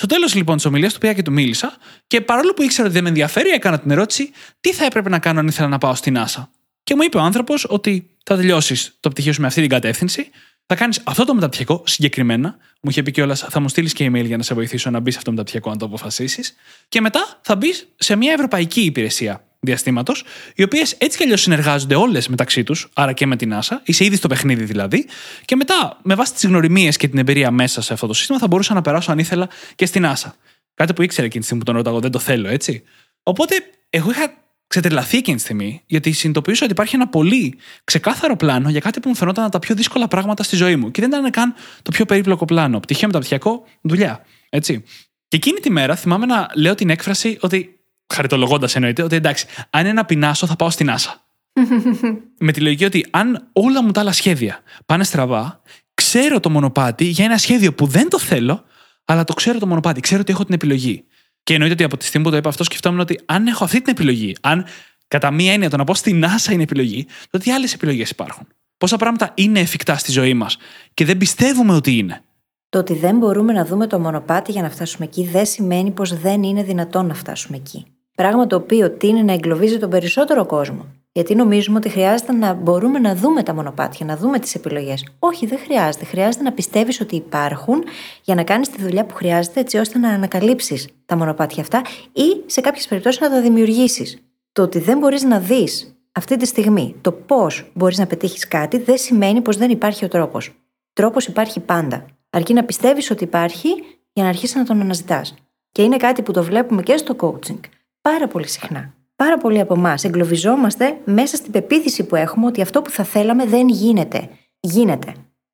Στο 0.00 0.06
τέλος 0.06 0.34
λοιπόν 0.34 0.56
της 0.56 0.64
ομιλίας 0.64 0.92
του 0.92 0.98
πήγα 0.98 1.12
και 1.12 1.22
του 1.22 1.32
μίλησα 1.32 1.76
και 2.06 2.20
παρόλο 2.20 2.54
που 2.54 2.62
ήξερα 2.62 2.84
ότι 2.84 2.92
δεν 2.92 3.02
με 3.02 3.08
ενδιαφέρει, 3.08 3.48
έκανα 3.48 3.78
την 3.78 3.90
ερώτηση 3.90 4.30
τι 4.60 4.72
θα 4.72 4.84
έπρεπε 4.84 5.08
να 5.08 5.18
κάνω 5.18 5.40
αν 5.40 5.46
ήθελα 5.46 5.68
να 5.68 5.78
πάω 5.78 5.94
στην 5.94 6.16
NASA. 6.18 6.46
Και 6.82 6.94
μου 6.94 7.02
είπε 7.02 7.16
ο 7.16 7.20
άνθρωπος 7.20 7.66
ότι 7.68 8.10
θα 8.24 8.36
τελειώσεις 8.36 8.96
το 9.00 9.10
πτυχίο 9.10 9.32
σου 9.32 9.40
με 9.40 9.46
αυτή 9.46 9.60
την 9.60 9.70
κατεύθυνση, 9.70 10.30
θα 10.70 10.74
κάνεις 10.74 11.00
αυτό 11.04 11.24
το 11.24 11.34
μεταπτυχιακό 11.34 11.82
συγκεκριμένα. 11.86 12.56
Μου 12.80 12.90
είχε 12.90 13.02
πει 13.02 13.10
κιόλας, 13.10 13.46
θα 13.48 13.60
μου 13.60 13.68
στείλεις 13.68 13.92
και 13.92 14.06
email 14.06 14.24
για 14.24 14.36
να 14.36 14.42
σε 14.42 14.54
βοηθήσω 14.54 14.90
να 14.90 15.00
μπεις 15.00 15.12
σε 15.12 15.18
αυτό 15.18 15.30
το 15.30 15.36
μεταπτυχιακό, 15.36 15.70
αν 15.70 15.78
το 15.78 15.84
αποφασίσεις. 15.84 16.54
Και 16.88 17.00
μετά 17.00 17.38
θα 17.42 17.56
μπεις 17.56 17.88
σε 17.96 18.16
μια 18.16 18.32
ευρωπαϊκή 18.32 18.80
υπηρεσία 18.80 19.44
διαστήματος, 19.60 20.24
οι 20.54 20.62
οποίες 20.62 20.92
έτσι 20.92 21.16
κι 21.16 21.22
αλλιώς 21.22 21.40
συνεργάζονται 21.40 21.94
όλες 21.94 22.28
μεταξύ 22.28 22.62
τους, 22.62 22.88
άρα 22.94 23.12
και 23.12 23.26
με 23.26 23.36
την 23.36 23.54
NASA, 23.54 23.76
είσαι 23.84 24.04
ήδη 24.04 24.16
στο 24.16 24.28
παιχνίδι 24.28 24.64
δηλαδή, 24.64 25.06
και 25.44 25.56
μετά 25.56 25.98
με 26.02 26.14
βάση 26.14 26.32
τις 26.32 26.44
γνωριμίες 26.44 26.96
και 26.96 27.08
την 27.08 27.18
εμπειρία 27.18 27.50
μέσα 27.50 27.80
σε 27.80 27.92
αυτό 27.92 28.06
το 28.06 28.12
σύστημα 28.12 28.38
θα 28.38 28.46
μπορούσα 28.46 28.74
να 28.74 28.80
περάσω 28.80 29.12
αν 29.12 29.18
ήθελα 29.18 29.48
και 29.74 29.86
στην 29.86 30.06
NASA. 30.06 30.30
Κάτι 30.74 30.92
που 30.92 31.02
ήξερε 31.02 31.26
εκείνη 31.26 31.40
τη 31.40 31.46
στιγμή 31.46 31.64
που 31.64 31.70
τον 31.72 31.80
ρώταγα, 31.80 31.98
δεν 31.98 32.10
το 32.10 32.18
θέλω, 32.18 32.48
έτσι. 32.48 32.82
Οπότε, 33.22 33.54
εγώ 33.90 34.10
είχα 34.10 34.32
ξετρελαθεί 34.68 35.16
εκείνη 35.16 35.36
τη 35.36 35.42
στιγμή, 35.42 35.82
γιατί 35.86 36.12
συνειδητοποιούσα 36.12 36.64
ότι 36.64 36.72
υπάρχει 36.72 36.94
ένα 36.94 37.08
πολύ 37.08 37.58
ξεκάθαρο 37.84 38.36
πλάνο 38.36 38.70
για 38.70 38.80
κάτι 38.80 39.00
που 39.00 39.08
μου 39.08 39.14
φαινόταν 39.14 39.50
τα 39.50 39.58
πιο 39.58 39.74
δύσκολα 39.74 40.08
πράγματα 40.08 40.42
στη 40.42 40.56
ζωή 40.56 40.76
μου. 40.76 40.90
Και 40.90 41.00
δεν 41.00 41.10
ήταν 41.10 41.30
καν 41.30 41.54
το 41.82 41.90
πιο 41.90 42.04
περίπλοκο 42.04 42.44
πλάνο. 42.44 42.80
Πτυχίο 42.80 43.06
μεταπτυχιακό, 43.06 43.64
δουλειά. 43.80 44.24
Έτσι. 44.48 44.84
Και 45.28 45.36
εκείνη 45.36 45.60
τη 45.60 45.70
μέρα 45.70 45.96
θυμάμαι 45.96 46.26
να 46.26 46.48
λέω 46.54 46.74
την 46.74 46.90
έκφραση 46.90 47.38
ότι 47.40 47.80
χαριτολογώντας 48.14 48.74
εννοείται, 48.74 49.02
ότι 49.02 49.16
εντάξει, 49.16 49.46
αν 49.70 49.80
είναι 49.80 49.92
να 49.92 50.04
πεινάσω, 50.04 50.46
θα 50.46 50.56
πάω 50.56 50.70
στην 50.70 50.90
Άσα. 50.90 51.26
με 52.46 52.52
τη 52.52 52.60
λογική 52.60 52.84
ότι 52.84 53.06
αν 53.10 53.48
όλα 53.52 53.82
μου 53.82 53.90
τα 53.90 54.00
άλλα 54.00 54.12
σχέδια 54.12 54.60
πάνε 54.86 55.04
στραβά, 55.04 55.62
ξέρω 55.94 56.40
το 56.40 56.50
μονοπάτι 56.50 57.04
για 57.04 57.24
ένα 57.24 57.38
σχέδιο 57.38 57.74
που 57.74 57.86
δεν 57.86 58.08
το 58.08 58.18
θέλω, 58.18 58.64
αλλά 59.04 59.24
το 59.24 59.34
ξέρω 59.34 59.58
το 59.58 59.66
μονοπάτι. 59.66 60.00
Ξέρω 60.00 60.20
ότι 60.20 60.32
έχω 60.32 60.44
την 60.44 60.54
επιλογή. 60.54 61.04
Και 61.48 61.54
εννοείται 61.54 61.74
ότι 61.74 61.84
από 61.84 61.96
τη 61.96 62.04
στιγμή 62.04 62.26
που 62.26 62.32
το 62.32 62.38
είπα 62.38 62.48
αυτό, 62.48 62.64
σκεφτόμουν 62.64 63.00
ότι 63.00 63.20
αν 63.26 63.46
έχω 63.46 63.64
αυτή 63.64 63.80
την 63.80 63.92
επιλογή, 63.92 64.36
αν 64.40 64.64
κατά 65.08 65.30
μία 65.30 65.52
έννοια 65.52 65.70
το 65.70 65.76
να 65.76 65.84
πω 65.84 65.94
στην 65.94 66.24
NASA 66.24 66.52
είναι 66.52 66.62
επιλογή, 66.62 67.06
τότε 67.30 67.44
τι 67.44 67.52
άλλες 67.52 67.74
επιλογές 67.74 68.10
υπάρχουν; 68.10 68.46
Πόσα 68.78 68.96
πράγματα 68.96 69.32
είναι 69.34 69.60
εφικτά 69.60 69.96
στη 69.96 70.12
ζωή 70.12 70.34
μας 70.34 70.56
και 70.94 71.04
δεν 71.04 71.18
πιστεύουμε 71.18 71.74
ότι 71.74 71.98
είναι; 71.98 72.22
Το 72.68 72.78
ότι 72.78 72.94
δεν 72.94 73.16
μπορούμε 73.16 73.52
να 73.52 73.64
δούμε 73.64 73.86
το 73.86 73.98
μονοπάτι 73.98 74.52
για 74.52 74.62
να 74.62 74.70
φτάσουμε 74.70 75.04
εκεί 75.04 75.24
δεν 75.24 75.46
σημαίνει 75.46 75.90
πως 75.90 76.18
δεν 76.18 76.42
είναι 76.42 76.62
δυνατόν 76.62 77.06
να 77.06 77.14
φτάσουμε 77.14 77.56
εκεί. 77.56 77.84
Πράγμα 78.14 78.46
το 78.46 78.56
οποίο 78.56 78.90
τίνει 78.90 79.22
να 79.22 79.32
εγκλωβίζει 79.32 79.78
τον 79.78 79.90
περισσότερο 79.90 80.46
κόσμο. 80.46 80.86
Γιατί 81.18 81.34
νομίζουμε 81.34 81.76
ότι 81.78 81.88
χρειάζεται 81.88 82.32
να 82.32 82.52
μπορούμε 82.52 82.98
να 82.98 83.14
δούμε 83.14 83.42
τα 83.42 83.54
μονοπάτια, 83.54 84.06
να 84.06 84.16
δούμε 84.16 84.38
τις 84.38 84.54
επιλογές. 84.54 85.06
Όχι, 85.18 85.46
δεν 85.46 85.58
χρειάζεται. 85.58 86.04
Χρειάζεται 86.04 86.44
να 86.44 86.52
πιστεύεις 86.52 87.00
ότι 87.00 87.16
υπάρχουν 87.16 87.84
για 88.22 88.34
να 88.34 88.42
κάνεις 88.42 88.68
τη 88.68 88.82
δουλειά 88.82 89.04
που 89.04 89.14
χρειάζεται 89.14 89.60
έτσι 89.60 89.78
ώστε 89.78 89.98
να 89.98 90.08
ανακαλύψεις 90.08 90.88
τα 91.06 91.16
μονοπάτια 91.16 91.62
αυτά 91.62 91.82
ή 92.12 92.42
σε 92.46 92.60
κάποιες 92.60 92.86
περιπτώσεις 92.86 93.20
να 93.20 93.30
τα 93.30 93.40
δημιουργήσεις. 93.40 94.18
Το 94.52 94.62
ότι 94.62 94.78
δεν 94.78 94.98
μπορείς 94.98 95.22
να 95.22 95.38
δεις 95.38 95.96
αυτή 96.12 96.36
τη 96.36 96.46
στιγμή 96.46 96.94
το 97.00 97.12
πώς 97.12 97.70
μπορείς 97.74 97.98
να 97.98 98.06
πετύχεις 98.06 98.48
κάτι 98.48 98.78
δεν 98.78 98.98
σημαίνει 98.98 99.40
πως 99.40 99.56
δεν 99.56 99.70
υπάρχει 99.70 100.04
ο 100.04 100.08
τρόπος. 100.08 100.52
Τρόπος 100.92 101.26
υπάρχει 101.26 101.60
πάντα. 101.60 102.06
Αρκεί 102.30 102.52
να 102.52 102.64
πιστεύεις 102.64 103.10
ότι 103.10 103.24
υπάρχει 103.24 103.68
για 104.12 104.22
να 104.22 104.28
αρχίσεις 104.28 104.56
να 104.56 104.64
τον 104.64 104.80
αναζητάς. 104.80 105.34
Και 105.72 105.82
είναι 105.82 105.96
κάτι 105.96 106.22
που 106.22 106.32
το 106.32 106.42
βλέπουμε 106.42 106.82
και 106.82 106.96
στο 106.96 107.16
coaching 107.20 107.60
πάρα 108.00 108.28
πολύ 108.28 108.48
συχνά. 108.48 108.97
Πάρα 109.24 109.38
πολλοί 109.38 109.60
από 109.60 109.74
εμάς 109.74 110.04
εγκλωβιζόμαστε 110.04 110.98
μέσα 111.04 111.36
στην 111.36 111.52
πεποίθηση 111.52 112.04
που 112.04 112.16
έχουμε 112.16 112.46
ότι 112.46 112.62
αυτό 112.62 112.82
που 112.82 112.90
θα 112.90 113.04
θέλαμε 113.04 113.46
δεν 113.46 113.68
γίνεται. 113.68 114.28
Γίνεται. 114.60 115.12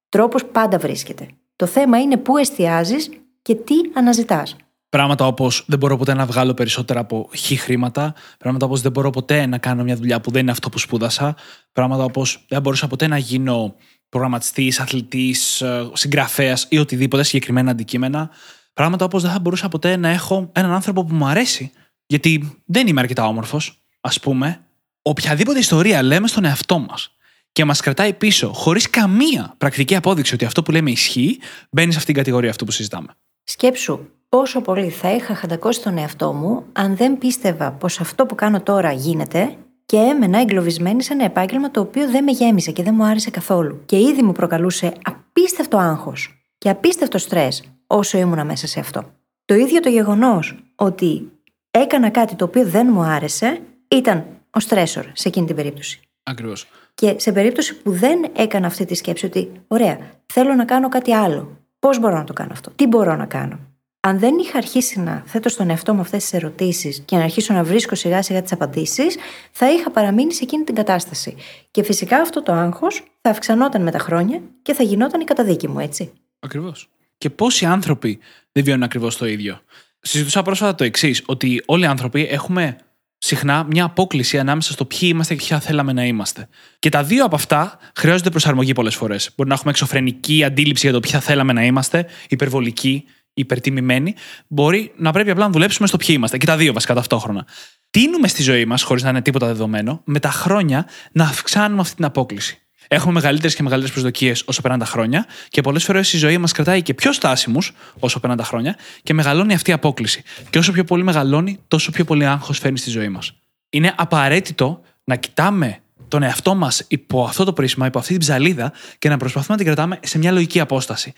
Τρόπος 0.08 0.44
πάντα 0.44 0.78
βρίσκεται. 0.78 1.28
Το 1.56 1.66
θέμα 1.66 2.00
είναι 2.00 2.16
πού 2.16 2.36
εστιάζεις 2.36 3.10
και 3.42 3.54
τι 3.54 3.74
αναζητάς. 3.94 4.56
Πράγματα 4.88 5.26
όπως 5.26 5.64
δεν 5.66 5.78
μπορώ 5.78 5.96
ποτέ 5.96 6.14
να 6.14 6.26
βγάλω 6.26 6.54
περισσότερα 6.54 7.00
από 7.00 7.30
χ 7.36 7.60
χρήματα. 7.60 8.14
Πράγματα 8.38 8.66
όπως 8.66 8.80
δεν 8.80 8.92
μπορώ 8.92 9.10
ποτέ 9.10 9.46
να 9.46 9.58
κάνω 9.58 9.82
μια 9.82 9.96
δουλειά 9.96 10.20
που 10.20 10.30
δεν 10.30 10.42
είναι 10.42 10.50
αυτό 10.50 10.68
που 10.68 10.78
σπούδασα. 10.78 11.36
Πράγματα 11.72 12.04
όπως 12.04 12.44
δεν 12.48 12.62
μπορούσα 12.62 12.86
ποτέ 12.86 13.06
να 13.06 13.18
γίνω 13.18 13.74
προγραμματιστής, 14.08 14.80
αθλητής, 14.80 15.60
ε, 15.60 15.90
συγγραφέας 15.92 16.66
ή 16.68 16.78
οτιδήποτε 16.78 17.22
συγκεκριμένα 17.22 17.70
αντικείμενα. 17.70 18.30
Πράγματα 18.72 19.04
όπως 19.04 19.22
δεν 19.22 19.30
θα 19.30 19.40
μπορούσα 19.40 19.68
ποτέ 19.68 19.96
να 19.96 20.08
έχω 20.08 20.50
έναν 20.52 20.72
άνθρωπο 20.72 21.04
που 21.04 21.14
μου 21.14 21.26
αρέσει 21.26 21.72
γιατί 22.06 22.60
δεν 22.64 22.86
είμαι 22.86 23.00
αρκετά 23.00 23.26
όμορφος, 23.26 23.82
ας 24.00 24.20
πούμε, 24.20 24.60
οποιαδήποτε 25.02 25.58
ιστορία 25.58 26.02
λέμε 26.02 26.28
στον 26.28 26.44
εαυτό 26.44 26.78
μας 26.78 27.14
και 27.52 27.64
μας 27.64 27.80
κρατάει 27.80 28.12
πίσω 28.12 28.52
χωρίς 28.52 28.90
καμία 28.90 29.54
πρακτική 29.58 29.96
απόδειξη 29.96 30.34
ότι 30.34 30.44
αυτό 30.44 30.62
που 30.62 30.70
λέμε 30.70 30.90
ισχύει, 30.90 31.38
μπαίνει 31.70 31.92
σε 31.92 31.98
αυτήν 31.98 32.14
την 32.14 32.22
κατηγορία 32.22 32.50
αυτού 32.50 32.64
που 32.64 32.70
συζητάμε. 32.70 33.08
Σκέψου 33.44 33.98
πόσο 34.28 34.60
πολύ 34.60 34.88
θα 34.88 35.14
είχα 35.14 35.34
χαντακώσει 35.34 35.82
τον 35.82 35.98
εαυτό 35.98 36.32
μου 36.32 36.64
αν 36.72 36.96
δεν 36.96 37.18
πίστευα 37.18 37.72
πως 37.72 38.00
αυτό 38.00 38.26
που 38.26 38.34
κάνω 38.34 38.62
τώρα 38.62 38.92
γίνεται 38.92 39.56
και 39.86 39.96
έμενα 39.96 40.40
εγκλωβισμένη 40.40 41.02
σε 41.02 41.12
ένα 41.12 41.24
επάγγελμα 41.24 41.70
το 41.70 41.80
οποίο 41.80 42.10
δεν 42.10 42.24
με 42.24 42.32
γέμισε 42.32 42.72
και 42.72 42.82
δεν 42.82 42.94
μου 42.94 43.04
άρεσε 43.04 43.30
καθόλου. 43.30 43.82
Και 43.84 43.98
ήδη 43.98 44.22
μου 44.22 44.32
προκαλούσε 44.32 44.92
απίστευτο 45.02 45.76
άγχος 45.76 46.44
και 46.58 46.68
απίστευτο 46.68 47.18
στρες 47.18 47.62
όσο 47.86 48.18
ήμουνα 48.18 48.44
μέσα 48.44 48.66
σε 48.66 48.80
αυτό. 48.80 49.04
Το 49.44 49.54
ίδιο 49.54 49.80
το 49.80 49.88
γεγονός 49.88 50.56
ότι 50.74 51.30
έκανα 51.78 52.10
κάτι 52.10 52.34
το 52.34 52.44
οποίο 52.44 52.66
δεν 52.66 52.88
μου 52.90 53.02
άρεσε, 53.02 53.60
ήταν 53.88 54.26
ο 54.50 54.60
στρέσορ 54.60 55.06
σε 55.12 55.28
εκείνη 55.28 55.46
την 55.46 55.56
περίπτωση. 55.56 56.00
Ακριβώς. 56.22 56.66
Και 56.94 57.14
σε 57.18 57.32
περίπτωση 57.32 57.74
που 57.82 57.90
δεν 57.90 58.30
έκανα 58.36 58.66
αυτή 58.66 58.84
τη 58.84 58.94
σκέψη 58.94 59.26
ότι, 59.26 59.50
ωραία, 59.66 59.98
θέλω 60.32 60.54
να 60.54 60.64
κάνω 60.64 60.88
κάτι 60.88 61.12
άλλο. 61.12 61.58
Πώς 61.78 61.98
μπορώ 61.98 62.16
να 62.16 62.24
το 62.24 62.32
κάνω 62.32 62.52
αυτό, 62.52 62.70
τι 62.70 62.86
μπορώ 62.86 63.16
να 63.16 63.26
κάνω; 63.26 63.58
Αν 64.00 64.18
δεν 64.18 64.38
είχα 64.38 64.58
αρχίσει 64.58 65.00
να 65.00 65.22
θέτω 65.26 65.48
στον 65.48 65.70
εαυτό 65.70 65.94
μου 65.94 66.00
αυτές 66.00 66.22
τις 66.22 66.32
ερωτήσεις 66.32 67.02
και 67.04 67.16
να 67.16 67.22
αρχίσω 67.22 67.54
να 67.54 67.64
βρίσκω 67.64 67.94
σιγά 67.94 68.22
σιγά 68.22 68.42
τις 68.42 68.52
απαντήσεις, 68.52 69.16
θα 69.52 69.72
είχα 69.72 69.90
παραμείνει 69.90 70.32
σε 70.32 70.44
εκείνη 70.44 70.64
την 70.64 70.74
κατάσταση. 70.74 71.36
Και 71.70 71.82
φυσικά 71.82 72.16
αυτό 72.16 72.42
το 72.42 72.52
άγχος 72.52 73.02
θα 73.20 73.30
αυξανόταν 73.30 73.82
με 73.82 73.90
τα 73.90 73.98
χρόνια 73.98 74.40
και 74.62 74.74
θα 74.74 74.82
γινόταν 74.82 75.20
η 75.20 75.24
καταδίκη 75.24 75.68
μου, 75.68 75.78
έτσι. 75.78 76.12
Ακριβώς. 76.40 76.88
Και 77.18 77.30
πόσοι 77.30 77.64
άνθρωποι 77.64 78.18
δεν 78.52 78.64
βιώνουν 78.64 78.82
ακριβώς 78.82 79.16
το 79.16 79.26
ίδιο; 79.26 79.60
Συζητούσα 80.04 80.42
πρόσφατα 80.42 80.74
το 80.74 80.84
εξής, 80.84 81.22
ότι 81.26 81.62
όλοι 81.66 81.82
οι 81.82 81.86
άνθρωποι 81.86 82.26
έχουμε 82.30 82.76
συχνά 83.18 83.64
μια 83.70 83.84
απόκληση 83.84 84.38
ανάμεσα 84.38 84.72
στο 84.72 84.84
ποιοι 84.84 85.08
είμαστε 85.12 85.34
και 85.34 85.44
ποια 85.44 85.60
θέλαμε 85.60 85.92
να 85.92 86.04
είμαστε. 86.04 86.48
Και 86.78 86.88
τα 86.88 87.02
δύο 87.02 87.24
από 87.24 87.34
αυτά 87.34 87.78
χρειάζονται 87.94 88.30
προσαρμογή 88.30 88.72
πολλές 88.72 88.94
φορές. 88.94 89.30
Μπορεί 89.36 89.48
να 89.48 89.54
έχουμε 89.54 89.70
εξωφρενική 89.70 90.44
αντίληψη 90.44 90.86
για 90.86 90.94
το 90.94 91.00
ποια 91.00 91.20
θέλαμε 91.20 91.52
να 91.52 91.64
είμαστε, 91.64 92.06
υπερβολική, 92.28 93.04
υπερτιμημένη. 93.34 94.14
Μπορεί 94.48 94.92
να 94.96 95.12
πρέπει 95.12 95.30
απλά 95.30 95.44
να 95.44 95.50
δουλέψουμε 95.50 95.86
στο 95.86 95.96
ποιοι 95.96 96.08
είμαστε. 96.10 96.38
Και 96.38 96.46
τα 96.46 96.56
δύο 96.56 96.72
βασικά 96.72 96.94
ταυτόχρονα. 96.94 97.46
Τίνουμε 97.90 98.28
στη 98.28 98.42
ζωή 98.42 98.64
μας, 98.64 98.82
χωρίς 98.82 99.02
να 99.02 99.08
είναι 99.08 99.22
τίποτα 99.22 99.46
δεδομένο, 99.46 100.00
με 100.04 100.20
τα 100.20 100.30
χρόνια 100.30 100.86
να 101.12 101.24
αυξάνουμε 101.24 101.80
αυτή 101.80 101.94
την 101.94 102.04
απόκληση. 102.04 102.63
Έχουμε 102.88 103.12
μεγαλύτερες 103.12 103.54
και 103.54 103.62
μεγαλύτερες 103.62 103.94
προσδοκίες 103.94 104.42
όσο 104.46 104.60
περνάνε 104.60 104.84
τα 104.84 104.90
χρόνια 104.90 105.26
και 105.48 105.60
πολλές 105.60 105.84
φορές 105.84 106.12
η 106.12 106.18
ζωή 106.18 106.38
μας 106.38 106.52
κρατάει 106.52 106.82
και 106.82 106.94
πιο 106.94 107.12
στάσιμους 107.12 107.72
όσο 107.98 108.20
περνάνε 108.20 108.40
τα 108.40 108.46
χρόνια 108.46 108.76
και 109.02 109.14
μεγαλώνει 109.14 109.54
αυτή 109.54 109.70
η 109.70 109.72
απόκληση. 109.72 110.22
Και 110.50 110.58
όσο 110.58 110.72
πιο 110.72 110.84
πολύ 110.84 111.02
μεγαλώνει, 111.02 111.58
τόσο 111.68 111.90
πιο 111.90 112.04
πολύ 112.04 112.26
άγχος 112.26 112.58
φέρνει 112.58 112.78
στη 112.78 112.90
ζωή 112.90 113.08
μας. 113.08 113.32
Είναι 113.70 113.94
απαραίτητο 113.96 114.80
να 115.04 115.16
κοιτάμε 115.16 115.78
τον 116.08 116.22
εαυτό 116.22 116.54
μας 116.54 116.84
υπό 116.88 117.24
αυτό 117.24 117.44
το 117.44 117.52
πρίσμα, 117.52 117.86
υπό 117.86 117.98
αυτή 117.98 118.10
την 118.10 118.20
ψαλίδα 118.20 118.72
και 118.98 119.08
να 119.08 119.16
προσπαθούμε 119.16 119.56
να 119.56 119.64
την 119.64 119.66
κρατάμε 119.72 119.98
σε 120.02 120.18
μια 120.18 120.32
λογική 120.32 120.60
απόσταση 120.60 121.12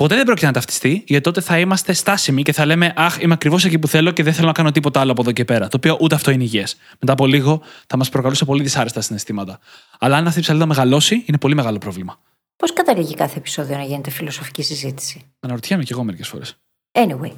ποτέ 0.00 0.14
δεν 0.14 0.24
πρόκειται 0.24 0.46
να 0.46 0.52
ταυτιστεί, 0.52 1.02
γιατί 1.06 1.24
τότε 1.24 1.40
θα 1.40 1.58
είμαστε 1.58 1.92
στάσιμοι 1.92 2.42
και 2.42 2.52
θα 2.52 2.66
λέμε 2.66 2.92
Αχ, 2.96 3.18
είμαι 3.20 3.32
ακριβώς 3.32 3.64
εκεί 3.64 3.78
που 3.78 3.88
θέλω 3.88 4.10
και 4.10 4.22
δεν 4.22 4.32
θέλω 4.32 4.46
να 4.46 4.52
κάνω 4.52 4.70
τίποτα 4.70 5.00
άλλο 5.00 5.10
από 5.10 5.22
εδώ 5.22 5.32
και 5.32 5.44
πέρα. 5.44 5.68
Το 5.68 5.76
οποίο 5.76 5.96
ούτε 6.00 6.14
αυτό 6.14 6.30
είναι 6.30 6.42
υγιές. 6.42 6.76
Μετά 7.00 7.12
από 7.12 7.26
λίγο 7.26 7.62
θα 7.86 7.96
μας 7.96 8.08
προκαλούσε 8.08 8.44
πολύ 8.44 8.62
δυσάρεστα 8.62 9.00
συναισθήματα. 9.00 9.58
Αλλά 9.98 10.16
αν 10.16 10.26
αυτή 10.26 10.38
η 10.38 10.42
ψαλίδα 10.42 10.66
μεγαλώσει, 10.66 11.22
είναι 11.26 11.38
πολύ 11.38 11.54
μεγάλο 11.54 11.78
πρόβλημα. 11.78 12.18
Πώς 12.56 12.72
καταλήγει 12.72 13.14
κάθε 13.14 13.38
επεισόδιο 13.38 13.76
να 13.76 13.82
γίνεται 13.82 14.10
φιλοσοφική 14.10 14.62
συζήτηση; 14.62 15.22
Αναρωτιέμαι 15.40 15.82
κι 15.82 15.92
εγώ 15.92 16.04
μερικές 16.04 16.28
φορές. 16.28 16.56
Anyway. 16.92 17.32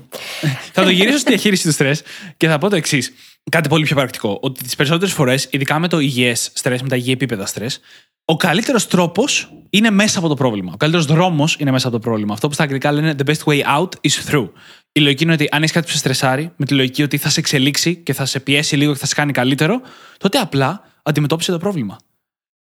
θα 0.73 0.85
το 0.85 0.91
γυρίσω 0.91 1.19
στη 1.19 1.29
διαχείριση 1.29 1.67
του 1.67 1.73
στρες 1.73 2.03
και 2.37 2.49
θα 2.49 2.59
πω 2.59 2.69
το 2.69 2.77
εξής. 2.77 3.13
Κάτι 3.51 3.69
πολύ 3.69 3.85
πιο 3.85 3.97
πρακτικό. 3.97 4.39
Ότι 4.43 4.63
τις 4.63 4.77
περισσότερες 4.77 5.15
φορές, 5.15 5.49
ειδικά 5.51 5.79
με 5.79 5.89
το 5.89 5.99
υγιές 5.99 6.51
στρες, 6.55 6.83
με 6.83 6.89
τα 6.89 6.97
υγιή 6.97 7.13
επίπεδα 7.15 7.47
στρες, 7.47 7.81
ο 8.25 8.37
καλύτερος 8.37 8.87
τρόπος 8.87 9.53
είναι 9.71 9.91
μέσα 9.91 10.19
από 10.19 10.29
το 10.29 10.35
πρόβλημα. 10.35 10.73
Ο 10.73 10.77
καλύτερος 10.77 11.07
δρόμος 11.07 11.57
είναι 11.59 11.71
μέσα 11.71 11.89
από 11.89 11.97
το 11.97 12.03
πρόβλημα. 12.03 12.33
Αυτό 12.35 12.49
που 12.49 12.55
στα 12.55 12.63
αγγλικά 12.63 12.93
λένε 12.93 13.15
The 13.19 13.31
best 13.31 13.45
way 13.45 13.79
out 13.79 13.89
is 14.01 14.31
through. 14.31 14.51
Η 14.93 15.01
λογική 15.01 15.23
είναι 15.23 15.33
ότι 15.33 15.49
αν 15.51 15.59
έχεις 15.59 15.73
κάτι 15.73 15.87
που 15.87 15.93
σε 15.93 15.99
στρεσάρει, 15.99 16.53
με 16.57 16.67
τη 16.67 16.75
λογική 16.75 17.03
ότι 17.03 17.17
θα 17.17 17.29
σε 17.29 17.41
εξελίξει 17.41 17.97
και 17.97 18.13
θα 18.13 18.25
σε 18.25 18.41
πιέσει 18.41 18.77
λίγο 18.77 18.93
και 18.93 18.99
θα 18.99 19.07
σε 19.07 19.15
κάνει 19.15 19.33
καλύτερο, 19.33 19.81
τότε 20.19 20.39
απλά 20.39 20.85
αντιμετώπισε 21.03 21.53
το 21.53 21.59
πρόβλημα. 21.59 21.99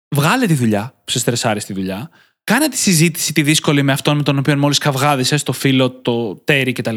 Βγάλε 0.09 0.47
τη 0.47 0.55
δουλειά 0.55 0.95
που 1.05 1.11
σε 1.11 1.19
στρεσάρει 1.19 1.61
στη 1.61 1.73
δουλειά, 1.73 2.11
κάνε 2.51 2.69
τη 2.69 2.77
συζήτηση 2.77 3.33
τη 3.33 3.43
δύσκολη 3.43 3.83
με 3.83 3.93
αυτόν 3.93 4.17
με 4.17 4.23
τον 4.23 4.39
οποίο 4.39 4.59
μόλις 4.59 4.79
καυγάδισε, 4.79 5.45
το 5.45 5.53
φίλο, 5.53 5.91
το 5.91 6.35
τέρι 6.35 6.73
κτλ. 6.73 6.97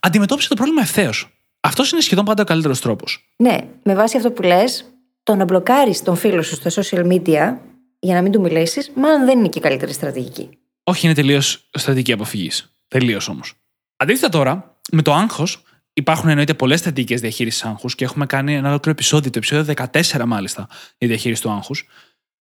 Αντιμετώπισε 0.00 0.48
το 0.48 0.54
πρόβλημα 0.54 0.82
ευθέως. 0.82 1.28
Αυτός 1.60 1.92
είναι 1.92 2.00
σχεδόν 2.00 2.24
πάντα 2.24 2.42
ο 2.42 2.44
καλύτερος 2.44 2.80
τρόπος. 2.80 3.34
Ναι, 3.36 3.56
με 3.82 3.94
βάση 3.94 4.16
αυτό 4.16 4.30
που 4.30 4.42
λες, 4.42 4.84
το 5.22 5.34
να 5.34 5.44
μπλοκάρεις 5.44 6.02
τον 6.02 6.16
φίλο 6.16 6.42
σου 6.42 6.54
στα 6.54 6.82
social 6.82 7.06
media 7.06 7.56
για 7.98 8.14
να 8.14 8.22
μην 8.22 8.32
του 8.32 8.40
μιλήσεις, 8.40 8.90
μάλλον 8.94 9.24
δεν 9.24 9.38
είναι 9.38 9.48
και 9.48 9.58
η 9.58 9.62
καλύτερη 9.62 9.92
στρατηγική. 9.92 10.48
Όχι, 10.82 11.06
είναι 11.06 11.14
τελείως 11.14 11.68
στρατηγική 11.72 12.12
αποφυγής. 12.12 12.72
Τελείως 12.88 13.28
όμως. 13.28 13.54
Αντίθετα 13.96 14.28
τώρα, 14.28 14.76
με 14.92 15.02
το 15.02 15.12
άγχος, 15.12 15.62
υπάρχουν 15.92 16.28
εννοείται 16.28 16.54
πολλές 16.54 16.78
στρατηγικές 16.78 17.20
διαχείρισης 17.20 17.64
άγχους 17.64 17.94
και 17.94 18.04
έχουμε 18.04 18.26
κάνει 18.26 18.54
ένα 18.54 18.68
ολόκληρο 18.68 18.90
επεισόδιο, 18.90 19.30
το 19.30 19.38
επεισόδιο 19.38 19.64
14 19.64 20.24
μάλιστα, 20.26 20.68
η 20.98 21.06
διαχείριση 21.06 21.42
του 21.42 21.50
άγχους. 21.50 21.88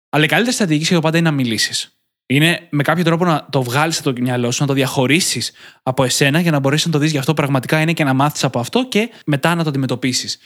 Αλλά 0.09 0.23
η 0.23 0.27
καλύτερη 0.27 0.55
στρατηγική 0.55 0.83
σχεδόν 0.83 1.03
πάντα 1.03 1.17
είναι 1.17 1.29
να 1.29 1.35
μιλήσεις. 1.35 2.00
Είναι 2.31 2.67
με 2.69 2.83
κάποιο 2.83 3.03
τρόπο 3.03 3.25
να 3.25 3.47
το 3.49 3.63
βγάλεις 3.63 3.99
από 3.99 4.13
το 4.13 4.21
μυαλό 4.21 4.51
σου, 4.51 4.61
να 4.61 4.67
το 4.67 4.73
διαχωρίσεις 4.73 5.51
από 5.83 6.03
εσένα 6.03 6.39
για 6.39 6.51
να 6.51 6.59
μπορέσεις 6.59 6.85
να 6.85 6.91
το 6.91 6.97
δεις 6.97 7.11
για 7.11 7.19
αυτό 7.19 7.33
πραγματικά 7.33 7.81
είναι 7.81 7.93
και 7.93 8.03
να 8.03 8.13
μάθεις 8.13 8.43
από 8.43 8.59
αυτό 8.59 8.87
και 8.87 9.09
μετά 9.25 9.55
να 9.55 9.63
το 9.63 9.69
αντιμετωπίσεις. 9.69 10.37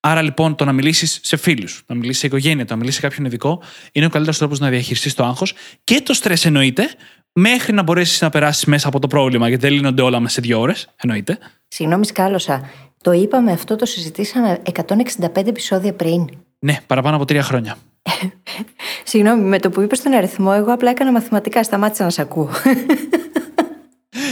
Άρα 0.00 0.22
λοιπόν 0.22 0.54
το 0.54 0.64
να 0.64 0.72
μιλήσεις 0.72 1.20
σε 1.22 1.36
φίλους, 1.36 1.82
να 1.86 1.94
μιλήσεις 1.94 2.20
σε 2.20 2.26
οικογένεια, 2.26 2.64
το 2.64 2.72
να 2.72 2.78
μιλήσεις 2.78 3.00
σε 3.00 3.06
κάποιον 3.06 3.26
ειδικό 3.26 3.62
είναι 3.92 4.06
ο 4.06 4.08
καλύτερος 4.08 4.38
τρόπος 4.38 4.58
να 4.58 4.68
διαχειριστείς 4.68 5.14
το 5.14 5.24
άγχος 5.24 5.54
και 5.84 6.00
το 6.00 6.14
στρες 6.14 6.44
εννοείται, 6.44 6.88
μέχρι 7.32 7.72
να 7.72 7.82
μπορέσεις 7.82 8.20
να 8.20 8.30
περάσεις 8.30 8.64
μέσα 8.64 8.88
από 8.88 8.98
το 8.98 9.06
πρόβλημα, 9.06 9.48
γιατί 9.48 9.66
δεν 9.66 9.74
λύνονται 9.74 10.02
όλα 10.02 10.20
μέσα 10.20 10.34
σε 10.34 10.40
δύο 10.40 10.60
ώρες, 10.60 10.88
εννοείται. 10.96 11.38
Συγγνώμη, 11.68 12.06
σκάλωσα. 12.06 12.70
Το 13.02 13.12
είπαμε 13.12 13.52
αυτό, 13.52 13.76
το 13.76 13.86
συζητήσαμε 13.86 14.62
165 14.64 15.46
επεισόδια 15.46 15.94
πριν. 15.94 16.28
Ναι, 16.58 16.78
παραπάνω 16.86 17.16
από 17.16 17.24
τρία 17.24 17.42
χρόνια. 17.42 17.76
Συγγνώμη, 19.04 19.42
με 19.42 19.58
το 19.58 19.70
που 19.70 19.80
είπες 19.80 20.02
τον 20.02 20.12
αριθμό, 20.12 20.52
εγώ 20.56 20.72
απλά 20.72 20.90
έκανα 20.90 21.12
μαθηματικά, 21.12 21.62
σταμάτησα 21.62 22.04
να 22.04 22.10
σε 22.10 22.22
ακούω. 22.22 22.50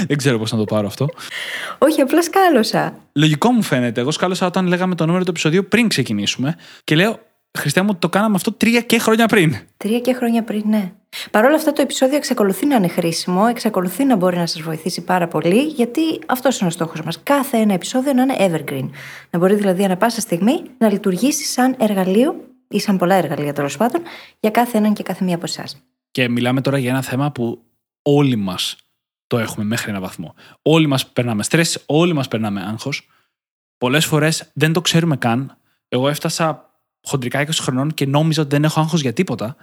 Δεν 0.06 0.16
ξέρω 0.16 0.38
πώς 0.38 0.52
να 0.52 0.58
το 0.58 0.64
πάρω 0.64 0.86
αυτό. 0.86 1.08
Όχι, 1.78 2.00
απλά 2.00 2.22
σκάλωσα. 2.22 2.94
Λογικό 3.12 3.50
μου 3.50 3.62
φαίνεται. 3.62 4.00
Εγώ 4.00 4.10
σκάλωσα 4.10 4.46
όταν 4.46 4.66
λέγαμε 4.66 4.94
το 4.94 5.06
νούμερο 5.06 5.24
του 5.24 5.30
επεισοδίου 5.30 5.66
πριν 5.68 5.88
ξεκινήσουμε 5.88 6.56
και 6.84 6.94
λέω 6.94 7.18
Χριστέ 7.58 7.82
μου, 7.82 7.94
το 7.94 8.08
κάναμε 8.08 8.34
αυτό 8.34 8.52
τρία 8.52 8.80
και 8.80 8.98
χρόνια 8.98 9.26
πριν. 9.26 9.56
Τρία 9.76 10.00
και 10.00 10.12
χρόνια 10.12 10.42
πριν, 10.42 10.62
ναι. 10.66 10.92
Παρ' 11.30 11.44
όλα 11.44 11.54
αυτά, 11.54 11.72
το 11.72 11.82
επεισόδιο 11.82 12.16
εξακολουθεί 12.16 12.66
να 12.66 12.76
είναι 12.76 12.88
χρήσιμο, 12.88 13.46
εξακολουθεί 13.48 14.04
να 14.04 14.16
μπορεί 14.16 14.36
να 14.36 14.46
σας 14.46 14.60
βοηθήσει 14.60 15.04
πάρα 15.04 15.28
πολύ, 15.28 15.62
γιατί 15.62 16.00
αυτός 16.26 16.58
είναι 16.58 16.68
ο 16.68 16.72
στόχος 16.72 17.02
μας. 17.02 17.22
Κάθε 17.22 17.56
ένα 17.56 17.74
επεισόδιο 17.74 18.12
να 18.12 18.22
είναι 18.22 18.36
evergreen. 18.38 18.88
Να 19.30 19.38
μπορεί 19.38 19.54
δηλαδή 19.54 19.84
ανα 19.84 19.96
πάσα 19.96 20.20
στιγμή 20.20 20.62
να 20.78 20.90
λειτουργήσει 20.90 21.44
σαν 21.44 21.74
εργαλείο 21.78 22.51
ή 22.72 22.80
σαν 22.80 22.96
πολλά 22.96 23.14
εργαλεία 23.14 23.52
τέλος 23.52 23.76
πάντων 23.76 24.02
για 24.40 24.50
κάθε 24.50 24.78
έναν 24.78 24.94
και 24.94 25.02
κάθε 25.02 25.24
μία 25.24 25.34
από 25.34 25.44
εσάς. 25.44 25.82
Και 26.10 26.28
μιλάμε 26.28 26.60
τώρα 26.60 26.78
για 26.78 26.90
ένα 26.90 27.02
θέμα 27.02 27.32
που 27.32 27.62
όλοι 28.02 28.36
μας 28.36 28.76
το 29.26 29.38
έχουμε 29.38 29.64
μέχρι 29.64 29.90
ένα 29.90 30.00
βαθμό. 30.00 30.34
Όλοι 30.62 30.86
μας 30.86 31.06
περνάμε 31.06 31.42
στρες, 31.42 31.82
όλοι 31.86 32.12
μας 32.12 32.28
περνάμε 32.28 32.62
άγχος. 32.62 33.08
Πολλές 33.78 34.06
φορές 34.06 34.50
δεν 34.52 34.72
το 34.72 34.80
ξέρουμε 34.80 35.16
καν. 35.16 35.56
Εγώ 35.88 36.08
έφτασα 36.08 36.70
χοντρικά 37.02 37.40
20 37.40 37.48
χρονών 37.60 37.94
και 37.94 38.06
νόμιζα 38.06 38.42
ότι 38.42 38.50
δεν 38.50 38.64
έχω 38.64 38.80
άγχος 38.80 39.00
για 39.00 39.12
τίποτα. 39.12 39.56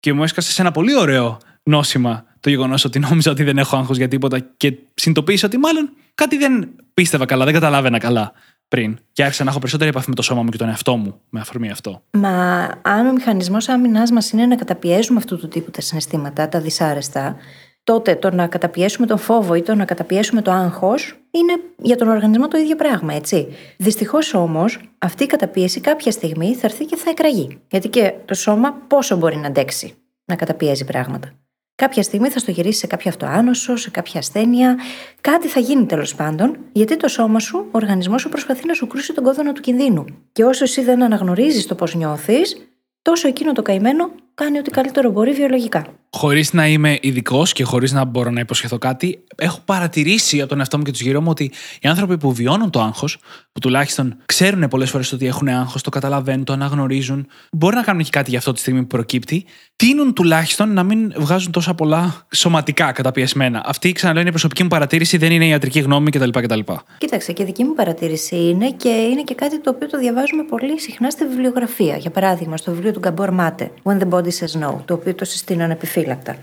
Και 0.00 0.12
μου 0.12 0.22
έσκασε 0.22 0.52
σε 0.52 0.62
ένα 0.62 0.70
πολύ 0.70 0.96
ωραίο 0.96 1.38
νόσημα 1.62 2.24
το 2.40 2.50
γεγονός 2.50 2.84
ότι 2.84 2.98
νόμιζα 2.98 3.30
ότι 3.30 3.42
δεν 3.42 3.58
έχω 3.58 3.76
άγχος 3.76 3.96
για 3.96 4.08
τίποτα 4.08 4.38
και 4.38 4.76
συνειδητοποίησα 4.94 5.46
ότι 5.46 5.58
μάλλον 5.58 5.92
κάτι 6.14 6.36
δεν 6.36 6.74
πίστευα 6.94 7.24
καλά, 7.26 7.44
δεν 7.44 7.54
καταλάβαινα 7.54 7.98
καλά 7.98 8.32
πριν. 8.70 8.98
Και 9.12 9.22
άρχισα 9.22 9.44
να 9.44 9.50
έχω 9.50 9.58
περισσότερη 9.58 9.90
επαφή 9.90 10.08
με 10.08 10.14
το 10.14 10.22
σώμα 10.22 10.42
μου 10.42 10.50
και 10.50 10.56
τον 10.56 10.68
εαυτό 10.68 10.96
μου 10.96 11.20
με 11.28 11.40
αφορμή 11.40 11.70
αυτό. 11.70 12.02
Μα 12.10 12.68
αν 12.82 13.06
ο 13.06 13.12
μηχανισμός 13.12 13.68
άμυνάς 13.68 14.10
μας 14.10 14.30
είναι 14.30 14.46
να 14.46 14.56
καταπιέζουμε 14.56 15.18
αυτού 15.18 15.38
του 15.38 15.48
τύπου 15.48 15.70
τα 15.70 15.80
συναισθήματα, 15.80 16.48
τα 16.48 16.60
δυσάρεστα, 16.60 17.36
τότε 17.84 18.14
το 18.14 18.30
να 18.30 18.46
καταπιέσουμε 18.46 19.06
τον 19.06 19.18
φόβο 19.18 19.54
ή 19.54 19.62
το 19.62 19.74
να 19.74 19.84
καταπιέσουμε 19.84 20.42
το 20.42 20.50
άγχος 20.50 21.14
είναι 21.30 21.52
για 21.82 21.96
τον 21.96 22.08
οργανισμό 22.08 22.48
το 22.48 22.58
ίδιο 22.58 22.76
πράγμα, 22.76 23.14
έτσι. 23.14 23.48
Δυστυχώς 23.76 24.34
όμως, 24.34 24.78
αυτή 24.98 25.22
η 25.22 25.26
καταπίεση 25.26 25.80
κάποια 25.80 26.12
στιγμή 26.12 26.54
θα 26.54 26.66
έρθει 26.66 26.84
και 26.84 26.96
θα 26.96 27.10
εκραγεί. 27.10 27.58
Γιατί 27.70 27.88
και 27.88 28.14
το 28.24 28.34
σώμα 28.34 28.72
πόσο 28.72 29.16
μπορεί 29.16 29.36
να 29.36 29.46
αντέξει 29.46 29.94
να 30.24 30.36
καταπιέζει 30.36 30.84
πράγματα. 30.84 31.32
Κάποια 31.80 32.02
στιγμή 32.02 32.28
θα 32.28 32.38
στο 32.38 32.50
γυρίσει 32.50 32.78
σε 32.78 32.86
κάποιο 32.86 33.10
αυτοάνωσο, 33.10 33.76
σε 33.76 33.90
κάποια 33.90 34.20
ασθένεια. 34.20 34.78
Κάτι 35.20 35.48
θα 35.48 35.60
γίνει 35.60 35.86
τέλος 35.86 36.14
πάντων, 36.14 36.58
γιατί 36.72 36.96
το 36.96 37.08
σώμα 37.08 37.38
σου, 37.38 37.58
ο 37.58 37.68
οργανισμός 37.70 38.20
σου 38.20 38.28
προσπαθεί 38.28 38.66
να 38.66 38.74
σου 38.74 38.86
κρούσει 38.86 39.12
τον 39.12 39.24
κόδωνα 39.24 39.52
του 39.52 39.60
κινδύνου. 39.60 40.04
Και 40.32 40.44
όσο 40.44 40.64
εσύ 40.64 40.82
δεν 40.82 41.02
αναγνωρίζεις 41.02 41.66
το 41.66 41.74
πώς 41.74 41.94
νιώθεις, 41.94 42.56
τόσο 43.02 43.28
εκείνο 43.28 43.52
το 43.52 43.62
καημένο 43.62 44.10
κάνει 44.44 44.58
ό,τι 44.58 44.70
καλύτερο 44.70 45.10
μπορεί 45.10 45.32
βιολογικά. 45.32 45.86
Χωρίς 46.12 46.52
να 46.52 46.66
είμαι 46.66 46.98
ειδικός 47.00 47.52
και 47.52 47.64
χωρίς 47.64 47.92
να 47.92 48.04
μπορώ 48.04 48.30
να 48.30 48.40
υποσχεθώ 48.40 48.78
κάτι, 48.78 49.24
έχω 49.36 49.58
παρατηρήσει 49.64 50.40
από 50.40 50.48
τον 50.48 50.58
εαυτό 50.58 50.76
μου 50.78 50.82
και 50.82 50.90
τους 50.90 51.00
γύρω 51.00 51.20
μου 51.20 51.30
ότι 51.30 51.52
οι 51.80 51.88
άνθρωποι 51.88 52.18
που 52.18 52.32
βιώνουν 52.32 52.70
το 52.70 52.80
άγχος, 52.80 53.18
που 53.52 53.60
τουλάχιστον 53.60 54.16
ξέρουν 54.26 54.68
πολλές 54.68 54.90
φορές 54.90 55.12
ότι 55.12 55.26
έχουν 55.26 55.48
άγχος, 55.48 55.82
το 55.82 55.90
καταλαβαίνουν, 55.90 56.44
το 56.44 56.52
αναγνωρίζουν, 56.52 57.26
μπορεί 57.52 57.76
να 57.76 57.82
κάνουν 57.82 58.02
και 58.02 58.10
κάτι 58.10 58.30
για 58.30 58.38
αυτό 58.38 58.52
τη 58.52 58.58
στιγμή 58.58 58.80
που 58.80 58.86
προκύπτει, 58.86 59.44
τείνουν 59.76 60.14
τουλάχιστον 60.14 60.72
να 60.72 60.82
μην 60.82 61.12
βγάζουν 61.16 61.52
τόσα 61.52 61.74
πολλά 61.74 62.26
σωματικά 62.34 62.92
καταπιεσμένα. 62.92 63.62
Αυτή, 63.66 63.92
ξαναλέω, 63.92 64.20
είναι 64.20 64.28
η 64.28 64.32
προσωπική 64.32 64.62
μου 64.62 64.68
παρατήρηση, 64.68 65.16
δεν 65.16 65.32
είναι 65.32 65.44
η 65.44 65.48
ιατρική 65.48 65.80
γνώμη 65.80 66.10
κτλ. 66.10 66.30
κτλ. 66.30 66.60
Κοίταξε, 66.98 67.32
και 67.32 67.44
δική 67.44 67.64
μου 67.64 67.74
παρατήρηση 67.74 68.36
είναι 68.36 68.70
και 68.70 68.88
είναι 68.88 69.22
και 69.22 69.34
κάτι 69.34 69.60
το 69.60 69.70
οποίο 69.70 69.88
το 69.88 69.98
διαβάζουμε 69.98 70.42
πολύ 70.42 70.80
συχνά 70.80 71.10
στη 71.10 71.26
βιβλιογραφία. 71.26 71.96
Για 71.96 72.10
παράδειγμα, 72.10 72.56
στο 72.56 72.72
βιβλίο 72.72 72.92
του 72.92 72.98
Γκαμπόρ 72.98 73.30
Μάτε, 73.30 73.70
When 73.82 73.98
the 73.98 74.08
Body 74.10 74.29
Says 74.38 74.62
No, 74.62 74.74
το 74.84 74.94
οποίο 74.94 75.14
το 75.14 75.24
συστήνω 75.24 75.64
ανεπιφύλακτα. 75.64 76.36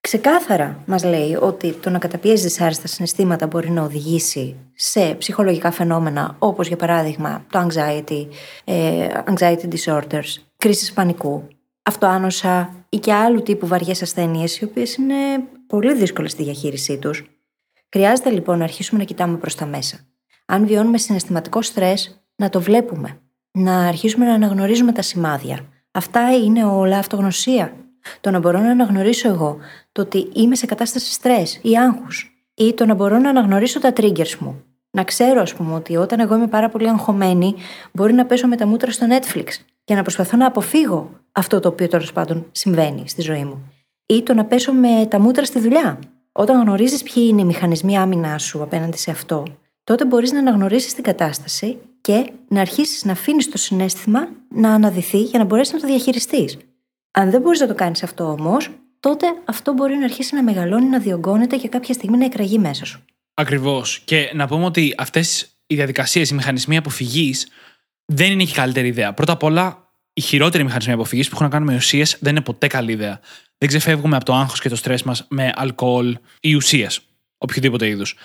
Ξεκάθαρα 0.00 0.82
μας 0.86 1.04
λέει 1.04 1.36
ότι 1.40 1.72
το 1.72 1.90
να 1.90 1.98
καταπιέζει 1.98 2.42
δυσάρεστα 2.42 2.86
συναισθήματα 2.86 3.46
μπορεί 3.46 3.70
να 3.70 3.82
οδηγήσει 3.82 4.56
σε 4.74 5.14
ψυχολογικά 5.14 5.70
φαινόμενα 5.70 6.36
όπως 6.38 6.66
για 6.68 6.76
παράδειγμα 6.76 7.44
το 7.50 7.66
anxiety, 7.68 8.26
ε, 8.64 9.08
anxiety 9.26 9.68
disorders, 9.74 10.34
κρίση 10.56 10.92
πανικού, 10.92 11.48
αυτοάνοσα 11.82 12.74
ή 12.88 12.98
και 12.98 13.12
άλλου 13.12 13.42
τύπου 13.42 13.66
βαριές 13.66 14.02
ασθένειες, 14.02 14.58
οι 14.58 14.64
οποίες 14.64 14.94
είναι 14.94 15.14
πολύ 15.66 15.94
δύσκολες 15.94 16.32
στη 16.32 16.42
διαχείρισή 16.42 16.98
τους. 16.98 17.24
Χρειάζεται 17.92 18.30
λοιπόν 18.30 18.58
να 18.58 18.64
αρχίσουμε 18.64 18.98
να 18.98 19.04
κοιτάμε 19.04 19.36
προς 19.36 19.54
τα 19.54 19.66
μέσα. 19.66 19.98
Αν 20.46 20.66
βιώνουμε 20.66 20.98
συναισθηματικό 20.98 21.62
στρες, 21.62 22.22
να 22.36 22.48
το 22.48 22.60
βλέπουμε. 22.60 23.20
Να 23.50 23.86
αρχίσουμε 23.86 24.24
να 24.24 24.34
αναγνωρίζουμε 24.34 24.92
τα 24.92 25.02
σημάδια. 25.02 25.68
Αυτά 25.92 26.36
είναι 26.36 26.64
όλα 26.64 26.98
αυτογνωσία. 26.98 27.72
Το 28.20 28.30
να 28.30 28.38
μπορώ 28.38 28.58
να 28.58 28.70
αναγνωρίσω 28.70 29.28
εγώ 29.28 29.56
το 29.92 30.02
ότι 30.02 30.28
είμαι 30.32 30.54
σε 30.54 30.66
κατάσταση 30.66 31.12
στρες 31.12 31.58
ή 31.62 31.78
άγχους. 31.78 32.32
Ή 32.54 32.74
το 32.74 32.86
να 32.86 32.94
μπορώ 32.94 33.18
να 33.18 33.28
αναγνωρίσω 33.28 33.80
τα 33.80 33.92
triggers 33.96 34.34
μου. 34.38 34.62
Να 34.90 35.04
ξέρω, 35.04 35.40
ας 35.40 35.54
πούμε, 35.54 35.74
ότι 35.74 35.96
όταν 35.96 36.20
εγώ 36.20 36.34
είμαι 36.34 36.46
πάρα 36.46 36.68
πολύ 36.68 36.88
αγχωμένη, 36.88 37.54
μπορεί 37.92 38.12
να 38.12 38.26
πέσω 38.26 38.46
με 38.46 38.56
τα 38.56 38.66
μούτρα 38.66 38.90
στο 38.90 39.06
Netflix 39.10 39.46
και 39.84 39.94
να 39.94 40.02
προσπαθώ 40.02 40.36
να 40.36 40.46
αποφύγω 40.46 41.10
αυτό 41.32 41.60
το 41.60 41.68
οποίο 41.68 41.88
τέλος 41.88 42.12
πάντων 42.12 42.46
συμβαίνει 42.52 43.08
στη 43.08 43.22
ζωή 43.22 43.44
μου. 43.44 43.72
Ή 44.06 44.22
το 44.22 44.34
να 44.34 44.44
πέσω 44.44 44.72
με 44.72 45.06
τα 45.10 45.20
μούτρα 45.20 45.44
στη 45.44 45.58
δουλειά. 45.58 45.98
Όταν 46.32 46.62
γνωρίζεις 46.62 47.02
ποιοι 47.02 47.26
είναι 47.28 47.40
οι 47.40 47.44
μηχανισμοί 47.44 47.98
άμυνάς 47.98 48.42
σου 48.42 48.62
απέναντι 48.62 48.96
σε 48.96 49.10
αυτό, 49.10 49.42
τότε 49.84 50.04
μπορείς 50.04 50.32
να 50.32 50.38
αναγνωρίσεις 50.38 50.94
την 50.94 51.04
κατάσταση 51.04 51.78
και 52.08 52.32
να 52.48 52.60
αρχίσεις 52.60 53.04
να 53.04 53.12
αφήνεις 53.12 53.50
το 53.50 53.58
συνέστημα 53.58 54.28
να 54.50 54.74
αναδυθεί 54.74 55.18
για 55.20 55.38
να 55.38 55.44
μπορέσεις 55.44 55.72
να 55.72 55.80
το 55.80 55.86
διαχειριστείς. 55.86 56.56
Αν 57.10 57.30
δεν 57.30 57.40
μπορείς 57.40 57.60
να 57.60 57.66
το 57.66 57.74
κάνεις 57.74 58.02
αυτό 58.02 58.24
όμως, 58.24 58.70
τότε 59.00 59.26
αυτό 59.44 59.72
μπορεί 59.72 59.96
να 59.96 60.04
αρχίσει 60.04 60.34
να 60.34 60.42
μεγαλώνει, 60.42 60.84
να 60.84 60.98
διωγγώνεται 60.98 61.56
και 61.56 61.68
κάποια 61.68 61.94
στιγμή 61.94 62.16
να 62.16 62.24
εκραγεί 62.24 62.58
μέσα 62.58 62.84
σου. 62.84 63.04
Ακριβώς. 63.34 64.00
Και 64.04 64.30
να 64.34 64.46
πούμε 64.46 64.64
ότι 64.64 64.94
αυτές 64.98 65.48
οι 65.66 65.74
διαδικασίες, 65.74 66.30
οι 66.30 66.34
μηχανισμοί 66.34 66.76
αποφυγής 66.76 67.48
δεν 68.04 68.30
είναι 68.30 68.44
και 68.44 68.54
καλύτερη 68.54 68.88
ιδέα. 68.88 69.12
Πρώτα 69.12 69.32
απ' 69.32 69.42
όλα, 69.42 69.88
οι 70.12 70.20
χειρότεροι 70.20 70.64
μηχανισμοί 70.64 70.92
αποφυγής 70.92 71.28
που 71.28 71.34
έχουν 71.34 71.46
να 71.46 71.52
κάνουν 71.52 71.68
με 71.68 71.76
ουσίες 71.76 72.16
δεν 72.20 72.30
είναι 72.30 72.44
ποτέ 72.44 72.66
καλή 72.66 72.92
ιδέα. 72.92 73.20
Δεν 73.58 73.68
ξεφεύγουμε 73.68 74.16
από 74.16 74.24
το 74.24 74.34
άγχος 74.34 74.60
και 74.60 74.68
το 74.68 74.76
στρες 74.76 75.02
μας 75.02 75.26
με 75.28 75.52
αλκοόλ 75.54 76.18
ή 76.40 76.54
ουσίες, 76.54 77.00
οποιοδήποτε 77.38 77.88
είδους. 77.88 78.16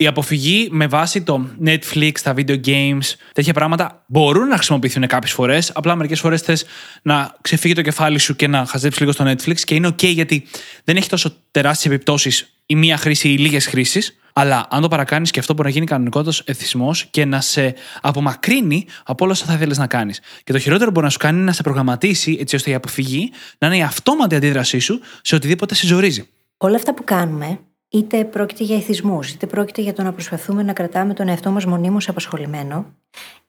Η 0.00 0.06
αποφυγή 0.06 0.68
με 0.70 0.86
βάση 0.86 1.22
το 1.22 1.46
Netflix, 1.64 2.12
τα 2.22 2.34
video 2.36 2.60
games, 2.66 3.14
τέτοια 3.32 3.52
πράγματα 3.52 4.04
μπορούν 4.06 4.48
να 4.48 4.54
χρησιμοποιηθούν 4.54 5.06
κάποιες 5.06 5.32
φορές. 5.32 5.70
Απλά 5.74 5.96
μερικές 5.96 6.20
φορές 6.20 6.40
θες 6.40 6.64
να 7.02 7.36
ξεφύγει 7.40 7.74
το 7.74 7.82
κεφάλι 7.82 8.18
σου 8.18 8.36
και 8.36 8.46
να 8.46 8.66
χαζέψεις 8.66 9.00
λίγο 9.00 9.12
στο 9.12 9.24
Netflix 9.24 9.60
και 9.60 9.74
είναι 9.74 9.88
OK 9.88 10.04
γιατί 10.06 10.46
δεν 10.84 10.96
έχει 10.96 11.08
τόσο 11.08 11.34
τεράστιες 11.50 11.94
επιπτώσεις 11.94 12.52
η 12.66 12.74
μία 12.74 12.96
χρήση 12.96 13.28
ή 13.28 13.38
λίγες 13.38 13.66
χρήσεις. 13.66 14.18
Αλλά 14.32 14.66
αν 14.70 14.82
το 14.82 14.88
παρακάνεις 14.88 15.30
και 15.30 15.38
αυτό 15.38 15.54
μπορεί 15.54 15.68
να 15.68 15.74
γίνει 15.74 15.86
κανονικότατος 15.86 16.40
εθισμός 16.40 17.04
και 17.04 17.24
να 17.24 17.40
σε 17.40 17.74
απομακρύνει 18.00 18.86
από 19.04 19.24
όλα 19.24 19.32
όσα 19.32 19.44
θα 19.44 19.52
ήθελε 19.54 19.74
να 19.76 19.86
κάνεις. 19.86 20.20
Και 20.44 20.52
το 20.52 20.58
χειρότερο 20.58 20.86
που 20.86 20.92
μπορεί 20.92 21.04
να 21.06 21.12
σου 21.12 21.18
κάνει 21.18 21.36
είναι 21.36 21.46
να 21.46 21.52
σε 21.52 21.62
προγραμματίσει 21.62 22.36
έτσι 22.40 22.56
ώστε 22.56 22.70
η 22.70 22.74
αποφυγή 22.74 23.30
να 23.58 23.66
είναι 23.66 23.76
η 23.76 23.82
αυτόματη 23.82 24.34
αντίδρασή 24.34 24.78
σου 24.78 25.00
σε 25.22 25.34
οτιδήποτε 25.34 25.74
σε 25.74 25.86
ζορίζει. 25.86 26.28
Όλα 26.56 26.76
αυτά 26.76 26.94
που 26.94 27.04
κάνουμε, 27.04 27.58
είτε 27.88 28.24
πρόκειται 28.24 28.64
για 28.64 28.76
εθισμούς, 28.76 29.32
είτε 29.32 29.46
πρόκειται 29.46 29.82
για 29.82 29.92
το 29.92 30.02
να 30.02 30.12
προσπαθούμε 30.12 30.62
να 30.62 30.72
κρατάμε 30.72 31.14
τον 31.14 31.28
εαυτό 31.28 31.50
μας 31.50 31.66
μονίμως 31.66 32.08
απασχολημένο, 32.08 32.86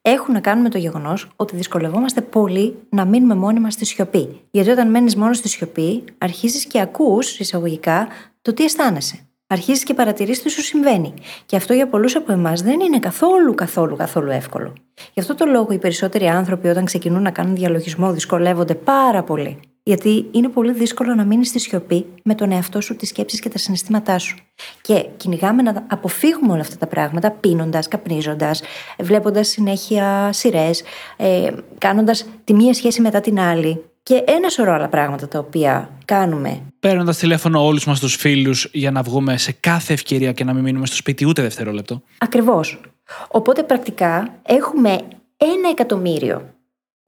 έχουν 0.02 0.34
να 0.34 0.40
κάνουν 0.40 0.64
με 0.64 0.70
το 0.70 0.78
γεγονός 0.78 1.28
ότι 1.36 1.56
δυσκολευόμαστε 1.56 2.22
πολύ 2.22 2.76
να 2.90 3.06
μείνουμε 3.06 3.36
μόνοι 3.36 3.60
μα 3.60 3.70
στη 3.70 3.86
σιωπή. 3.86 4.42
Γιατί 4.52 4.70
όταν 4.70 4.90
μένεις 4.90 5.16
μόνος 5.16 5.38
στη 5.38 5.50
σιωπή, 5.50 6.04
αρχίζεις 6.18 6.66
και 6.66 6.82
ακούς 6.82 7.40
εισαγωγικά 7.40 8.08
το 8.42 8.54
τι 8.54 8.64
αισθάνεσαι 8.64 9.30
αρχίζεις 9.52 9.84
και 9.84 9.94
παρατηρείς 9.94 10.42
τι 10.42 10.50
σου 10.50 10.62
συμβαίνει. 10.62 11.14
Και 11.46 11.56
αυτό 11.56 11.74
για 11.74 11.88
πολλούς 11.88 12.16
από 12.16 12.32
εμάς 12.32 12.62
δεν 12.62 12.80
είναι 12.80 13.00
καθόλου, 13.00 13.56
καθόλου, 13.56 13.96
καθόλου 13.96 14.32
εύκολο. 14.32 14.74
Γι' 15.14 15.20
αυτό 15.20 15.36
το 15.36 15.46
λόγο 15.46 15.72
οι 15.72 15.78
περισσότεροι 15.78 16.28
άνθρωποι 16.28 16.68
όταν 16.68 16.86
ξεκινούν 16.86 17.22
να 17.22 17.32
κάνουν 17.32 17.56
διαλογισμό 17.56 18.12
δυσκολεύονται 18.12 18.76
πάρα 18.76 19.24
πολύ. 19.24 19.60
Γιατί 19.90 20.26
είναι 20.32 20.48
πολύ 20.48 20.74
δύσκολο 20.74 21.16
να 21.16 21.24
μείνεις 21.24 21.48
στη 21.48 21.60
σιωπή 21.60 22.06
με 22.24 22.36
τον 22.36 22.52
εαυτό 22.52 22.82
σου, 22.82 22.96
τις 22.96 23.10
σκέψεις 23.10 23.40
και 23.40 23.50
τα 23.50 23.58
συναισθήματά 23.58 24.18
σου. 24.18 24.38
Και 24.82 25.06
κυνηγάμε 25.18 25.62
να 25.62 25.86
αποφύγουμε 25.90 26.52
όλα 26.52 26.62
αυτά 26.62 26.78
τα 26.78 26.88
πράγματα 26.88 27.32
πίνοντας, 27.32 27.88
καπνίζοντας, 27.88 28.62
βλέποντας 29.00 29.48
συνέχεια 29.48 30.30
σειρές, 30.34 30.84
ε, 31.18 31.52
κάνοντας 31.78 32.26
τη 32.44 32.54
μία 32.54 32.74
σχέση 32.74 33.02
μετά 33.02 33.22
την 33.22 33.40
άλλη. 33.40 33.84
Και 34.04 34.24
ένα 34.26 34.50
σωρό 34.50 34.74
άλλα 34.74 34.88
πράγματα 34.88 35.28
τα 35.28 35.40
οποία 35.40 35.90
κάνουμε. 36.06 36.62
Παίρνοντας 36.80 37.18
τηλέφωνο 37.18 37.66
όλους 37.66 37.86
μας 37.86 38.00
τους 38.00 38.16
φίλους 38.16 38.70
για 38.74 38.92
να 38.92 39.02
βγούμε 39.02 39.38
σε 39.38 39.52
κάθε 39.52 39.94
ευκαιρία 39.94 40.32
και 40.32 40.44
να 40.44 40.54
μην 40.54 40.64
μείνουμε 40.64 40.86
στο 40.86 40.96
σπίτι 40.96 41.28
ούτε 41.28 41.42
δευτερόλεπτο. 41.42 42.02
Ακριβώς. 42.18 42.82
Οπότε 43.28 43.64
πρακτικά 43.64 44.40
έχουμε 44.46 44.90
ένα 45.38 45.70
εκατομμύριο 45.72 46.54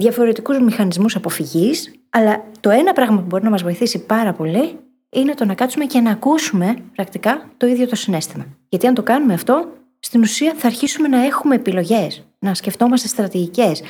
διαφορετικούς 0.02 0.60
μηχανισμούς 0.60 1.16
αποφυγής, 1.16 1.92
αλλά 2.10 2.44
το 2.60 2.70
ένα 2.70 2.94
πράγμα 2.94 3.20
που 3.20 3.26
μπορεί 3.26 3.44
να 3.44 3.50
μας 3.50 3.62
βοηθήσει 3.62 4.06
πάρα 4.06 4.34
πολύ 4.34 4.80
είναι 5.10 5.34
το 5.34 5.46
να 5.46 5.54
κάτσουμε 5.54 5.86
και 5.86 6.00
να 6.00 6.12
ακούσουμε 6.12 6.76
πρακτικά 6.96 7.50
το 7.58 7.68
ίδιο 7.68 7.88
το 7.88 7.96
συνέστημα. 7.96 8.46
Γιατί 8.70 8.88
αν 8.88 8.94
το 8.94 9.04
κάνουμε 9.04 9.34
αυτό, 9.34 9.68
στην 10.00 10.22
ουσία 10.22 10.54
θα 10.58 10.68
αρχίσουμε 10.68 11.08
να 11.08 11.26
έχουμε 11.26 11.56
επιλογές, 11.56 12.24
να 12.40 12.54
σκεφτόμαστε 12.54 13.08
στρατηγικές, 13.08 13.82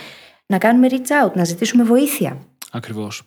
να 0.46 0.58
κάνουμε 0.58 0.88
reach 0.92 1.26
out, 1.26 1.34
να 1.34 1.44
ζητήσουμε 1.44 1.84
βοήθεια. 1.84 2.38
Ακριβώς. 2.72 3.24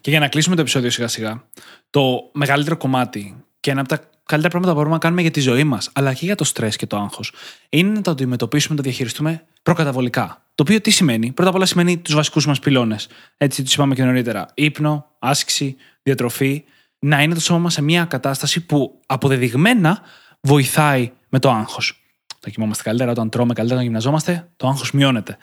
Και 0.00 0.10
για 0.10 0.20
να 0.20 0.28
κλείσουμε 0.28 0.54
το 0.54 0.60
επεισόδιο 0.60 0.90
σιγά 0.90 1.08
σιγά, 1.08 1.44
το 1.90 2.30
μεγαλύτερο 2.32 2.76
κομμάτι 2.76 3.43
και 3.64 3.70
ένα 3.70 3.80
από 3.80 3.88
τα 3.88 3.96
καλύτερα 4.24 4.48
πράγματα 4.48 4.72
που 4.72 4.78
μπορούμε 4.78 4.94
να 4.94 5.00
κάνουμε 5.00 5.20
για 5.20 5.30
τη 5.30 5.40
ζωή 5.40 5.64
μας, 5.64 5.90
αλλά 5.92 6.12
και 6.12 6.24
για 6.24 6.34
το 6.34 6.44
στρες 6.44 6.76
και 6.76 6.86
το 6.86 6.96
άγχος, 6.96 7.32
είναι 7.68 7.90
να 7.90 8.00
το 8.00 8.10
αντιμετωπίσουμε, 8.10 8.74
να 8.74 8.82
το 8.82 8.88
διαχειριστούμε 8.88 9.44
προκαταβολικά. 9.62 10.42
Το 10.54 10.62
οποίο 10.62 10.80
τι 10.80 10.90
σημαίνει; 10.90 11.32
Πρώτα 11.32 11.50
απ' 11.50 11.56
όλα 11.56 11.66
σημαίνει 11.66 11.98
τους 11.98 12.14
βασικούς 12.14 12.46
μας 12.46 12.58
πυλώνες. 12.58 13.08
Έτσι 13.36 13.62
τους 13.62 13.74
είπαμε 13.74 13.94
και 13.94 14.04
νωρίτερα. 14.04 14.46
Ύπνο, 14.54 15.06
άσκηση, 15.18 15.76
διατροφή. 16.02 16.64
Να 16.98 17.22
είναι 17.22 17.34
το 17.34 17.40
σώμα 17.40 17.58
μας 17.58 17.72
σε 17.72 17.82
μια 17.82 18.04
κατάσταση 18.04 18.66
που 18.66 19.00
αποδεδειγμένα 19.06 20.00
βοηθάει 20.40 21.12
με 21.28 21.38
το 21.38 21.50
άγχος. 21.50 22.04
Θα 22.40 22.50
κοιμόμαστε 22.50 22.82
καλύτερα, 22.82 23.10
όταν 23.10 23.28
τρώμε 23.28 23.52
καλύτερα, 23.52 23.74
όταν 23.74 23.82
γυμναζόμαστε, 23.82 24.48
το 24.56 24.68
άγχος 24.68 24.92
μειώνεται. 24.92 25.36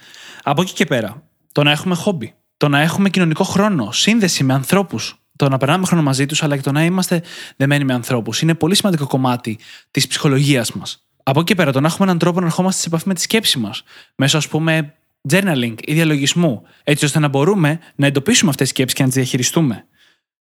Από 0.43 0.61
εκεί 0.61 0.73
και 0.73 0.85
πέρα, 0.85 1.23
το 1.51 1.63
να 1.63 1.71
έχουμε 1.71 1.95
χόμπι, 1.95 2.33
το 2.57 2.67
να 2.67 2.79
έχουμε 2.79 3.09
κοινωνικό 3.09 3.43
χρόνο, 3.43 3.91
σύνδεση 3.91 4.43
με 4.43 4.53
ανθρώπους, 4.53 5.20
το 5.43 5.49
να 5.49 5.57
περνάμε 5.57 5.85
χρόνο 5.85 6.03
μαζί 6.03 6.25
τους, 6.25 6.43
αλλά 6.43 6.55
και 6.55 6.61
το 6.61 6.71
να 6.71 6.83
είμαστε 6.83 7.21
δεμένοι 7.57 7.83
με 7.83 7.93
ανθρώπους. 7.93 8.41
Είναι 8.41 8.53
πολύ 8.53 8.75
σημαντικό 8.75 9.07
κομμάτι 9.07 9.59
της 9.91 10.07
ψυχολογίας 10.07 10.71
μας. 10.71 11.05
Από 11.23 11.39
εκεί 11.39 11.47
και 11.47 11.55
πέρα, 11.55 11.71
το 11.71 11.79
να 11.79 11.87
έχουμε 11.87 12.05
έναν 12.05 12.17
τρόπο 12.19 12.39
να 12.39 12.45
ερχόμαστε 12.45 12.81
σε 12.81 12.87
επαφή 12.87 13.07
με 13.07 13.13
τη 13.13 13.21
σκέψη 13.21 13.59
μας, 13.59 13.83
μέσω 14.15 14.37
ας 14.37 14.47
πούμε 14.47 14.93
journaling 15.29 15.73
ή 15.81 15.93
διαλογισμού, 15.93 16.61
έτσι 16.83 17.05
ώστε 17.05 17.19
να 17.19 17.27
μπορούμε 17.27 17.79
να 17.95 18.07
εντοπίσουμε 18.07 18.49
αυτές 18.49 18.67
τις 18.67 18.75
σκέψεις 18.75 18.97
και 18.97 19.03
να 19.03 19.07
τις 19.07 19.17
διαχειριστούμε. 19.17 19.85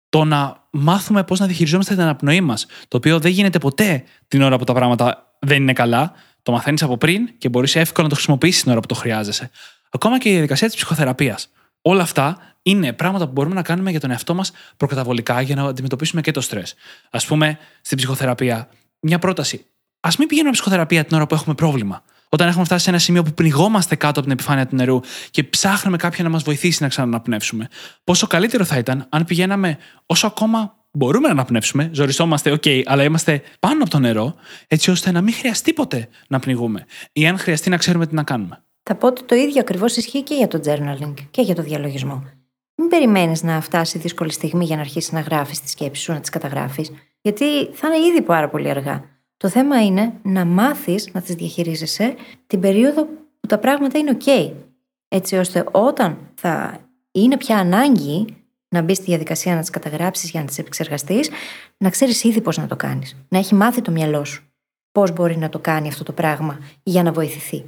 Το 0.08 0.24
να 0.24 0.66
μάθουμε 0.70 1.24
πώς 1.24 1.38
να 1.38 1.46
διαχειριζόμαστε 1.46 1.94
την 1.94 2.02
αναπνοή 2.02 2.40
μας, 2.40 2.66
το 2.88 2.96
οποίο 2.96 3.18
δεν 3.18 3.30
γίνεται 3.30 3.58
ποτέ 3.58 4.04
την 4.28 4.42
ώρα 4.42 4.58
που 4.58 4.64
τα 4.64 4.72
πράγματα 4.72 5.36
δεν 5.38 5.62
είναι 5.62 5.72
καλά. 5.72 6.12
Το 6.42 6.52
μαθαίνεις 6.52 6.82
από 6.82 6.96
πριν 6.96 7.38
και 7.38 7.48
μπορείς 7.48 7.76
εύκολα 7.76 8.02
να 8.02 8.08
το 8.08 8.14
χρησιμοποιήσεις 8.14 8.62
την 8.62 8.70
ώρα 8.70 8.80
που 8.80 8.86
το 8.86 8.94
χρειάζεσαι. 8.94 9.50
Ακόμα 9.90 10.18
και 10.18 10.28
η 10.28 10.32
διαδικασία 10.32 10.66
της 10.66 10.76
ψυχοθεραπείας. 10.76 11.48
Όλα 11.82 12.02
αυτά 12.02 12.38
είναι 12.62 12.92
πράγματα 12.92 13.26
που 13.26 13.32
μπορούμε 13.32 13.54
να 13.54 13.62
κάνουμε 13.62 13.90
για 13.90 14.00
τον 14.00 14.10
εαυτό 14.10 14.34
μας 14.34 14.52
προκαταβολικά 14.76 15.40
για 15.40 15.54
να 15.54 15.62
αντιμετωπίσουμε 15.62 16.20
και 16.20 16.30
το 16.30 16.40
στρες. 16.40 16.74
Α 17.10 17.18
πούμε, 17.18 17.58
στην 17.80 17.96
ψυχοθεραπεία, 17.96 18.68
μια 19.00 19.18
πρόταση. 19.18 19.64
Α 20.00 20.08
μην 20.18 20.28
πηγαίνουμε 20.28 20.52
ψυχοθεραπεία 20.52 21.04
την 21.04 21.16
ώρα 21.16 21.26
που 21.26 21.34
έχουμε 21.34 21.54
πρόβλημα. 21.54 22.02
Όταν 22.28 22.48
έχουμε 22.48 22.64
φτάσει 22.64 22.84
σε 22.84 22.90
ένα 22.90 22.98
σημείο 22.98 23.22
που 23.22 23.32
πνιγόμαστε 23.32 23.94
κάτω 23.94 24.10
από 24.10 24.22
την 24.22 24.30
επιφάνεια 24.30 24.66
του 24.66 24.76
νερού 24.76 25.00
και 25.30 25.44
ψάχνουμε 25.44 25.96
κάποιον 25.96 26.26
να 26.26 26.32
μας 26.32 26.42
βοηθήσει 26.42 26.82
να 26.82 26.88
ξαναναπνεύσουμε. 26.88 27.68
Πόσο 28.04 28.26
καλύτερο 28.26 28.64
θα 28.64 28.78
ήταν 28.78 29.06
αν 29.08 29.24
πηγαίναμε 29.24 29.78
όσο 30.06 30.26
ακόμα 30.26 30.76
μπορούμε 30.90 31.26
να 31.26 31.32
αναπνεύσουμε, 31.32 31.90
ζοριστόμαστε, 31.92 32.52
OK, 32.52 32.82
αλλά 32.84 33.02
είμαστε 33.02 33.42
πάνω 33.60 33.82
από 33.82 33.90
το 33.90 33.98
νερό, 33.98 34.34
έτσι 34.66 34.90
ώστε 34.90 35.10
να 35.10 35.20
μην 35.20 35.34
χρειαστεί 35.34 35.72
ποτέ 35.72 36.08
να 36.28 36.38
πνιγούμε. 36.38 36.84
Ή 37.12 37.26
αν 37.26 37.38
χρειαστεί 37.38 37.70
να 37.70 37.76
ξέρουμε 37.76 38.06
τι 38.06 38.14
να 38.14 38.22
κάνουμε. 38.22 38.62
Θα 38.90 38.96
πω 38.96 39.06
ότι 39.06 39.22
το 39.22 39.34
ίδιο 39.34 39.60
ακριβώς 39.60 39.96
ισχύει 39.96 40.22
και 40.22 40.34
για 40.34 40.48
το 40.48 40.60
journaling 40.64 41.14
και 41.30 41.42
για 41.42 41.54
το 41.54 41.62
διαλογισμό. 41.62 42.24
Μην 42.74 42.88
περιμένεις 42.88 43.42
να 43.42 43.60
φτάσει 43.60 43.98
δύσκολη 43.98 44.32
στιγμή 44.32 44.64
για 44.64 44.76
να 44.76 44.80
αρχίσεις 44.80 45.12
να 45.12 45.20
γράφεις 45.20 45.60
τι 45.60 45.68
σκέψει 45.68 46.02
σου, 46.02 46.12
να 46.12 46.20
τις 46.20 46.30
καταγράφεις, 46.30 46.92
γιατί 47.20 47.44
θα 47.72 47.86
είναι 47.86 48.06
ήδη 48.06 48.22
πάρα 48.22 48.48
πολύ 48.48 48.70
αργά. 48.70 49.04
Το 49.36 49.48
θέμα 49.48 49.84
είναι 49.84 50.12
να 50.22 50.44
μάθεις 50.44 51.08
να 51.12 51.20
τις 51.20 51.34
διαχειρίζεσαι 51.34 52.14
την 52.46 52.60
περίοδο 52.60 53.04
που 53.40 53.46
τα 53.48 53.58
πράγματα 53.58 53.98
είναι 53.98 54.16
OK. 54.20 54.52
Έτσι 55.08 55.36
ώστε 55.36 55.64
όταν 55.70 56.18
θα 56.34 56.80
είναι 57.12 57.36
πια 57.36 57.56
ανάγκη 57.58 58.26
να 58.68 58.82
μπεις 58.82 58.96
στη 58.96 59.06
διαδικασία 59.06 59.54
να 59.54 59.60
τις 59.60 59.70
καταγράψεις 59.70 60.30
για 60.30 60.40
να 60.40 60.46
τις 60.46 60.58
επεξεργαστείς, 60.58 61.30
να 61.76 61.90
ξέρεις 61.90 62.24
ήδη 62.24 62.40
πώς 62.40 62.56
να 62.56 62.66
το 62.66 62.76
κάνεις. 62.76 63.16
Να 63.28 63.38
έχει 63.38 63.54
μάθει 63.54 63.82
το 63.82 63.90
μυαλό 63.90 64.24
σου 64.24 64.42
πώς 64.92 65.12
μπορεί 65.12 65.36
να 65.36 65.48
το 65.48 65.58
κάνει 65.58 65.88
αυτό 65.88 66.04
το 66.04 66.12
πράγμα 66.12 66.58
για 66.82 67.02
να 67.02 67.12
βοηθηθεί. 67.12 67.64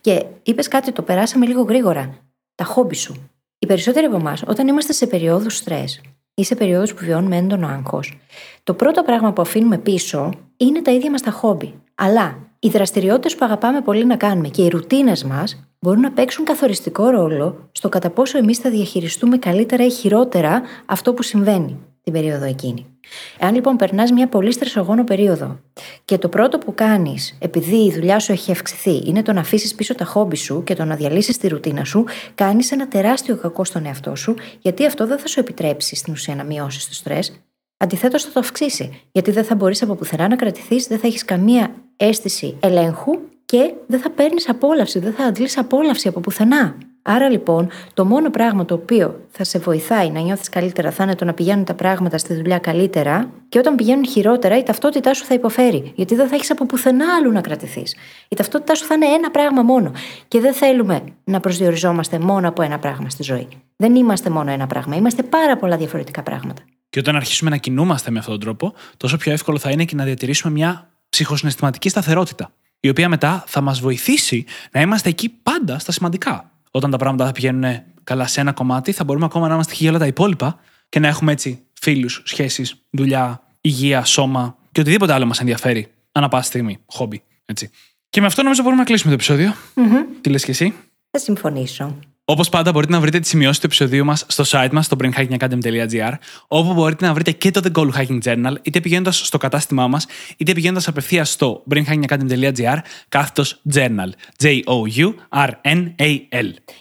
Και 0.00 0.24
είπες 0.42 0.68
κάτι, 0.68 0.92
το 0.92 1.02
περάσαμε 1.02 1.46
λίγο 1.46 1.62
γρήγορα. 1.62 2.18
Τα 2.54 2.64
χόμπι 2.64 2.94
σου. 2.94 3.30
Οι 3.58 3.66
περισσότεροι 3.66 4.06
από 4.06 4.16
εμάς, 4.16 4.42
όταν 4.46 4.68
είμαστε 4.68 4.92
σε 4.92 5.06
περίοδου 5.06 5.50
στρες 5.50 6.00
ή 6.34 6.44
σε 6.44 6.54
περίοδου 6.54 6.94
που 6.94 7.04
βιώνουμε 7.04 7.36
έντονο 7.36 7.66
άγχος, 7.66 8.18
το 8.62 8.74
πρώτο 8.74 9.02
πράγμα 9.02 9.32
που 9.32 9.42
αφήνουμε 9.42 9.78
πίσω 9.78 10.30
είναι 10.56 10.82
τα 10.82 10.92
ίδια 10.92 11.10
μας 11.10 11.22
τα 11.22 11.30
χόμπι. 11.30 11.74
Αλλά 11.94 12.38
οι 12.58 12.68
δραστηριότητες 12.68 13.34
που 13.34 13.44
αγαπάμε 13.44 13.80
πολύ 13.80 14.04
να 14.04 14.16
κάνουμε 14.16 14.48
και 14.48 14.62
οι 14.62 14.68
ρουτίνες 14.68 15.24
μας 15.24 15.68
μπορούν 15.80 16.00
να 16.00 16.10
παίξουν 16.10 16.44
καθοριστικό 16.44 17.08
ρόλο 17.08 17.68
στο 17.72 17.88
κατά 17.88 18.10
πόσο 18.10 18.38
εμείς 18.38 18.58
θα 18.58 18.70
διαχειριστούμε 18.70 19.38
καλύτερα 19.38 19.84
ή 19.84 19.90
χειρότερα 19.90 20.62
αυτό 20.86 21.14
που 21.14 21.22
συμβαίνει 21.22 21.78
την 22.02 22.12
περίοδο 22.12 22.44
εκείνη. 22.44 22.93
Εάν 23.38 23.54
λοιπόν 23.54 23.76
περνάς 23.76 24.10
μια 24.10 24.28
πολύ 24.28 24.52
στρεσογόνο 24.52 25.04
περίοδο 25.04 25.60
και 26.04 26.18
το 26.18 26.28
πρώτο 26.28 26.58
που 26.58 26.74
κάνεις, 26.74 27.36
επειδή 27.38 27.76
η 27.76 27.92
δουλειά 27.92 28.18
σου 28.18 28.32
έχει 28.32 28.52
αυξηθεί, 28.52 29.02
είναι 29.04 29.22
το 29.22 29.32
να 29.32 29.40
αφήσεις 29.40 29.74
πίσω 29.74 29.94
τα 29.94 30.04
χόμπι 30.04 30.36
σου 30.36 30.64
και 30.64 30.74
το 30.74 30.84
να 30.84 30.94
διαλύσεις 30.96 31.38
τη 31.38 31.48
ρουτίνα 31.48 31.84
σου, 31.84 32.04
κάνεις 32.34 32.72
ένα 32.72 32.88
τεράστιο 32.88 33.36
κακό 33.36 33.64
στον 33.64 33.86
εαυτό 33.86 34.16
σου, 34.16 34.34
γιατί 34.58 34.86
αυτό 34.86 35.06
δεν 35.06 35.18
θα 35.18 35.26
σου 35.26 35.40
επιτρέψει 35.40 35.96
στην 35.96 36.12
ουσία 36.12 36.34
να 36.34 36.44
μειώσεις 36.44 36.88
το 36.88 36.94
στρες. 36.94 37.40
Αντιθέτως, 37.76 38.24
θα 38.24 38.30
το 38.32 38.40
αυξήσει. 38.40 39.02
Γιατί 39.12 39.30
δεν 39.30 39.44
θα 39.44 39.54
μπορείς 39.54 39.82
από 39.82 39.94
πουθενά 39.94 40.28
να 40.28 40.36
κρατηθείς, 40.36 40.86
δεν 40.86 40.98
θα 40.98 41.06
έχεις 41.06 41.24
καμία 41.24 41.74
αίσθηση 41.96 42.56
ελέγχου 42.60 43.18
και 43.44 43.74
δεν 43.86 44.00
θα 44.00 44.10
παίρνεις 44.10 44.48
απόλαυση, 44.48 44.98
δεν 44.98 45.12
θα 45.12 45.24
αντλείς 45.24 45.58
απόλαυση 45.58 46.08
από 46.08 46.20
πουθενά. 46.20 46.76
Άρα 47.06 47.28
λοιπόν, 47.28 47.68
το 47.94 48.04
μόνο 48.04 48.30
πράγμα 48.30 48.64
το 48.64 48.74
οποίο 48.74 49.20
θα 49.30 49.44
σε 49.44 49.58
βοηθάει 49.58 50.10
να 50.10 50.20
νιώθεις 50.20 50.48
καλύτερα 50.48 50.90
θα 50.90 51.02
είναι 51.02 51.14
το 51.14 51.24
να 51.24 51.32
πηγαίνουν 51.32 51.64
τα 51.64 51.74
πράγματα 51.74 52.18
στη 52.18 52.34
δουλειά 52.34 52.58
καλύτερα 52.58 53.30
και 53.48 53.58
όταν 53.58 53.74
πηγαίνουν 53.74 54.06
χειρότερα 54.06 54.58
η 54.58 54.62
ταυτότητά 54.62 55.14
σου 55.14 55.24
θα 55.24 55.34
υποφέρει. 55.34 55.92
Γιατί 55.94 56.14
δεν 56.14 56.28
θα 56.28 56.34
έχεις 56.34 56.50
από 56.50 56.66
πουθενά 56.66 57.04
άλλου 57.18 57.32
να 57.32 57.40
κρατηθείς. 57.40 57.96
Η 58.28 58.36
ταυτότητά 58.36 58.74
σου 58.74 58.84
θα 58.84 58.94
είναι 58.94 59.06
ένα 59.06 59.30
πράγμα 59.30 59.62
μόνο. 59.62 59.92
Και 60.28 60.40
δεν 60.40 60.52
θέλουμε 60.52 61.02
να 61.24 61.40
προσδιοριζόμαστε 61.40 62.18
μόνο 62.18 62.48
από 62.48 62.62
ένα 62.62 62.78
πράγμα 62.78 63.08
στη 63.08 63.22
ζωή. 63.22 63.48
Δεν 63.76 63.94
είμαστε 63.94 64.30
μόνο 64.30 64.50
ένα 64.50 64.66
πράγμα. 64.66 64.96
Είμαστε 64.96 65.22
πάρα 65.22 65.56
πολλά 65.56 65.76
διαφορετικά 65.76 66.22
πράγματα. 66.22 66.62
Και 66.90 66.98
όταν 66.98 67.16
αρχίσουμε 67.16 67.50
να 67.50 67.56
κινούμαστε 67.56 68.10
με 68.10 68.18
αυτόν 68.18 68.34
τον 68.34 68.42
τρόπο, 68.42 68.74
τόσο 68.96 69.16
πιο 69.16 69.32
εύκολο 69.32 69.58
θα 69.58 69.70
είναι 69.70 69.84
και 69.84 69.94
να 69.94 70.04
διατηρήσουμε 70.04 70.52
μια 70.52 70.90
ψυχοσυναισθηματική 71.08 71.88
σταθερότητα. 71.88 72.52
Η 72.84 72.88
οποία 72.88 73.08
μετά 73.08 73.44
θα 73.46 73.60
μας 73.60 73.80
βοηθήσει 73.80 74.44
να 74.72 74.80
είμαστε 74.80 75.08
εκεί 75.08 75.28
πάντα 75.28 75.78
στα 75.78 75.92
σημαντικά 75.92 76.50
όταν 76.70 76.90
τα 76.90 76.96
πράγματα 76.96 77.26
θα 77.26 77.32
πηγαίνουν 77.32 77.82
καλά 78.04 78.26
σε 78.26 78.40
ένα 78.40 78.52
κομμάτι, 78.52 78.92
θα 78.92 79.04
μπορούμε 79.04 79.24
ακόμα 79.24 79.48
να 79.48 79.54
είμαστε 79.54 79.74
για 79.76 79.90
όλα 79.90 79.98
τα 79.98 80.06
υπόλοιπα 80.06 80.58
και 80.88 80.98
να 80.98 81.08
έχουμε 81.08 81.32
έτσι 81.32 81.62
φίλους, 81.80 82.22
σχέσεις, 82.24 82.74
δουλειά, 82.90 83.42
υγεία, 83.60 84.04
σώμα 84.04 84.56
και 84.72 84.80
οτιδήποτε 84.80 85.12
άλλο 85.12 85.26
μας 85.26 85.40
ενδιαφέρει. 85.40 85.92
Ανά 86.12 86.28
πάση 86.28 86.48
στιγμή. 86.48 86.78
Χόμπι. 86.86 87.22
Έτσι. 87.44 87.70
Και 88.08 88.20
με 88.20 88.26
αυτό 88.26 88.42
νομίζω 88.42 88.62
μπορούμε 88.62 88.80
να 88.80 88.86
κλείσουμε 88.86 89.08
το 89.08 89.14
επεισόδιο. 89.14 89.54
Mm-hmm. 89.74 90.18
Τι 90.20 90.30
λες 90.30 90.44
και 90.44 90.50
εσύ; 90.50 90.74
Θα 91.10 91.18
συμφωνήσω. 91.18 91.98
Όπως 92.26 92.48
πάντα, 92.48 92.72
μπορείτε 92.72 92.92
να 92.92 93.00
βρείτε 93.00 93.18
τι 93.18 93.26
σημειώσει 93.26 93.60
του 93.60 93.66
επεισοδίου 93.66 94.04
μας 94.04 94.24
στο 94.28 94.44
site 94.46 94.68
μας, 94.72 94.84
στο 94.84 94.96
brainhackingacademy.gr, 95.00 96.12
όπου 96.48 96.72
μπορείτε 96.72 97.06
να 97.06 97.14
βρείτε 97.14 97.30
και 97.30 97.50
το 97.50 97.60
The 97.64 97.72
Goal 97.78 97.90
Hacking 97.96 98.18
Journal, 98.24 98.54
είτε 98.62 98.80
πηγαίνοντας 98.80 99.26
στο 99.26 99.38
κατάστημά 99.38 99.88
μας, 99.88 100.06
είτε 100.36 100.52
πηγαίνοντας 100.52 100.88
απευθείας 100.88 101.30
στο 101.30 101.62
brainhackingacademy.gr, 101.70 102.76
κάθετος 103.08 103.60
journal. 103.74 104.08
J-O-U-R-N-A-L. 104.42 104.66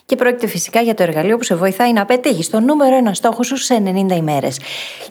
Και 0.05 0.15
πρόκειται 0.15 0.47
φυσικά 0.47 0.81
για 0.81 0.93
το 0.93 1.03
εργαλείο 1.03 1.37
που 1.37 1.43
σε 1.43 1.55
βοηθάει 1.55 1.93
να 1.93 2.05
πετύχεις 2.05 2.49
το 2.49 2.59
νούμερο 2.59 2.95
ένα 2.95 3.13
στόχο 3.13 3.43
σου 3.43 3.57
σε 3.57 3.83
90 4.09 4.15
ημέρες. 4.15 4.59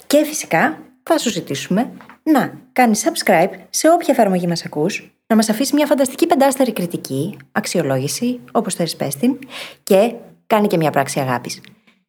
Και 0.06 0.24
φυσικά 0.26 0.78
θα 1.02 1.18
σου 1.18 1.30
ζητήσουμε 1.30 1.90
να 2.22 2.52
κάνεις 2.72 3.04
subscribe 3.04 3.50
σε 3.70 3.88
όποια 3.90 4.14
εφαρμογή 4.14 4.46
μας 4.46 4.64
ακούς, 4.64 5.12
να 5.26 5.36
μας 5.36 5.48
αφήσεις 5.48 5.72
μια 5.72 5.86
φανταστική 5.86 6.26
πεντάστερη 6.26 6.72
κριτική, 6.72 7.36
αξιολόγηση, 7.52 8.40
όπως 8.52 8.74
θέλει 8.74 8.90
πες 8.96 9.16
την, 9.16 9.38
και 9.82 10.14
κάνει 10.46 10.66
και 10.66 10.76
μια 10.76 10.90
πράξη 10.90 11.20
αγάπης. 11.20 11.60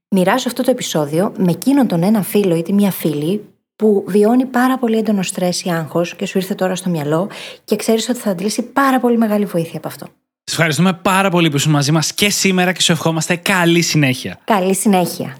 Μοιράσου 0.10 0.48
αυτό 0.48 0.64
το 0.64 0.72
επεισόδιο 0.72 1.34
με 1.38 1.52
εκείνον 1.52 1.88
τον 1.88 2.04
ένα 2.04 2.22
φίλο 2.22 2.56
ή 2.56 2.62
τη 2.62 2.74
μια 2.74 2.92
φίλη 2.92 3.42
που 3.76 4.04
βιώνει 4.08 4.46
πάρα 4.46 4.78
πολύ 4.78 4.98
έντονο 4.98 5.22
στρες 5.22 5.64
ή 5.64 5.70
άγχος 5.70 6.16
και 6.16 6.26
σου 6.26 6.38
ήρθε 6.38 6.56
τώρα 6.56 6.76
στο 6.76 6.90
μυαλό 6.90 7.30
και 7.64 7.76
ξέρεις 7.76 8.10
ότι 8.10 8.20
θα 8.20 8.30
αντλήσει 8.30 8.62
πάρα 8.62 9.00
πολύ 9.00 9.18
μεγάλη 9.18 9.46
βοήθεια 9.46 9.78
από 9.78 9.88
αυτό. 9.88 10.06
Σας 10.44 10.54
ευχαριστούμε 10.54 10.94
πάρα 10.94 11.30
πολύ 11.30 11.50
που 11.50 11.56
ήσουν 11.56 11.72
μαζί 11.72 11.92
μας 11.92 12.14
και 12.14 12.30
σήμερα 12.30 12.72
και 12.72 12.82
σου 12.82 12.92
ευχόμαστε 12.92 13.36
καλή 13.36 13.82
συνέχεια. 13.82 14.40
Καλή 14.44 14.76
συνέχεια. 14.76 15.38